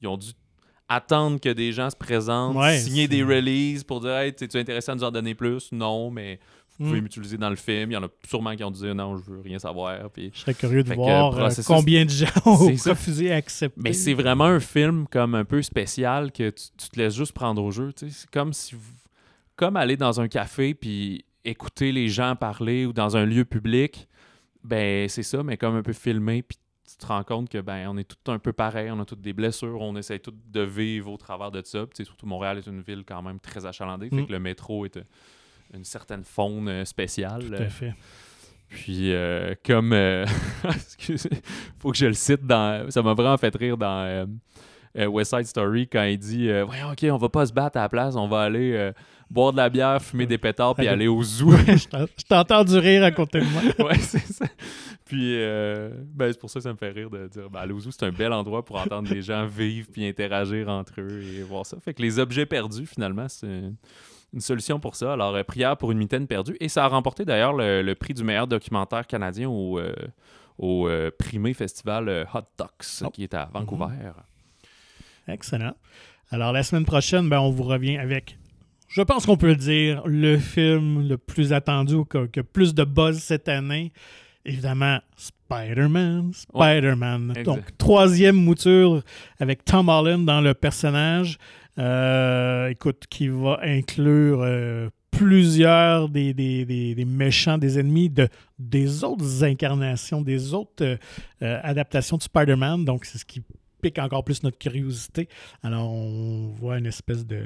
ils 0.01 0.07
ont 0.07 0.17
dû 0.17 0.31
attendre 0.87 1.39
que 1.39 1.49
des 1.49 1.71
gens 1.71 1.89
se 1.89 1.95
présentent, 1.95 2.55
Ouais, 2.55 2.77
signer 2.77 3.07
des 3.07 3.23
releases 3.23 3.83
pour 3.83 4.01
dire 4.01 4.11
Hey, 4.17 4.33
tu 4.33 4.43
es 4.45 4.57
intéressé 4.59 4.91
à 4.91 4.95
nous 4.95 5.03
en 5.03 5.11
donner 5.11 5.33
plus? 5.33 5.71
Non, 5.71 6.11
mais 6.11 6.39
vous 6.77 6.87
pouvez 6.87 6.99
Mm. 6.99 7.03
m'utiliser 7.03 7.37
dans 7.37 7.49
le 7.49 7.55
film. 7.55 7.91
Il 7.91 7.93
y 7.93 7.97
en 7.97 8.03
a 8.03 8.09
sûrement 8.27 8.53
qui 8.55 8.63
ont 8.63 8.69
dit 8.71 8.83
non, 8.93 9.15
je 9.17 9.23
veux 9.31 9.39
rien 9.41 9.57
savoir. 9.57 10.09
Puis... 10.11 10.29
Je 10.33 10.39
serais 10.41 10.53
curieux 10.53 10.83
de 10.83 10.89
Fait 10.89 10.95
voir 10.95 11.33
euh, 11.33 11.39
processus- 11.39 11.65
combien 11.67 12.03
de 12.05 12.09
gens 12.09 12.25
ont 12.45 12.55
refusé 12.55 13.31
à 13.31 13.35
accepter. 13.37 13.79
Mais 13.81 13.93
c'est 13.93 14.13
vraiment 14.13 14.43
un 14.45 14.59
film 14.59 15.07
comme 15.09 15.35
un 15.35 15.45
peu 15.45 15.61
spécial 15.61 16.31
que 16.33 16.49
tu, 16.49 16.65
tu 16.77 16.89
te 16.89 16.99
laisses 16.99 17.15
juste 17.15 17.31
prendre 17.31 17.63
au 17.63 17.71
jeu. 17.71 17.91
C'est 17.95 18.29
comme 18.29 18.51
si 18.53 18.75
vous- 18.75 18.81
comme 19.55 19.77
aller 19.77 19.95
dans 19.95 20.19
un 20.19 20.27
café 20.27 20.73
puis 20.73 21.23
écouter 21.45 21.91
les 21.91 22.07
gens 22.09 22.35
parler 22.35 22.85
ou 22.85 22.93
dans 22.93 23.15
un 23.17 23.25
lieu 23.25 23.45
public. 23.45 24.07
Ben 24.63 25.07
c'est 25.07 25.23
ça, 25.23 25.43
mais 25.43 25.57
comme 25.57 25.75
un 25.75 25.83
peu 25.83 25.93
filmé 25.93 26.41
puis 26.41 26.57
tu 26.89 26.97
te 26.97 27.05
rends 27.07 27.23
compte 27.23 27.49
que 27.49 27.59
ben 27.61 27.87
on 27.87 27.97
est 27.97 28.03
tous 28.03 28.31
un 28.31 28.37
peu 28.39 28.53
pareil, 28.53 28.89
on 28.91 28.99
a 28.99 29.05
toutes 29.05 29.21
des 29.21 29.33
blessures, 29.33 29.79
on 29.81 29.95
essaie 29.95 30.19
tous 30.19 30.33
de 30.51 30.61
vivre 30.61 31.11
au 31.11 31.17
travers 31.17 31.49
de 31.51 31.61
ça. 31.63 31.85
Puis, 31.87 32.05
surtout 32.05 32.25
Montréal 32.27 32.57
est 32.59 32.67
une 32.67 32.81
ville 32.81 33.03
quand 33.07 33.21
même 33.23 33.39
très 33.39 33.65
achalandée, 33.65 34.09
fait 34.09 34.15
Mm. 34.17 34.27
que 34.27 34.31
le 34.31 34.39
métro 34.39 34.85
est 34.85 34.97
euh, 34.97 35.03
une 35.73 35.83
certaine 35.83 36.23
faune 36.23 36.67
euh, 36.67 36.85
spéciale. 36.85 37.43
Tout 37.45 37.53
à 37.55 37.69
fait. 37.69 37.93
Puis, 38.69 39.13
euh, 39.13 39.55
comme. 39.65 39.93
euh, 39.93 40.25
excusez, 40.65 41.29
faut 41.79 41.91
que 41.91 41.97
je 41.97 42.05
le 42.07 42.13
cite 42.13 42.45
dans. 42.45 42.89
Ça 42.91 43.01
m'a 43.01 43.13
vraiment 43.13 43.37
fait 43.37 43.55
rire 43.55 43.77
dans 43.77 44.27
euh, 44.97 45.05
West 45.07 45.35
Side 45.35 45.45
Story 45.47 45.87
quand 45.87 46.03
il 46.03 46.17
dit 46.17 46.49
Voyons, 46.65 46.91
OK, 46.91 47.03
on 47.11 47.17
va 47.17 47.29
pas 47.29 47.45
se 47.47 47.53
battre 47.53 47.77
à 47.77 47.81
la 47.81 47.89
place, 47.89 48.15
on 48.15 48.27
va 48.27 48.41
aller 48.41 48.91
boire 49.29 49.51
de 49.51 49.57
la 49.57 49.69
bière, 49.69 50.01
fumer 50.01 50.25
des 50.25 50.37
pétards, 50.37 50.75
puis 50.75 50.87
aller 50.87 51.07
au 51.07 51.21
zoo. 51.23 51.51
je 51.67 51.87
t'en- 51.87 52.05
je 52.17 52.23
t'entends 52.27 52.63
du 52.63 52.77
rire 52.77 53.03
à 53.03 53.11
côté 53.11 53.39
de 53.39 53.45
moi. 53.45 53.61
ouais, 53.89 53.97
c'est 53.99 54.19
ça. 54.19 54.45
Puis, 55.05 55.35
euh, 55.39 55.89
ben, 56.13 56.31
c'est 56.31 56.39
pour 56.39 56.49
ça 56.49 56.59
que 56.59 56.63
ça 56.63 56.71
me 56.71 56.77
fait 56.77 56.89
rire 56.89 57.09
de 57.09 57.27
dire 57.27 57.49
ben, 57.49 57.59
aller 57.59 57.73
au 57.73 57.79
zoo, 57.79 57.91
c'est 57.91 58.05
un 58.05 58.11
bel 58.11 58.33
endroit 58.33 58.63
pour 58.65 58.77
entendre 58.77 59.07
les 59.13 59.21
gens 59.21 59.45
vivre 59.45 59.87
puis 59.91 60.07
interagir 60.07 60.67
entre 60.69 60.99
eux 60.99 61.21
et 61.21 61.43
voir 61.43 61.65
ça. 61.65 61.77
Fait 61.79 61.93
que 61.93 62.01
les 62.01 62.17
objets 62.19 62.45
perdus, 62.45 62.85
finalement, 62.87 63.27
c'est 63.27 63.45
une- 63.47 63.75
solution 64.39 64.79
pour 64.81 64.95
ça. 64.97 65.13
Alors, 65.13 65.33
euh, 65.35 65.43
Prière 65.43 65.77
pour 65.77 65.91
une 65.93 65.97
mitaine 65.97 66.27
perdue. 66.27 66.57
Et 66.59 66.67
ça 66.67 66.83
a 66.83 66.87
remporté 66.89 67.23
d'ailleurs 67.23 67.53
le, 67.53 67.81
le 67.81 67.95
prix 67.95 68.13
du 68.13 68.23
meilleur 68.23 68.47
documentaire 68.47 69.07
canadien 69.07 69.47
au, 69.47 69.79
euh, 69.79 69.93
au 70.57 70.89
euh, 70.89 71.09
primé 71.17 71.53
festival 71.53 72.09
euh, 72.09 72.25
Hot 72.33 72.41
Docs, 72.57 73.03
Oh. 73.05 73.09
qui 73.11 73.23
est 73.23 73.33
à 73.33 73.49
Vancouver. 73.53 73.85
Excellent. 75.27 75.73
Alors, 76.31 76.51
la 76.51 76.63
semaine 76.63 76.85
prochaine, 76.85 77.29
ben, 77.29 77.39
on 77.39 77.49
vous 77.51 77.63
revient 77.63 77.97
avec, 77.97 78.37
je 78.95 79.01
pense 79.01 79.25
qu'on 79.25 79.35
peut 79.37 79.47
le 79.49 79.55
dire, 79.57 80.01
le 80.05 80.37
film 80.37 81.07
le 81.07 81.17
plus 81.17 81.51
attendu, 81.51 82.05
que, 82.09 82.27
que 82.27 82.39
plus 82.41 82.73
de 82.73 82.83
buzz 82.85 83.17
cette 83.19 83.49
année. 83.49 83.91
Évidemment, 84.45 84.99
Spider-Man. 85.17 86.31
Spider-Man. 86.33 87.33
Donc, 87.43 87.77
troisième 87.77 88.35
mouture 88.35 89.01
avec 89.39 89.65
Tom 89.65 89.89
Holland 89.89 90.23
dans 90.25 90.39
le 90.39 90.53
personnage. 90.53 91.37
Euh, 91.77 92.67
écoute, 92.69 93.03
qui 93.09 93.27
va 93.27 93.59
inclure 93.63 94.41
euh, 94.43 94.89
plusieurs 95.11 96.07
des, 96.07 96.33
des- 96.33 96.63
des- 96.63 96.95
des 96.95 97.05
méchants, 97.05 97.57
des 97.57 97.77
ennemis 97.79 98.09
de, 98.09 98.29
des 98.57 99.03
autres 99.03 99.43
incarnations, 99.43 100.21
des 100.21 100.53
autres 100.53 100.85
euh, 101.41 101.59
adaptations 101.63 102.15
de 102.17 102.23
Spider-Man. 102.23 102.85
Donc, 102.85 103.03
c'est 103.05 103.17
ce 103.17 103.25
qui 103.25 103.41
pique 103.81 103.99
encore 103.99 104.23
plus 104.23 104.41
notre 104.43 104.57
curiosité. 104.57 105.27
Alors, 105.63 105.91
on 105.91 106.47
voit 106.57 106.77
une 106.77 106.85
espèce 106.85 107.25
de. 107.25 107.41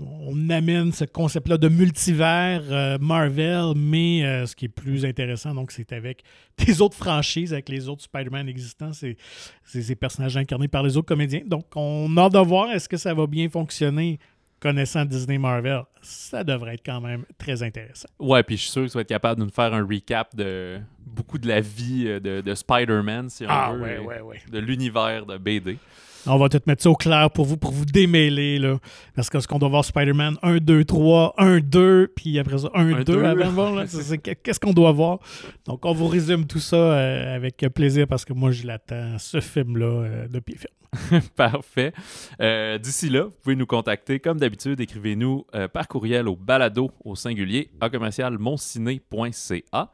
On 0.00 0.48
amène 0.48 0.92
ce 0.92 1.04
concept-là 1.04 1.58
de 1.58 1.68
multivers 1.68 2.62
euh, 2.70 2.98
Marvel, 2.98 3.74
mais 3.76 4.24
euh, 4.24 4.46
ce 4.46 4.56
qui 4.56 4.64
est 4.64 4.68
plus 4.68 5.04
intéressant, 5.04 5.54
donc, 5.54 5.72
c'est 5.72 5.92
avec 5.92 6.22
des 6.58 6.80
autres 6.80 6.96
franchises, 6.96 7.52
avec 7.52 7.68
les 7.68 7.88
autres 7.88 8.02
Spider-Man 8.02 8.48
existants. 8.48 8.92
C'est 8.92 9.16
ces 9.64 9.94
personnages 9.94 10.36
incarnés 10.36 10.68
par 10.68 10.82
les 10.82 10.96
autres 10.96 11.08
comédiens. 11.08 11.42
Donc, 11.46 11.66
on 11.76 12.16
a 12.16 12.30
de 12.30 12.38
voir 12.38 12.70
est-ce 12.70 12.88
que 12.88 12.96
ça 12.96 13.12
va 13.12 13.26
bien 13.26 13.48
fonctionner 13.48 14.18
connaissant 14.58 15.04
Disney 15.04 15.36
Marvel? 15.36 15.82
Ça 16.00 16.42
devrait 16.42 16.74
être 16.74 16.84
quand 16.84 17.02
même 17.02 17.24
très 17.36 17.62
intéressant. 17.62 18.08
Ouais, 18.18 18.42
puis 18.42 18.56
je 18.56 18.62
suis 18.62 18.70
sûr 18.70 18.82
que 18.84 18.88
tu 18.88 18.94
vas 18.94 19.02
être 19.02 19.08
capable 19.08 19.40
de 19.40 19.44
nous 19.44 19.52
faire 19.52 19.74
un 19.74 19.86
recap 19.86 20.34
de 20.34 20.80
beaucoup 21.04 21.38
de 21.38 21.46
la 21.46 21.60
vie 21.60 22.04
euh, 22.06 22.20
de, 22.20 22.40
de 22.40 22.54
Spider-Man, 22.54 23.28
si 23.28 23.44
on 23.46 23.74
veut, 23.74 23.90
et 23.90 23.98
ouais. 23.98 24.42
de 24.50 24.58
l'univers 24.58 25.26
de 25.26 25.36
BD. 25.36 25.78
On 26.26 26.36
va 26.38 26.48
tout 26.48 26.60
mettre 26.66 26.82
ça 26.82 26.90
au 26.90 26.94
clair 26.94 27.30
pour 27.30 27.44
vous, 27.44 27.56
pour 27.56 27.70
vous 27.72 27.84
démêler. 27.84 28.58
Là. 28.58 28.78
Parce 29.14 29.28
que 29.30 29.40
ce 29.40 29.46
qu'on 29.48 29.58
doit 29.58 29.68
voir 29.68 29.84
Spider-Man 29.84 30.36
1, 30.42 30.56
2, 30.58 30.84
3, 30.84 31.34
1, 31.38 31.58
2, 31.60 32.12
puis 32.16 32.38
après 32.38 32.58
ça 32.58 32.70
1, 32.74 32.94
Un, 32.94 32.98
2 32.98 33.04
deux. 33.04 33.24
avant 33.24 33.44
de 33.44 33.50
voir. 33.50 33.74
là. 33.74 33.86
C'est- 33.88 34.02
c'est- 34.02 34.18
Qu'est-ce 34.42 34.58
qu'on 34.60 34.72
doit 34.72 34.92
voir? 34.92 35.18
Donc, 35.66 35.84
on 35.84 35.92
vous 35.92 36.06
résume 36.08 36.46
tout 36.46 36.60
ça 36.60 36.76
euh, 36.76 37.36
avec 37.36 37.56
plaisir 37.74 38.06
parce 38.08 38.24
que 38.24 38.32
moi, 38.32 38.50
je 38.52 38.66
l'attends, 38.66 39.18
ce 39.18 39.40
film-là, 39.40 39.86
euh, 39.86 40.28
de 40.28 40.38
pied 40.40 40.56
ferme. 40.56 41.22
Parfait. 41.36 41.92
Euh, 42.40 42.78
D'ici 42.78 43.08
là, 43.10 43.24
vous 43.24 43.32
pouvez 43.42 43.56
nous 43.56 43.66
contacter. 43.66 44.20
Comme 44.20 44.38
d'habitude, 44.38 44.80
écrivez-nous 44.80 45.44
euh, 45.54 45.66
par 45.68 45.88
courriel 45.88 46.28
au 46.28 46.36
balado 46.36 46.90
au 47.04 47.16
singulier 47.16 47.68
à 47.80 47.90
commercial 47.90 48.38
monciné.ca. 48.38 49.90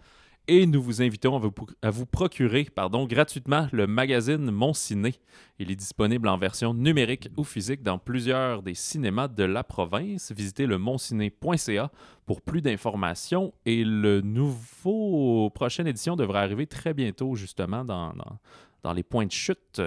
Et 0.52 0.66
nous 0.66 0.82
vous 0.82 1.00
invitons 1.00 1.36
à 1.36 1.38
vous, 1.38 1.52
à 1.80 1.90
vous 1.90 2.06
procurer 2.06 2.64
pardon, 2.74 3.06
gratuitement 3.06 3.68
le 3.70 3.86
magazine 3.86 4.50
Mon 4.50 4.74
Ciné. 4.74 5.14
Il 5.60 5.70
est 5.70 5.76
disponible 5.76 6.26
en 6.26 6.36
version 6.38 6.74
numérique 6.74 7.28
ou 7.36 7.44
physique 7.44 7.84
dans 7.84 7.98
plusieurs 7.98 8.60
des 8.64 8.74
cinémas 8.74 9.28
de 9.28 9.44
la 9.44 9.62
province. 9.62 10.32
Visitez 10.32 10.66
le 10.66 10.76
monciné.ca 10.76 11.92
pour 12.26 12.42
plus 12.42 12.62
d'informations. 12.62 13.54
Et 13.64 13.84
le 13.84 14.22
nouveau 14.22 15.50
prochaine 15.50 15.86
édition 15.86 16.16
devrait 16.16 16.40
arriver 16.40 16.66
très 16.66 16.94
bientôt, 16.94 17.36
justement, 17.36 17.84
dans, 17.84 18.12
dans, 18.14 18.40
dans 18.82 18.92
les 18.92 19.04
points 19.04 19.26
de 19.26 19.30
chute. 19.30 19.80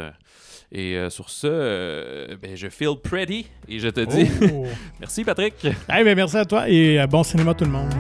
Et 0.72 0.96
euh, 0.96 1.10
sur 1.10 1.30
ce, 1.30 1.46
euh, 1.46 2.38
ben, 2.42 2.56
je 2.56 2.70
feel 2.70 2.96
pretty 3.04 3.48
et 3.68 3.80
je 3.80 3.90
te 3.90 4.00
dis 4.00 4.32
Oh. 4.50 4.66
merci 5.02 5.26
Patrick. 5.26 5.56
Eh 5.94 6.04
merci 6.16 6.38
à 6.38 6.46
toi 6.46 6.70
et 6.70 7.06
bon 7.08 7.24
cinéma 7.24 7.54
tout 7.54 7.66
le 7.66 7.72
monde. 7.72 7.94